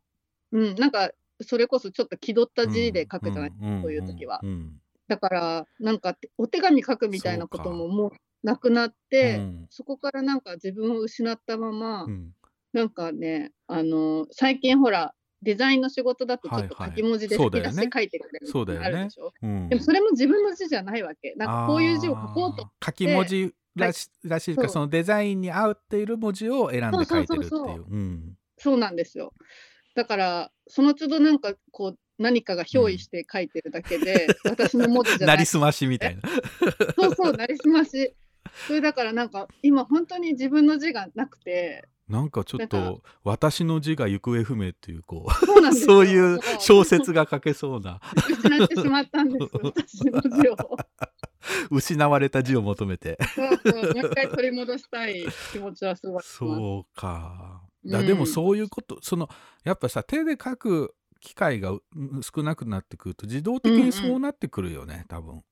[0.52, 1.10] うん、なんか
[1.40, 3.82] それこそちょっと気取った字で書くじゃない、うん。
[3.82, 4.40] そういう時は。
[4.42, 4.48] うん。
[4.48, 4.80] うん。
[5.08, 8.12] だからなんかお手紙書くみたいなことももう
[8.42, 9.66] なくなって、うん。
[9.70, 12.32] そこからなんか自分を失ったまま、うん。
[12.72, 17.70] なんかねあの最近ほらデザインの仕事だとちょっと書き文字でそうだよね。
[17.70, 18.86] 吹き出して書いてくれるそうだよね。
[18.86, 19.68] あるでしょ、うん。
[19.68, 21.34] でもそれも自分の字じゃないわけ。
[21.36, 22.68] なんかこういう字を書こうと。
[22.84, 28.36] 書き文字らし,、らしいかそのデザインに合っている文字を選んで書いてるっていう。
[28.56, 29.32] そうなんですよ
[29.94, 36.22] だからその都度なんかこう何かが憑依して書いてるだけで、 私の文字じゃなないりすましみたいな。
[36.96, 38.14] そうそうなりすまし。
[38.66, 41.88] それだからなんか今本当に自分の字がなくて。
[42.08, 47.98] なんかちょっなんと私の字が行方不明っていうこそうなんそういう小説が書けそうな。
[48.28, 50.56] 失ってしまったんですよ 私の字を。
[51.70, 53.18] 失われた字を求めて。
[53.34, 57.63] そうそうもう一回取り戻したい気持ちはすごいそうか。
[57.84, 59.28] うんだでもそういうことその
[59.64, 65.42] やっぱさ手で書く機会がうん少なくなってくると自動的にそうなってくるよね、多分。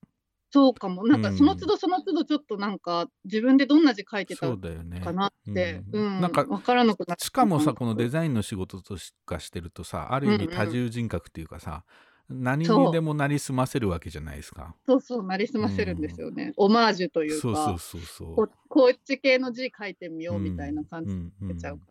[0.51, 1.03] そうかも。
[1.07, 4.99] なんかうんその都度その都度ちょっとなんか自分でどんな字書いてたそうだよね。
[5.01, 6.17] かなって、ううん。
[6.19, 8.95] んなんか分からなくなしかもさこのデザザインの仕事と
[9.25, 10.57] かしてるとさある意味うんうん。
[10.57, 11.83] 多重人格っていうかさ、
[12.29, 12.85] 何そう。
[12.85, 14.75] にでもなりすませるわけじゃないですか。
[14.85, 18.35] そうそうなりすませるんですよね、オマージュというかそうそうそうそう。
[18.35, 18.49] こ。
[18.69, 21.81] こっち系の字書いてみようみたいな感じうんうん出ちゃううん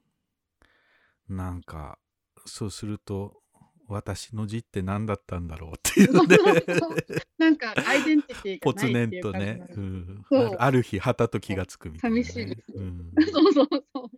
[1.32, 1.98] なんか
[2.46, 3.42] そうすると
[3.88, 6.36] 私の字って何だったんだろうっていうね。
[7.38, 10.56] なんかアイデンティティぽつねがないっていうんとねうん。
[10.58, 12.72] ある日はたと気がつくみたいな、ね、寂しいです。
[12.74, 14.08] うんそうそうそう。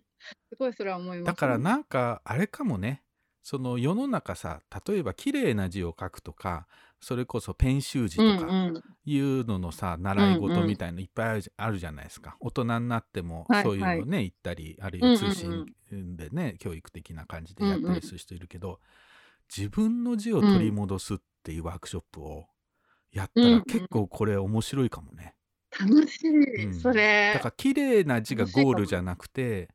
[0.48, 3.02] すごいそれは思います、だからなんかあれかもね。
[3.42, 6.66] その世の中さ例えば綺麗な字を書くとか
[7.04, 8.82] それこそペン習字とかうんうん。
[9.04, 12.36] いうののさ、習い事みたいのいっぱいあるじゃないですか。
[12.40, 15.66] 大人になってもはいそういうのね、行ったりあるいは通うん信
[16.16, 18.80] でね、教育的な感じでやったりする人いるけど、
[19.54, 22.46] 自分の字を取り戻すっていうワークショップを
[23.12, 23.58] やったうんうん。
[23.58, 25.34] ら結構これ面白いかもね。
[25.78, 26.74] 楽しい、うん。
[26.74, 27.32] それ。
[27.34, 29.68] だから綺麗な字がゴールじゃなくて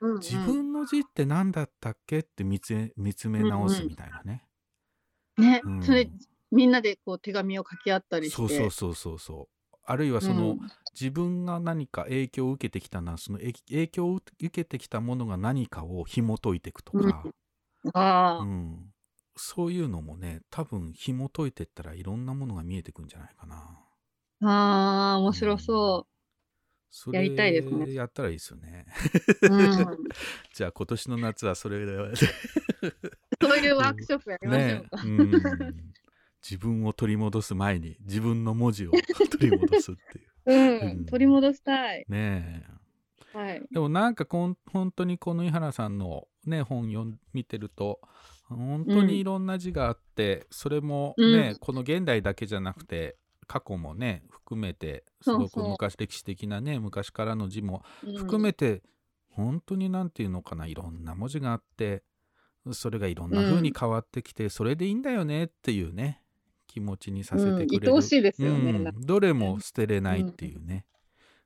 [0.00, 0.18] うんうん。
[0.18, 4.44] 自分の字って何だったっけって見つ見つめ直すみたいなね。
[5.36, 5.82] ね、うん。
[5.82, 6.08] それ
[6.56, 8.36] みんなでこう手紙を書き合ったりして。
[8.36, 9.76] そうそうそうそうそう。
[9.84, 10.60] あるいはその、うん。
[10.98, 17.22] 自分が何か影響を受けてきたなそのえ影響を受けてきたものが何かを紐解いていくとか、
[17.92, 18.94] ああ、うん。
[19.36, 23.78] そういうのもね多分紐解いていったらいろんなものが見えてくんじゃないかな。
[24.48, 26.06] ああ面白そ
[26.90, 27.92] そやりたいですね。
[27.92, 28.86] やったらいいですよね。
[29.42, 30.08] うん、
[30.54, 32.16] じゃあ今年の夏はそれで。
[33.42, 35.02] そういうワークショップやりましょねうか。
[35.04, 35.92] うん
[36.42, 38.92] 自分を取り戻す前に自分の文字を
[39.30, 40.26] 取り戻すっていう。
[40.46, 42.04] うん、うん取り戻したい。
[42.08, 42.64] ね
[43.34, 43.36] え。
[43.36, 43.62] はい。
[43.70, 48.00] でもなんかこん本当にこの井原さんの、ね、本読ん見てると
[48.48, 58.82] 本当にいろんな字があって、それもね、うんこの現代だけじゃなくて過去もね含めてすごく昔歴史的なね昔からの字もうん含めて、
[59.30, 62.02] 本当になんていうのかないろんな文字があって
[62.72, 66.22] それがいろんな風に変わってきて、それでいいんだよねっていうね
[66.76, 70.84] 気持ちにさせてくれる、うん愛おしいですよねうんどれも捨てれないっていうね。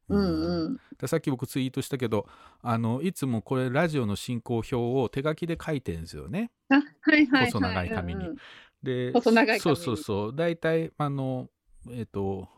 [0.09, 0.25] うん。
[0.25, 0.81] うん。
[0.99, 2.27] でさっき僕ツイートしたけど
[2.63, 6.51] あのいつもこれラジオの進行表を手書きで書いてるんですよね。
[6.69, 7.47] あ、はいはいはい。
[7.47, 8.25] 細長い紙に。
[8.25, 8.37] うんうん
[8.83, 10.35] で細長い紙そうそうそう。
[10.35, 11.49] 大体あの
[11.91, 12.49] えっ、と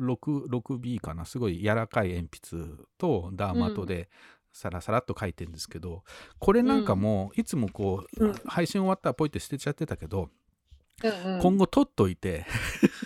[0.00, 1.26] 6, 6B かな。
[1.26, 2.64] すごい柔らかい鉛筆
[2.96, 4.08] とダーマトで
[4.52, 6.02] サラサラっと書いてるんですけど、
[6.38, 8.34] これなんかもいつもこう、うん。
[8.46, 10.30] 配信終わったらポイって捨てちゃってたけど、
[11.04, 11.40] うんうん。
[11.40, 12.46] 今後取っといて、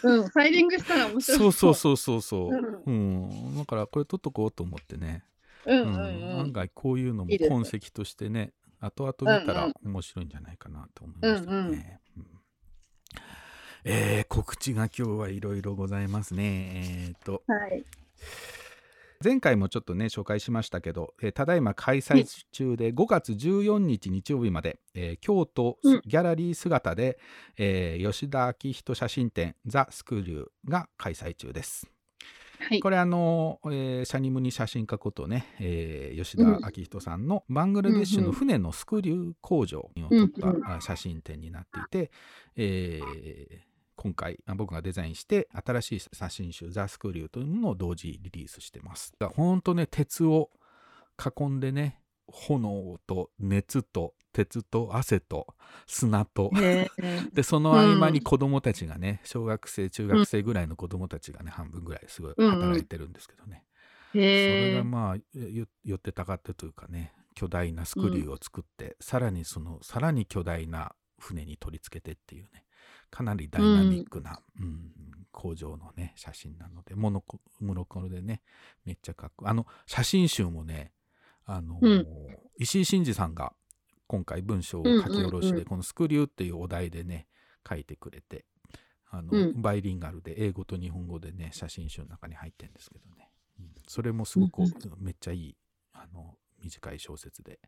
[0.03, 1.39] うん、 ファイリングしたら面白い。
[1.39, 5.25] そうそうそうそうそう、ううん、だからこれ取っとこうと思ってね、
[5.67, 5.95] うんうんうん。
[5.95, 6.41] うん。
[6.41, 6.53] 案。
[6.53, 12.01] 外こういうのも痕跡としてね後々見たら面白いんじゃないかなと思いましたね。
[12.17, 12.25] うん。
[13.85, 17.13] えー告知が今日はいろいろございますね。
[17.13, 17.43] えーと。
[17.47, 17.85] はい。
[19.23, 26.03] 前回もちょっとね紹介しましたけど、えーただいま開催中で5月14日日曜日まで、えー京都うん。
[26.07, 27.19] ギャラリー姿で、
[27.59, 31.87] えー吉田明人写真展ザ・スクリューが開催中です。
[32.61, 32.81] はい。
[32.81, 42.11] これあの、えーシャニムニ写真家ことね、えー吉田明人さんのバングラデシュの船のスクリュー工場を撮った、写真展になっていて、
[42.57, 43.70] えー
[44.03, 49.13] 今回あ僕がデザインして新しい写真集「ザ・スクリュー」というものを同時リリースしてます。
[49.19, 50.51] だからほんとね鉄を
[51.23, 55.55] 囲んでね炎と熱と鉄と汗と
[55.87, 56.51] 砂と。
[57.35, 63.67] でその合間に子供たちがね、小学生中学生ぐらいの子供たちがね、半分ぐらいすごい働いてるんですけどね、
[64.13, 72.65] それへーがまあよ寄ってたかってというかね巨大なスクリューを作って、さらにそのさらに巨大な船に取り付けてっていうね
[73.11, 74.93] かなりダイナミックな、うん。
[75.33, 78.43] 工場のね写真なのでモノコモノクロでね
[78.85, 80.93] めっちゃかっこあの写真集もね
[81.47, 82.07] あのーうん。
[82.59, 83.53] 石井真二さんが
[84.07, 85.65] 今回文章を書き下ろしで、うんうんうん。
[85.67, 87.29] この「スクリュー」っていうお題でね
[87.67, 88.45] 書いてくれて
[89.09, 89.63] あの、うん。
[89.63, 93.73] バイリンガルで英語と日本語でね写真集の中に入ってるんですけどね、うん。
[93.87, 94.73] それもすごく、うん。
[94.99, 95.57] めっちゃいい
[95.93, 97.61] あの短い小説で、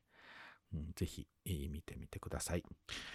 [0.75, 2.63] うん、ぜひ、えー見てみてください、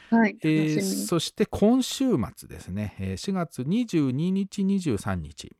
[0.09, 0.37] はい。
[0.43, 2.05] えーそして今週
[2.35, 5.55] 末ですね、えー4月22日23日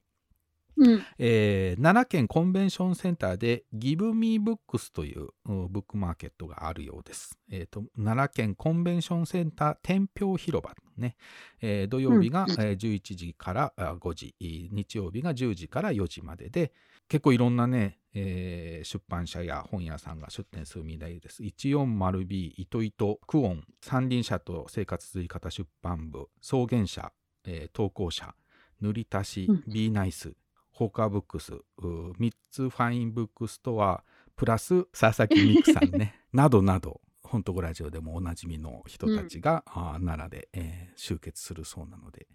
[0.77, 1.03] うん。
[1.17, 7.37] えー奈良県コンベンションセンターでギブミーブックスといううんブックマーケットがあるようです。
[7.49, 11.15] えーと奈良県コンベンションセンター天平広場ね、
[11.61, 16.71] えー土曜日が、うんえー11時からあ5時、日曜日が10時から4時までで、
[17.07, 21.41] 結構いろんなね、えー出版社や本屋さんが出展するみたいです。
[21.43, 27.11] 140B、糸糸、クオン、三輪車と生活続き方出版部、草原社、
[27.45, 28.35] えー投稿者、
[28.81, 30.34] 塗り足しうん、B ナイス、
[30.71, 34.03] ホーカーブックス、う3つファインブックストア、
[34.35, 42.27] プラス佐々木美久さんね、 などなど、本当ラジオでもおなじみの人たちが、あー奈良で、えー集結するそうなので、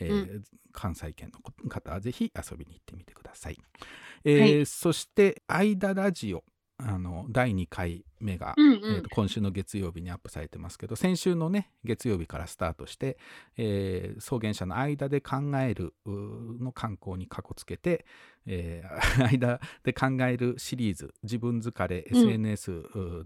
[0.00, 3.58] えー関西圏の方はぜひ遊びに行ってみてください。
[4.24, 4.66] えーはい。
[4.66, 6.44] そして、間ラジオ、
[6.82, 13.18] あの第2回目が、うんえーと今週の月曜日にアップされてますけど先週のね月曜日からスタートして、
[13.56, 18.06] えー草原者の間で考えるの観光にかこつけて、
[18.46, 22.16] えー 間で考えるシリーズ自分疲れうん。
[22.16, 22.70] SNS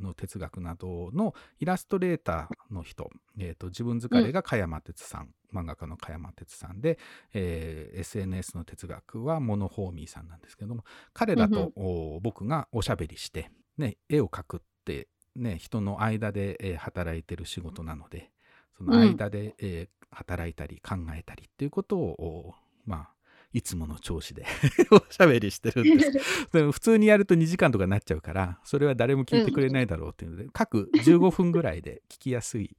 [0.01, 6.99] の哲学などのイラストレーターの人、えーと自分疲れが加山哲さん、漫画家の加山哲さんで、
[7.32, 18.31] えー SNS の哲学はモノホーミーさんなんですけども彼らと、お僕がおしゃべりして、ね、絵を描くって、ね、人の間で、えー働いてる仕事なので
[18.77, 22.55] その間で、えー働いたり考えたりっていうことを、お
[22.85, 23.14] まあ
[23.55, 24.44] いつもの調子で
[24.90, 26.51] おしゃべりしてるんです。
[26.52, 32.76] でも普通にやると2時間とかなっちゃうからそれは誰も聞いてくれないだろうっていうので、各15分ぐらいで聞きやすい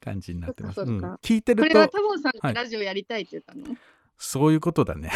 [0.00, 0.80] 感じになってます。
[0.80, 0.98] うん。
[1.22, 2.54] 聞いてるこれはとタボンさんはい。
[2.54, 3.76] がラジオやりたいって言ったの、
[4.16, 5.10] そういうことだね。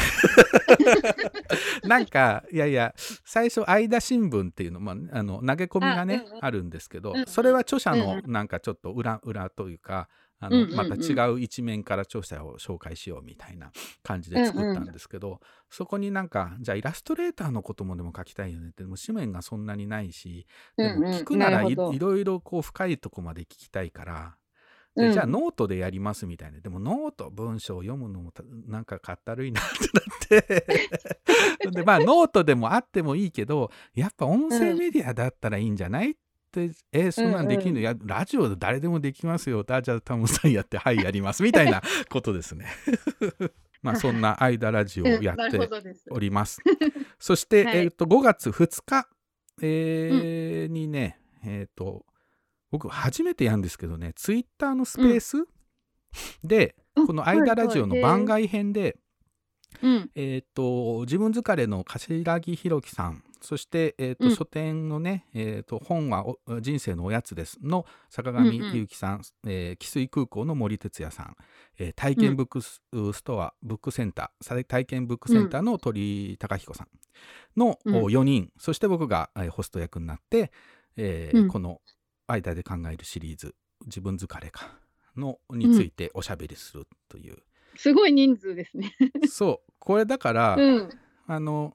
[1.85, 2.94] なんかいやいや
[3.24, 6.61] 最初相田新聞っていうの,、まあ、あの投げ込みがねあ,、あうんうん。
[6.61, 7.27] るんですけど、うんうん。
[7.27, 10.77] それは著者のうなんかちょっと裏裏というかあのうんうんうん。
[10.77, 13.71] また違う一面から著者を紹介しようみたいな
[14.03, 15.41] 感じで作ったんですけど、
[15.71, 20.47] そこになんかじゃあイラストレーターのこともでも書きたいよねってでも紙面がそんなにないし
[20.77, 21.99] でも聞くならい,、うんうんなるほど。
[21.99, 24.37] ろいろこう深いとこまで聞きたいから。
[24.97, 25.09] うん。
[25.09, 26.61] でじゃあノートでやりますみたいな。
[26.61, 30.67] でもノート文章を読むのもたなんかかったるいなってなって。
[31.71, 36.13] でまあノートでもあってもいいけどやっぱ音声メディアだったらいいんじゃない？
[36.13, 36.15] っ
[36.57, 39.65] て、えーそんなんできるの、うんやラジオで誰でもできますよ。
[39.69, 41.43] あじゃあタムさんやってはいやります。
[41.43, 42.66] みたいな ことですね。
[43.83, 45.70] まあそんな間ラジオをやって。
[46.11, 46.61] おります。
[47.20, 47.77] そして、はい。
[47.77, 49.09] えっ、と5月2日、
[49.61, 52.07] えーにねえっ、と
[52.70, 55.45] 僕初めてやるんですけどねツイッターのスペース、
[56.43, 57.07] でうん。
[57.07, 58.97] この間ラジオの番外編で、
[59.83, 60.11] うん。
[60.15, 64.35] えっ、と自分疲れの柏木弘樹さんそして、えーとうん。
[64.35, 67.59] 書店のね、えーと本はお人生のおやつです。
[67.62, 68.47] の坂上うん。
[68.48, 71.36] うん祐樹さん、えー汽水空港の森哲也さん、
[71.78, 72.82] えー体験ブックス,、
[73.12, 74.44] ストアブックセンター。
[74.44, 76.89] さ体験ブックセンターの鳥貴彦さん。
[77.56, 77.97] の、うん。
[77.97, 78.51] お4人。
[78.59, 80.51] そして僕が、えーホスト役になって、
[80.97, 81.48] えーうん。
[81.48, 81.81] この
[82.27, 83.55] 間で考えるシリーズ。
[83.86, 84.78] 自分疲れか。
[85.16, 87.39] のについておしゃべりするという、
[87.77, 88.93] すごい人数ですね。
[89.28, 89.73] そう。
[89.78, 90.90] これだから、うん。
[91.27, 91.73] あの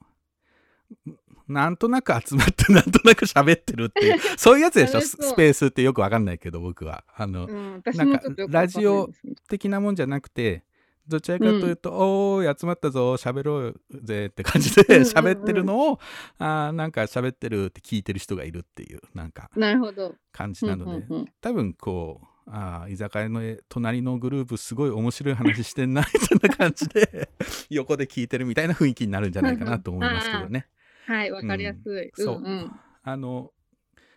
[1.48, 5.00] なんとなく集まって なんとなく喋ってるっていう そういうやつでしょ？
[5.00, 7.04] スペースってよくわかんないけど僕は。
[7.14, 8.46] あの、うん、ないですね。
[8.48, 9.10] ラジオ
[9.48, 10.64] 的なもんじゃなくて
[11.08, 15.08] どちらかというと、おーい集まったぞ喋ろうぜって感じで うんうんうん。
[15.08, 15.98] 喋ってるのを、
[16.38, 20.14] あーなんか喋ってるって聞いてる人がいるっていうなんかなるほど。
[20.30, 21.26] 感じなので、うんうんうん。
[21.40, 27.28] 多分こうあー居酒屋の隣のグループすごい面白い話してんなみたいな感じで
[27.68, 30.66] 横で聞いてるみたいな雰囲気になるんじゃないかなと思いますけどね。
[31.06, 32.10] はい、わかりやすい。
[32.14, 32.80] そう、んん。
[33.02, 33.52] あの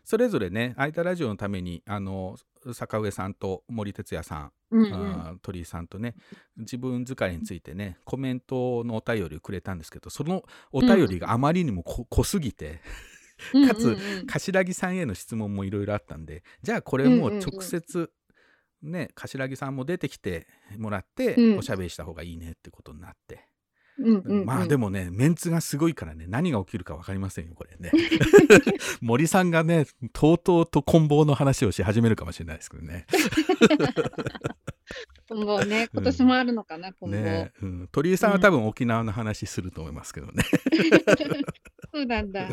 [0.04, 2.38] それぞれね「あいたラジオ」のためにあの
[2.74, 4.86] 坂上さんと森哲也さん、うんう
[5.34, 5.40] ん。
[5.42, 6.16] 鳥居さんとね
[6.58, 12.82] 自分疲れについてねコメントのお便りをくれたんですけどそのお便りがあまりにもこ濃すぎて、
[13.68, 14.20] かつうんうん。
[14.20, 18.12] うん柏木さんへの質問もいろいろあったんでじゃあこれもううんうんうん直接、
[18.84, 20.48] ね柏木さんも出てきて
[20.78, 21.58] もらって、うん。
[21.58, 23.48] おしゃべりした方がいいねってことになって、
[23.98, 24.46] うんうんうん。
[24.46, 27.92] まあでもねメンツがすごいからね何が起きるか分かりませんよこれね。
[29.02, 33.06] 森さんがねとうとうと棍棒の話をし始めるかもしれないですけどね。
[35.28, 37.16] 今後ね、今年もあるのかな、今後。
[37.16, 40.44] ね、うん、鳥居さんは多分沖縄の話すると思いますけどね、
[41.92, 42.50] そうなんだ。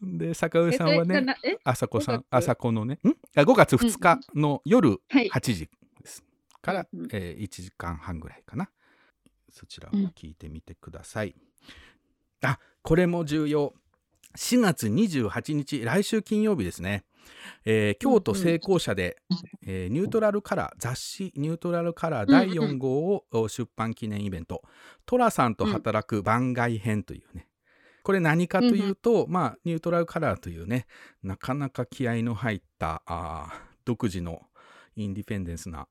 [0.00, 1.26] で坂上さんはね
[1.64, 2.26] 朝子さん5月？
[2.30, 3.08] 朝子のねん？
[3.36, 5.28] あ5月2日の夜はい。
[5.28, 5.68] 8時
[6.00, 6.24] です、
[6.62, 7.08] から、うんうん。
[7.12, 8.70] えー1時間半ぐらいかな
[9.52, 11.34] そちらを聞いてみてください、
[12.42, 13.74] あこれも重要。
[14.36, 17.04] 4月28日来週金曜日ですね、
[17.66, 19.18] えー京都成功社で、
[19.66, 24.62] えーニュートラルカラー雑誌ニュートラルカラー第4号をお出版記念イベント
[25.06, 27.46] 「寅さんと働く番外編」というね。
[28.04, 30.86] これ何かというと、まあニュートラルカラーというね
[31.22, 33.02] なかなか気合の入った
[33.84, 34.42] 独自の
[34.96, 35.86] インディペンデンスな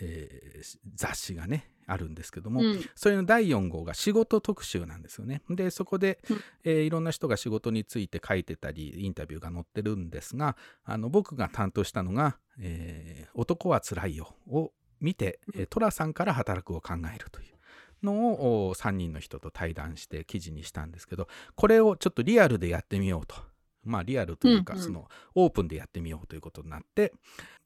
[0.00, 5.42] えー雑誌がねあるんですけども、うんそれの第4号が仕事特集なんですよね。
[5.50, 17.54] でそこで、うんえーいろんな人が仕事について書いてたりインタビューが載ってるんですがあの僕が担当したのが「えー男はつらいよ」を見て、えー寅さんから働くを考えるという
[18.02, 23.36] のをお3人の人と対談して記事にしたんですけどこれをちょっとリアルでやってみようと。
[23.82, 27.14] まあリアルというか、うんうんそのオープンでやってみようということになって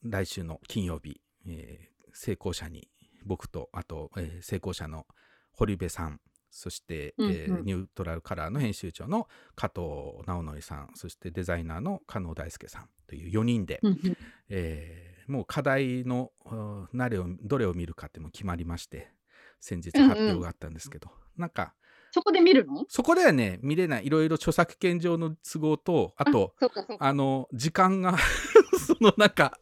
[0.04, 2.86] 来週の金曜日、えー成功者に
[3.24, 5.06] 僕とあと、えー成功者の
[5.52, 6.20] 堀部さん
[6.50, 7.32] そして、うんうん。
[7.32, 14.16] えーニュートラルカラーの編集長の加藤直則さんそしてデザイナーの加納大輔さんという4人で、うんうん。
[14.48, 16.32] えーもう課題の
[16.92, 19.08] れをどれを見るかっても決まりまして
[19.58, 21.72] 先日発表があったんですけど、なんか
[22.10, 22.84] そこで見るの？
[22.88, 24.06] そこではね見れない。
[24.06, 26.54] いろいろ著作権上の都合とあと。
[26.98, 28.18] あの時間が
[28.78, 29.52] そのなんか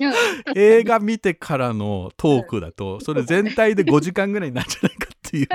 [0.55, 5.49] 映画見てからのトークだとそれ全体で5時間ぐらいになるんじゃないかっていう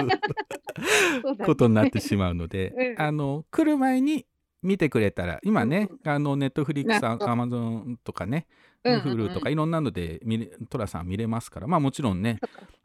[1.45, 3.01] ことになってしまうので、 うん。
[3.01, 4.25] あの来る前に
[4.63, 8.47] 見てくれたら今ね、あのネットフリックスアマゾンとかね、
[8.83, 12.39] Hulu とかいろんなので見れトラさん見れますからまあもちろんね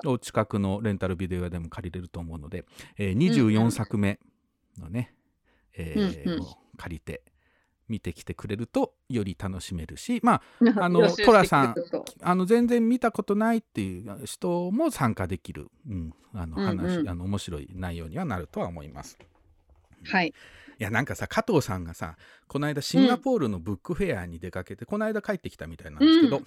[0.04, 2.64] お近くのレンタルビデオ屋でも借りれると思うので、
[2.98, 4.18] えー24作目
[4.78, 5.14] のね、
[5.74, 6.42] えーうんうん。
[6.42, 7.22] を借りて
[7.92, 10.42] 見てきてくれるとより楽しめるしまあ
[10.82, 11.74] あの予習してトラさん
[12.22, 16.78] あの全然見たことないっていう人も参加できる、うん、あのうんうん。
[16.78, 19.18] 話、あの面白い内容にはなるとは思います。
[20.04, 20.28] はい。
[20.28, 22.16] いやなんかさ加藤さんがさ
[22.48, 26.42] この間シンガポールのブックフェアに出かけて、この間帰ってきたみたいなんですけど、うん。
[26.42, 26.46] う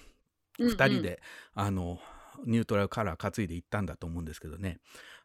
[0.58, 1.20] 2人で、
[1.54, 2.00] あの
[2.46, 4.78] ニュートラルカラー担いで行ったんだと思うんですけどね。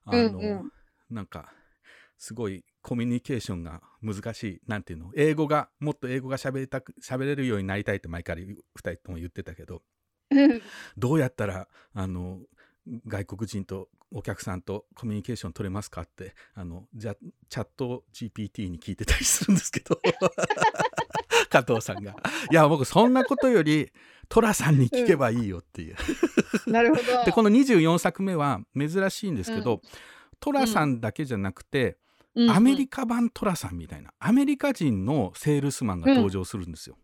[0.03, 0.72] あの、うんうん。
[1.10, 1.53] なんか
[2.18, 5.12] すごいコミュニケーションが難しいなんていうの？
[5.16, 9.82] 英語がもっと英語が喋りたく喋れるようになりたいって前から2人とも言ってたけど。
[10.32, 10.62] うん。
[10.98, 12.40] どうやったらあの
[13.08, 17.16] 外国人とお客さんとコミュニケーション取れますかってあのじゃ
[17.49, 19.99] チャット GPT に聞いてたりするんですけど。
[21.49, 22.16] 加藤さんが。
[22.49, 23.91] いや僕そんなことより
[24.30, 25.95] 寅さんに聞けばいいよっていう、
[26.72, 27.26] なるほど。
[27.26, 29.82] でこの24作目は珍しいんですけうど
[30.40, 31.95] 寅、さんだけじゃなくて、うん
[32.36, 36.98] うんアメリカ版寅さんみたいなアメリカ人のセールスマンが登場するんですよ。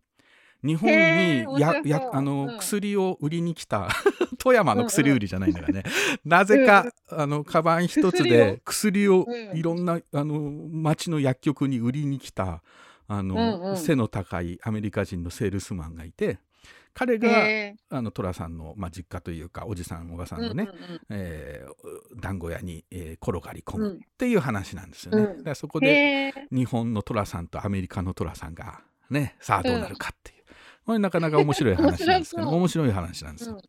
[0.64, 2.58] 日本へーにややあの、うん。
[2.58, 3.90] 薬を売りに来た
[4.40, 5.84] 富山の薬売りじゃないんだからね、
[6.26, 9.58] なぜか、あのカバン一つで薬をうん。
[9.58, 10.40] いろんなあの
[10.72, 12.64] 町の薬局に売りに来た
[13.08, 13.78] あの、うんうん。
[13.78, 16.40] 背の高いアメリカ人のセールスマンがいて
[16.98, 23.94] 彼が、へあの寅さんの、まあ、実家というかおじさんおばさんーのね、うんうんえー団子屋に、えー転がり込むうん。
[23.98, 25.24] っていう話なんですよね。
[25.24, 25.38] うん。
[25.38, 30.44] だからそこうんでへー日本の寅さんとアメリカの寅さんがねさあどうなるかっていう、
[30.88, 33.56] これなかなか面白い話なんですけど 面面白い話なんですよ。
[33.56, 33.62] うん。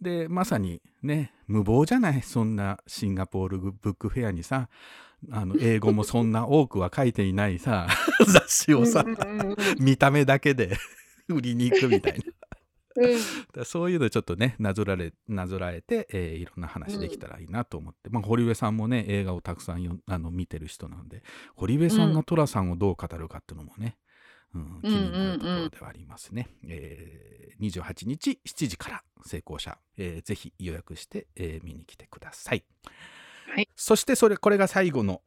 [0.00, 4.70] でまさにね無謀じゃないそんなシンガポールブックフェアにさ
[5.30, 7.88] あの英語もそんな多くは書いていないさ
[8.26, 9.56] 雑誌をさ、うんうんうんうん。
[9.80, 10.78] 見た目だけで
[11.28, 12.24] 売りに行くみたいな。
[12.96, 13.64] うん。
[13.64, 21.22] そういうのちょっとねなぞられなぞらえて、えーいろんな話できたらいいなと思って、まあ、堀部さんもね映画をたくさんよあの見てる人なんで
[21.56, 23.96] 堀部さんが寅さんをどう語るかっていうのもね、
[24.54, 32.64] うん気になるところではありますね、えー28日7時から成功者、えーぜひ予約して、えー見に来てください、
[33.54, 33.68] はい。
[33.76, 35.22] そしてそれこれが最後の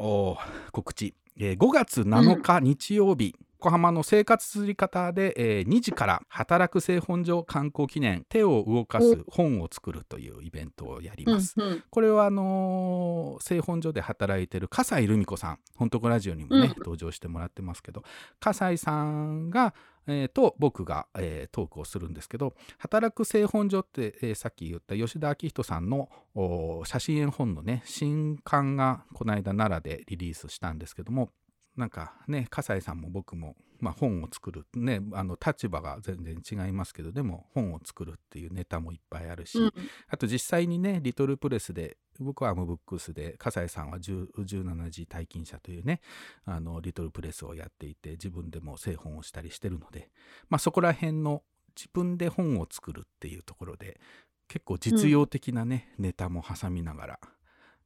[0.71, 11.55] 告知、えー5月7日日曜日、横浜の生活釣り方で、えー2時から働く製本所観光記念手を動かす本を作るというイベントをやります。
[11.57, 18.03] うんうんこれはあのー製本所で働いてる笠井留美子さん本当ラジオにもね、うん登場してもらってますけど
[18.39, 19.73] 笠井さんが、
[20.05, 31.31] えーと僕が、えートークをするんですけど働く製本所って、えーさっき言った吉田明人さんのお写真絵本のね新刊がこの間奈良でリリースしたんですけども
[31.77, 39.73] なんかね笠井さんも僕も、まあ、本を作るねあの立場が全然違いますけどでも本を作るっていうネタもいっぱいあるし、うん
[40.09, 46.01] あと実際にねリトルプレスで僕はアムブックスで笠井さんは10 17時退勤者というね
[46.45, 50.09] あのリトルプレスをやっていて自分でも製本をしたりしてるので、
[50.49, 51.43] まあ、そこら辺の
[51.75, 53.99] 自分で本を作るっていうところで
[54.47, 57.19] 結構実用的なね、ネタも挟みながら、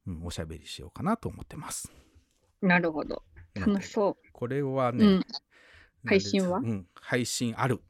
[0.06, 1.92] うん、おしゃべりしようかなと思ってます。
[2.60, 3.22] なるほど。
[3.60, 4.92] 楽しそこれはう。
[4.94, 5.26] ね、うん。
[6.06, 6.58] 配信は？
[6.58, 7.80] うん、配信ある。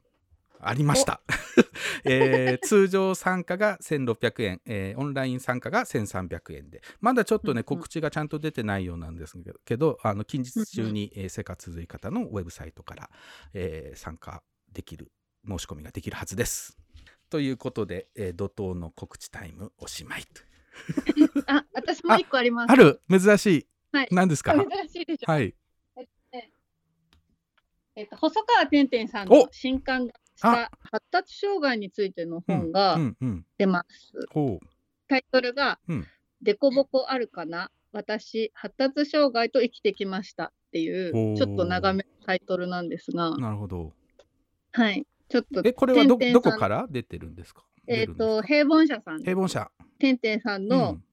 [0.65, 1.21] ありました。
[2.05, 9.35] えー通常参加が1600円、えーオンライン参加が1300円で、まだちょっとね、うんうん告知がちゃんと出てないようなんです
[9.65, 13.09] けど、あの近日中に、えー生活続い方のウェブサイトから、
[13.53, 14.41] えー参加
[14.71, 15.11] できる、
[15.47, 16.77] 申し込みができるはずです。
[17.29, 20.41] ということで、えー怒涛の告知タイムおしまいと。
[21.47, 22.71] あ、私も一個あります。
[22.71, 23.67] ある珍しい。
[23.93, 24.07] はい。
[24.11, 24.53] 何ですか？
[24.53, 25.31] 珍しいでしょ。
[25.31, 25.55] はい。
[27.95, 29.47] えっと、細川てんてんさんのお！
[29.51, 30.71] 新刊がした。
[30.91, 33.45] 発達障害についての本がうんうん。
[33.59, 34.13] 出ます。
[34.31, 34.65] ほう。
[35.07, 36.07] タイトルがうん
[36.41, 37.69] 「でこぼこあるかな？
[37.91, 43.93] 私発達障害と生きてきました」っていうちょっと長めのタイトルなんですが、なるほど。
[44.71, 47.63] はい、ちょっとえ、これはどどこから出てるんですか？
[47.85, 49.19] えっ、と平凡社さん。
[49.21, 49.69] 平凡社。
[49.99, 51.03] てんてんさんの、うん。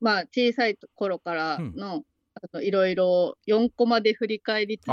[0.00, 2.04] まあ小さい頃からの
[2.62, 4.86] いろいろ4コマで振り返りつつ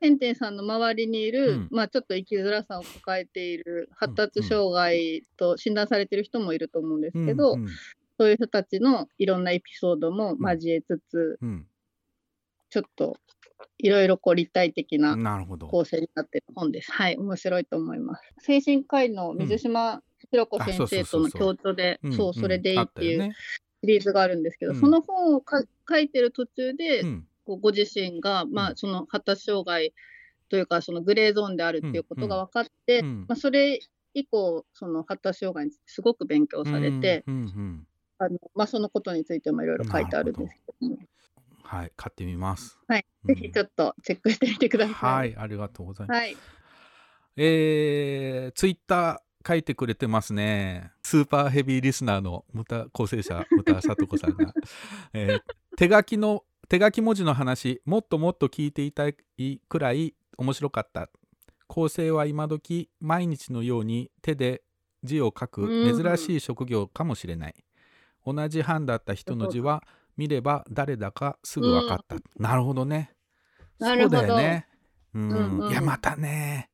[0.00, 1.68] てんてんさんの周りにいる、うん。
[1.70, 7.62] まあちょっと生きづらさを抱えている発達障害と診断されている人もいると思うんですけど、うん。
[7.62, 7.68] うん。
[8.18, 11.66] そういう人たちのいろんなエピソードも交えつつ、うん。
[12.70, 13.16] ちょっと
[13.78, 15.66] いろいろこう立体的ななるほど。
[15.66, 16.92] 構成になってる本です。
[16.92, 18.22] はい、面白いと思います。
[18.40, 22.12] 精神科医の水島ひろ子先生との共著で、ん。
[22.12, 23.32] そう、それでいいっていう
[23.82, 24.80] シリーズがあるんですけど、うん。
[24.80, 27.26] その本をか書いてる途中で、うん。
[27.46, 28.72] ご自身が、まうん。
[28.72, 29.94] あ、その発達障害
[30.48, 33.26] というか、そのグレーゾーンであるっていうことが分かって、うん。
[33.28, 33.80] まあ、それ
[34.14, 37.24] 以降、その発達障害についてすごく勉強されて、
[38.18, 40.98] あのまあ、そのことについてもいろいろ書いてあるんですけども、
[41.62, 42.78] はい、買ってみます。
[42.88, 43.34] はい、うん。
[43.34, 44.94] ぜひちょっとチェックしてみてください。
[44.94, 46.18] はい、ありがとうございます。
[46.18, 46.36] はい。
[47.36, 50.90] えー、ツイッター書いてくれてますね。
[51.08, 54.52] スーパーヘビーリスナーのムタ構成者、ムタさとこさんが、
[55.14, 55.40] えー
[55.74, 59.14] 手書きの、手書き文字の話、もっともっと聞いていたい
[59.68, 61.08] くらい面白かった。
[61.66, 64.62] 構成は今時毎日のように手で
[65.02, 66.04] 字を書くうん。
[66.04, 67.54] 珍しい職業かもしれない、
[68.26, 69.82] 同じ班だった人の字は
[70.18, 73.14] 見れば誰だかすぐ分かった、なるほどね。
[73.78, 74.18] なるほど。
[74.18, 74.68] そうだよね。
[75.14, 75.58] うん、うん。
[75.60, 75.70] うん。
[75.70, 76.68] いやまたね。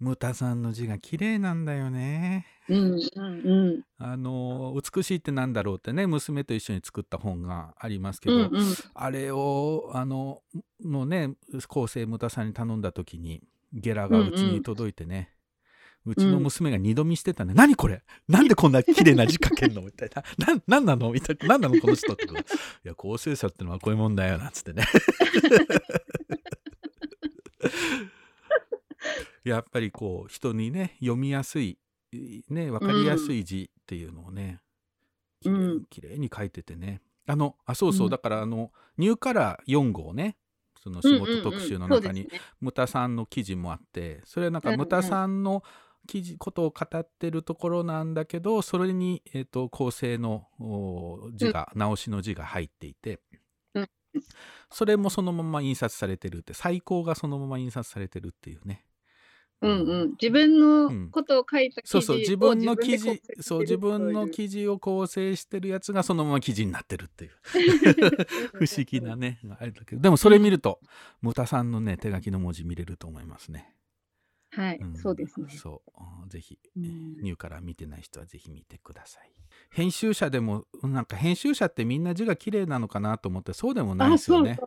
[0.00, 10.42] ムタさんの字が綺麗なんだよねうんうんうんあの美しいってなんだろうってね娘と一緒に作った本がありますけど、うんうんあれをあの
[10.84, 11.34] のね
[11.68, 13.42] 構成ムタさんに頼んだ時に
[13.72, 15.30] ゲラがうちに届いてね、
[16.06, 18.02] うちの娘が二度見してたね、何これ？
[18.28, 19.82] なんでこんな綺麗な字書けんの？
[19.82, 20.22] みたいな。
[20.54, 21.10] な、なんなの？
[21.12, 21.48] みたいな。
[21.48, 22.24] なんなのこの人って。
[22.28, 22.28] い
[22.84, 24.38] や、構成者ってのはこういうもんだよ。
[24.38, 24.84] なんつってね。
[29.44, 31.78] やっぱりこう、人にね、読みやすい、
[32.48, 34.60] ね、わかりやすい字っていうのをね、
[35.40, 35.84] きうん。
[35.86, 37.00] 綺麗に書いててね。
[37.26, 38.10] あの、あ、そうそう、うん。
[38.10, 40.36] だからあの、ニューカラー4号ね、
[40.82, 42.28] その仕事特集の中に、
[42.60, 45.62] ムタさんの記事もあってそれはなんかムタさんの
[46.06, 53.20] 記事ことを語ってるところなんだけどそれに、えー、と構成のお字が、直しの字が入っていて、
[53.74, 53.88] うん。
[54.70, 58.84] それもそのまま印刷されてるって最高がそのまま印刷されてるっていうね。
[59.60, 62.18] うんうん、自分のことを書いた記事をそうそう。
[62.18, 67.32] 自分の記事そう自分の記事を構成してるやつがそのまま記事になってるっていう。
[68.54, 70.02] 不思議なねあれだけど。
[70.02, 70.80] でもそれ見ると
[71.22, 73.74] ムタさんのね手書きの文字見れると思いますね。
[74.52, 74.96] はい、ん。
[74.96, 75.48] そうですね。
[75.50, 75.82] そ
[76.24, 76.28] う。
[76.28, 77.16] ぜひ、うん。
[77.20, 79.32] ニューから見てない人はぜひ見てください。
[79.70, 84.58] 編集者でもなんか編集者ってみんな字が綺麗なのかなと思ってそうでもないあ、ですよね。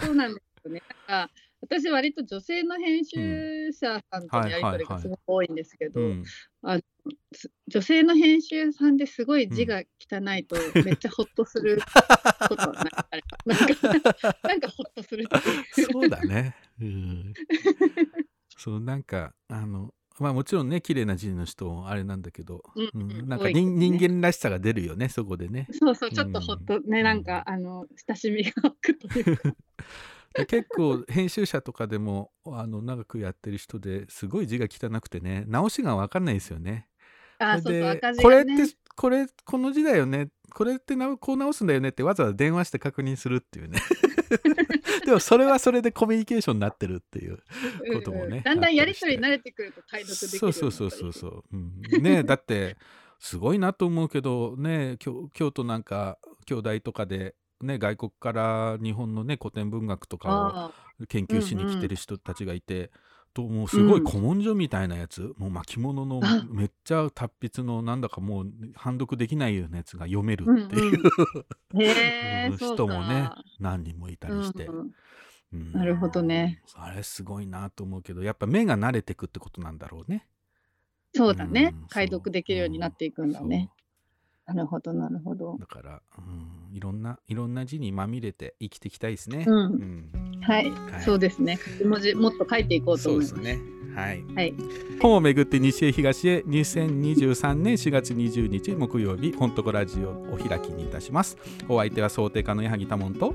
[0.00, 0.82] そうなんですよね。
[1.06, 1.32] なんか
[1.62, 6.00] 私割と女性の編集者さんとのやり取りがすごく多いんですけど、
[7.68, 11.80] 女性の編集さんですごい字が汚いとめっちゃホッとする
[12.48, 12.86] ことはない。
[13.10, 15.26] あれなんかなんかホッとする。
[15.72, 16.56] そうだね。
[16.80, 17.34] うん、
[18.56, 25.66] そうなんかあのまあもちろんね綺麗な字の人もあれなんだけど、うんううんん、なんか多いですね人,、人間らしさが出るよねそこでね。
[25.72, 29.54] そうそう、ちょっとほっとね、うんなんか、あの、親しみが湧くというか。
[30.34, 36.86] で結構編集者とかでもあの長くやってる人ですごい字が汚くてね直しが分かんないですよね。
[37.38, 38.44] あ、そうそう、それで赤字これっ。
[38.44, 38.52] て
[38.96, 43.78] これこの字だよねこれってなこう直すんだよねってわざわざ電話して確認するっていうね。
[45.06, 47.42] でもそれはそれでコミュニケーションになってるっていう
[47.92, 52.76] こともねうんうんだんだんやりとりに慣れてくると解読できるそうそうそうそうそう、うん、ねだって
[53.18, 60.72] すごいなと思うけどね京京都なんか兄弟とかでね外国から日本のね古典文学とかあ
[61.02, 62.90] を研究しに来てる人たちがいて、
[63.32, 71.00] ともうすごい古文書みたいなやつ、もう巻物の あめっちゃ達筆のなんだかもう判読できないようなやつが読めるうんっていう、
[72.50, 73.42] うん人もねか。
[73.58, 74.90] 何人もいたりして、うんうんうん
[75.72, 76.62] なるほどね。
[76.76, 80.28] あれすごいなと思うけどやっぱ目が慣れてくってことなんだろうね。
[81.12, 81.88] そうだねうん。
[81.88, 83.68] 解読できるようになっていくんだね。
[84.54, 85.56] なるほど、なるほど。
[85.58, 89.44] だから、うん、いろんないろんな字にまみれて生きていきたいですね。
[89.46, 90.10] うんん
[90.42, 91.58] はいはい、そうですね。
[91.84, 93.34] 文字もっと書いていこうと思います。
[93.34, 93.80] そうですね。
[93.94, 94.24] はい。
[94.34, 94.54] はい。
[95.00, 101.36] 本をめぐって西へ東へ2023年4月20日木曜日本とこラジオをお開きにいたします。
[101.68, 103.34] お相手は想定家の矢作多門と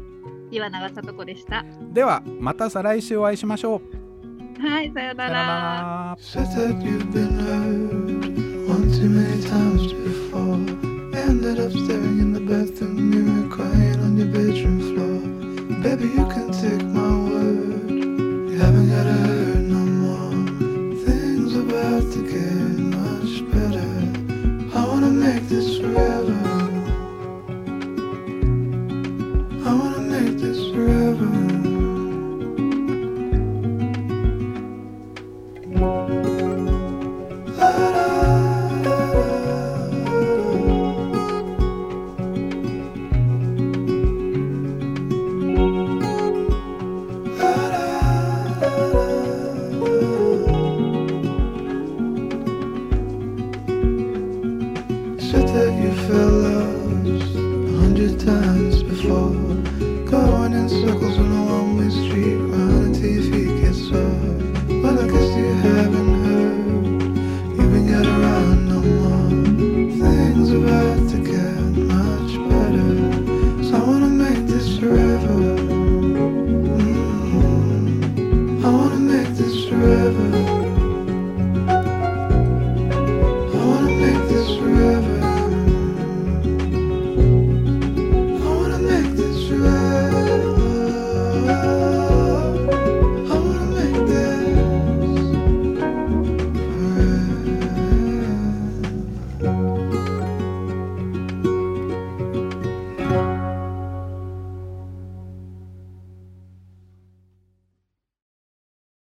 [0.51, 1.65] 岩永さと子でした。
[1.93, 4.61] ではまた再来週お会いしましょう。
[4.61, 5.33] はい、さよなさよなら。
[5.33, 6.17] ら。
[6.19, 10.94] Said that you've been hurt one too many times before.
[11.27, 15.19] Ended up staring in the bathroom mirror, crying on your bedroom floor.
[15.81, 17.89] Baby, you can take my word.
[17.89, 20.34] You haven't gotta hurt no more.
[21.03, 23.89] Things about to get much better.
[24.77, 26.34] I wanna make this forever.